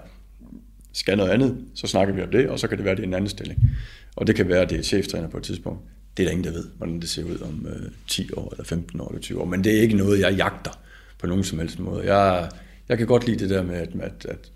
skal 0.94 1.18
noget 1.18 1.30
andet, 1.30 1.58
så 1.74 1.88
snakker 1.88 2.14
vi 2.14 2.22
om 2.22 2.32
det, 2.32 2.50
og 2.50 2.60
så 2.60 2.68
kan 2.68 2.78
det 2.78 2.86
være, 2.86 2.92
at 2.92 2.98
det 2.98 3.04
er 3.04 3.08
en 3.08 3.14
anden 3.14 3.30
stilling. 3.30 3.70
Og 4.16 4.28
det 4.28 4.36
kan 4.36 4.48
være, 4.48 4.62
at 4.62 4.70
det 4.70 4.80
er 4.80 4.84
cheftræner 4.84 5.28
på 5.28 5.38
et 5.38 5.44
tidspunkt. 5.44 5.82
Det 6.18 6.24
er 6.24 6.28
der 6.28 6.32
ingen, 6.32 6.44
der 6.44 6.52
ved, 6.52 6.66
hvordan 6.78 7.00
det 7.00 7.10
ser 7.10 7.24
ud 7.24 7.40
om 7.42 7.68
øh, 7.70 7.92
10 8.08 8.30
år, 8.34 8.52
eller 8.52 8.66
15 8.66 9.02
år, 9.02 9.08
eller 9.08 9.22
20 9.22 9.42
år. 9.42 9.46
Men 9.46 9.64
det 9.64 9.78
er 9.78 9.82
ikke 9.82 9.96
noget, 9.96 10.20
jeg 10.20 10.34
jagter 10.34 10.80
på 11.20 11.28
nogen 11.28 11.44
som 11.44 11.60
helst 11.60 11.80
måde. 11.80 12.14
Jeg, 12.14 12.50
jeg 12.90 12.98
kan 12.98 13.08
godt 13.08 13.26
lide 13.26 13.40
det 13.40 13.50
der 13.50 13.64
med, 13.64 13.76
at, 13.76 13.90
at, 14.02 14.26
at 14.30 14.52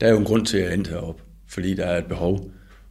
der 0.00 0.06
er 0.06 0.10
jo 0.10 0.18
en 0.18 0.24
grund 0.24 0.46
til, 0.46 0.58
at 0.58 0.64
jeg 0.64 0.74
endte 0.74 0.90
heroppe, 0.90 1.22
fordi 1.46 1.74
der 1.74 1.84
er 1.84 1.98
et 1.98 2.06
behov. 2.06 2.50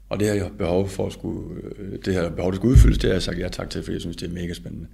Og 0.10 0.19
det 0.19 0.28
her 0.28 0.50
behov 0.50 0.89
for 0.89 1.08
at 1.08 1.13
skulle, 1.13 1.62
øh, 1.80 2.00
det 2.06 2.13
her 2.13 2.30
behov, 2.30 2.52
der 2.52 2.56
skal 2.56 2.67
udfyldes, 2.67 2.97
det 2.97 3.08
har 3.08 3.13
jeg 3.13 3.21
sagt 3.21 3.39
ja 3.39 3.50
tak 3.50 3.69
til, 3.69 3.84
fordi 3.84 3.93
jeg 3.93 4.02
synes, 4.02 4.17
det 4.17 4.30
er 4.30 4.34
mega 4.34 4.54
spændende. 4.54 4.88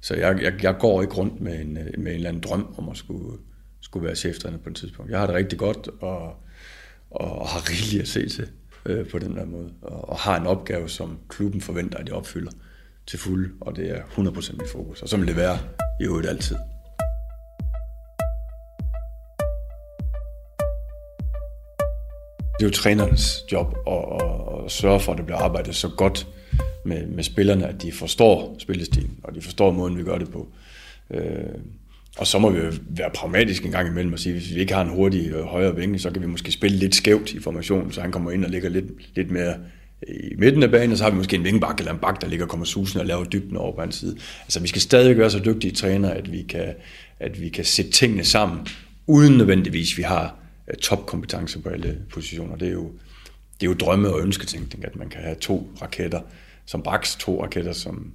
Så 0.00 0.14
jeg, 0.14 0.42
jeg, 0.42 0.62
jeg 0.62 0.76
går 0.78 1.02
ikke 1.02 1.14
rundt 1.14 1.40
med 1.40 1.60
en, 1.60 1.76
øh, 1.76 1.84
med 1.84 2.12
en 2.12 2.16
eller 2.16 2.28
anden 2.28 2.42
drøm 2.42 2.74
om 2.78 2.88
at 2.88 2.96
skulle, 2.96 3.38
skulle 3.80 4.06
være 4.06 4.16
cheftræner 4.16 4.58
på 4.58 4.70
et 4.70 4.76
tidspunkt. 4.76 5.10
Jeg 5.10 5.18
har 5.18 5.26
det 5.26 5.34
rigtig 5.34 5.58
godt, 5.58 5.88
og, 6.00 6.34
og 7.10 7.48
har 7.48 7.70
rigeligt 7.70 8.02
at 8.02 8.08
se 8.08 8.28
til 8.28 8.48
øh, 8.86 9.08
på 9.08 9.18
den 9.18 9.36
der 9.36 9.44
måde. 9.44 9.72
Og, 9.82 10.08
og 10.08 10.18
har 10.18 10.40
en 10.40 10.46
opgave, 10.46 10.88
som 10.88 11.18
klubben 11.28 11.60
forventer, 11.60 11.98
at 11.98 12.08
jeg 12.08 12.14
opfylder 12.14 12.52
til 13.06 13.18
fuld, 13.18 13.54
og 13.60 13.76
det 13.76 13.90
er 13.90 14.02
100% 14.02 14.56
mit 14.56 14.68
fokus. 14.72 15.02
Og 15.02 15.08
så 15.08 15.16
vil 15.16 15.28
det 15.28 15.36
være 15.36 15.58
i 16.00 16.04
øvrigt 16.04 16.28
altid. 16.28 16.56
Det 22.58 22.66
er 22.66 22.70
jo 22.70 22.74
trænernes 22.74 23.44
job 23.52 23.74
at, 23.86 23.94
at, 23.94 24.64
at 24.64 24.70
sørge 24.70 25.00
for, 25.00 25.12
at 25.12 25.18
det 25.18 25.26
bliver 25.26 25.38
arbejdet 25.38 25.76
så 25.76 25.88
godt 25.88 26.26
med, 26.84 27.06
med 27.06 27.24
spillerne, 27.24 27.66
at 27.66 27.82
de 27.82 27.92
forstår 27.92 28.56
spillestilen, 28.58 29.18
og 29.22 29.34
de 29.34 29.40
forstår 29.40 29.72
måden, 29.72 29.98
vi 29.98 30.02
gør 30.02 30.18
det 30.18 30.30
på. 30.30 30.48
Øh, 31.10 31.22
og 32.18 32.26
så 32.26 32.38
må 32.38 32.50
vi 32.50 32.58
jo 32.58 32.72
være 32.88 33.10
pragmatiske 33.14 33.66
en 33.66 33.72
gang 33.72 33.88
imellem 33.88 34.12
og 34.12 34.18
sige, 34.18 34.32
hvis 34.32 34.54
vi 34.54 34.60
ikke 34.60 34.74
har 34.74 34.82
en 34.82 34.88
hurtig 34.88 35.30
øh, 35.30 35.44
højre 35.44 35.76
vinge, 35.76 35.98
så 35.98 36.10
kan 36.10 36.22
vi 36.22 36.26
måske 36.26 36.52
spille 36.52 36.76
lidt 36.76 36.94
skævt 36.94 37.32
i 37.32 37.40
formationen, 37.40 37.92
så 37.92 38.00
han 38.00 38.12
kommer 38.12 38.30
ind 38.30 38.44
og 38.44 38.50
ligger 38.50 38.68
lidt, 38.68 39.16
lidt 39.16 39.30
mere 39.30 39.54
i 40.08 40.34
midten 40.38 40.62
af 40.62 40.70
banen, 40.70 40.92
og 40.92 40.98
så 40.98 41.04
har 41.04 41.10
vi 41.10 41.16
måske 41.16 41.36
en 41.36 41.44
vingebak 41.44 41.78
eller 41.78 41.92
en 41.92 41.98
bak, 41.98 42.20
der 42.20 42.28
ligger 42.28 42.44
og 42.44 42.50
kommer 42.50 42.66
susen 42.66 43.00
og 43.00 43.06
laver 43.06 43.24
dybden 43.24 43.56
over 43.56 43.74
på 43.74 43.80
hans 43.80 43.94
side. 43.94 44.16
Altså 44.42 44.60
vi 44.60 44.68
skal 44.68 44.80
stadig 44.80 45.18
være 45.18 45.30
så 45.30 45.38
dygtige 45.38 45.72
træner, 45.72 46.10
at 46.10 46.32
vi 46.32 46.42
kan, 46.42 46.74
at 47.20 47.40
vi 47.40 47.48
kan 47.48 47.64
sætte 47.64 47.90
tingene 47.90 48.24
sammen, 48.24 48.66
uden 49.06 49.36
nødvendigvis 49.38 49.98
vi 49.98 50.02
har 50.02 50.22
øh, 50.68 50.74
topkompetence 50.74 50.82
topkompetencer 50.82 51.60
på 51.60 51.68
alle 51.68 51.98
positioner. 52.12 52.56
Det 52.56 52.68
er 52.68 52.72
jo, 52.72 52.90
det 53.60 53.66
er 53.66 53.70
jo 53.70 53.74
drømme 53.74 54.08
og 54.08 54.22
ønsketænkning, 54.22 54.84
at 54.84 54.96
man 54.96 55.08
kan 55.08 55.20
have 55.20 55.36
to 55.36 55.70
raketter 55.82 56.20
som 56.70 56.82
baks, 56.82 57.16
to 57.16 57.42
raketter 57.42 57.72
som, 57.72 58.12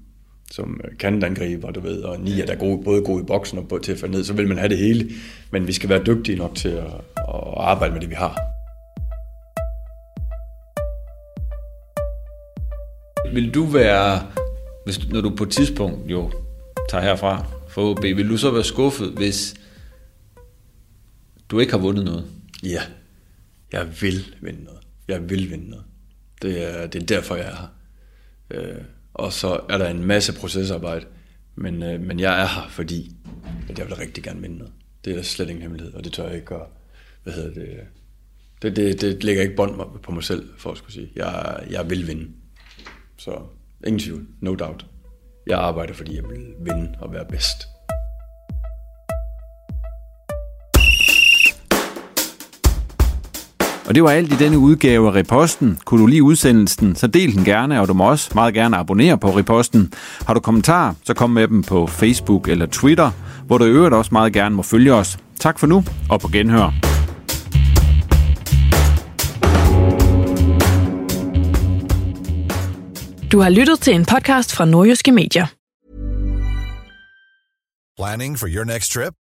som 0.51 0.81
kantangriber, 0.99 1.71
du 1.71 1.79
ved, 1.79 2.03
og 2.03 2.19
ni 2.19 2.41
er 2.41 2.45
der 2.45 2.55
gode, 2.55 2.83
både 2.83 3.01
gode 3.01 3.23
i 3.23 3.25
boksen 3.25 3.57
og 3.57 3.83
til 3.83 3.91
at 3.91 3.99
falde 3.99 4.15
ned, 4.15 4.23
så 4.23 4.33
vil 4.33 4.47
man 4.47 4.57
have 4.57 4.69
det 4.69 4.77
hele. 4.77 5.11
Men 5.51 5.67
vi 5.67 5.73
skal 5.73 5.89
være 5.89 6.03
dygtige 6.03 6.37
nok 6.37 6.55
til 6.55 6.69
at, 6.69 6.85
at 7.17 7.53
arbejde 7.57 7.93
med 7.93 8.01
det, 8.01 8.09
vi 8.09 8.15
har. 8.15 8.39
Vil 13.33 13.53
du 13.53 13.65
være, 13.65 14.27
hvis, 14.85 15.09
når 15.09 15.21
du 15.21 15.35
på 15.35 15.43
et 15.43 15.49
tidspunkt 15.49 16.11
jo 16.11 16.31
tager 16.89 17.03
herfra 17.03 17.45
for 17.69 17.91
OB, 17.91 18.03
vil 18.03 18.29
du 18.29 18.37
så 18.37 18.51
være 18.51 18.63
skuffet, 18.63 19.09
hvis 19.09 19.55
du 21.49 21.59
ikke 21.59 21.71
har 21.71 21.79
vundet 21.79 22.05
noget? 22.05 22.25
Ja, 22.63 22.81
jeg 23.71 23.87
vil 24.01 24.35
vinde 24.41 24.63
noget. 24.63 24.79
Jeg 25.07 25.29
vil 25.29 25.49
vinde 25.51 25.69
noget. 25.69 25.85
Det 26.41 26.75
er, 26.75 26.87
det 26.87 27.01
er 27.01 27.05
derfor, 27.05 27.35
jeg 27.35 27.45
er 27.45 27.55
her. 27.55 27.74
Øh, 28.55 28.81
og 29.13 29.33
så 29.33 29.59
er 29.69 29.77
der 29.77 29.89
en 29.89 30.05
masse 30.05 30.39
procesarbejde, 30.39 31.05
men, 31.55 31.83
øh, 31.83 32.01
men 32.01 32.19
jeg 32.19 32.41
er 32.41 32.45
her, 32.47 32.67
fordi 32.69 33.15
at 33.69 33.79
jeg 33.79 33.87
vil 33.87 33.95
rigtig 33.95 34.23
gerne 34.23 34.41
vinde 34.41 34.57
noget. 34.57 34.73
Det 35.05 35.11
er 35.11 35.17
da 35.17 35.23
slet 35.23 35.49
ingen 35.49 35.61
hemmelighed, 35.61 35.93
og 35.93 36.03
det 36.03 36.13
tør 36.13 36.27
jeg 36.27 36.35
ikke 36.35 36.55
at... 36.55 36.61
Hvad 37.23 37.33
hedder 37.33 37.53
det? 37.53 37.79
Det, 38.61 38.75
det, 38.75 39.01
det 39.01 39.23
lægger 39.23 39.43
ikke 39.43 39.55
bånd 39.55 39.99
på 40.03 40.11
mig 40.11 40.23
selv, 40.23 40.49
for 40.57 40.71
at 40.71 40.77
skulle 40.77 40.93
sige. 40.93 41.11
Jeg, 41.15 41.63
jeg 41.69 41.89
vil 41.89 42.07
vinde. 42.07 42.27
Så 43.17 43.41
ingen 43.87 43.99
tvivl, 43.99 44.27
no 44.41 44.55
doubt. 44.55 44.85
Jeg 45.47 45.59
arbejder, 45.59 45.93
fordi 45.93 46.15
jeg 46.15 46.23
vil 46.23 46.53
vinde 46.59 46.97
og 46.99 47.13
være 47.13 47.25
bedst. 47.25 47.74
Og 53.87 53.95
det 53.95 54.03
var 54.03 54.09
alt 54.09 54.33
i 54.33 54.35
denne 54.35 54.57
udgave 54.57 55.07
af 55.07 55.15
Reposten. 55.15 55.79
Kunne 55.85 56.01
du 56.01 56.05
lide 56.05 56.23
udsendelsen, 56.23 56.95
så 56.95 57.07
del 57.07 57.35
den 57.35 57.45
gerne, 57.45 57.81
og 57.81 57.87
du 57.87 57.93
må 57.93 58.09
også 58.09 58.31
meget 58.35 58.53
gerne 58.53 58.77
abonnere 58.77 59.17
på 59.17 59.37
Reposten. 59.37 59.93
Har 60.27 60.33
du 60.33 60.39
kommentarer, 60.39 60.93
så 61.03 61.13
kom 61.13 61.29
med 61.29 61.47
dem 61.47 61.63
på 61.63 61.87
Facebook 61.87 62.47
eller 62.47 62.65
Twitter, 62.65 63.11
hvor 63.47 63.57
du 63.57 63.65
i 63.65 63.69
øvrigt 63.69 63.95
også 63.95 64.09
meget 64.11 64.33
gerne 64.33 64.55
må 64.55 64.63
følge 64.63 64.93
os. 64.93 65.17
Tak 65.39 65.59
for 65.59 65.67
nu, 65.67 65.83
og 66.09 66.21
på 66.21 66.27
genhør. 66.27 66.73
Du 73.31 73.39
har 73.39 73.49
lyttet 73.49 73.79
til 73.79 73.95
en 73.95 74.05
podcast 74.05 74.55
fra 74.55 74.65
Nordjyske 74.65 75.11
Medier. 75.11 75.45
Planning 77.97 78.39
for 78.39 78.47
your 78.47 78.63
next 78.63 78.91
trip? 78.91 79.24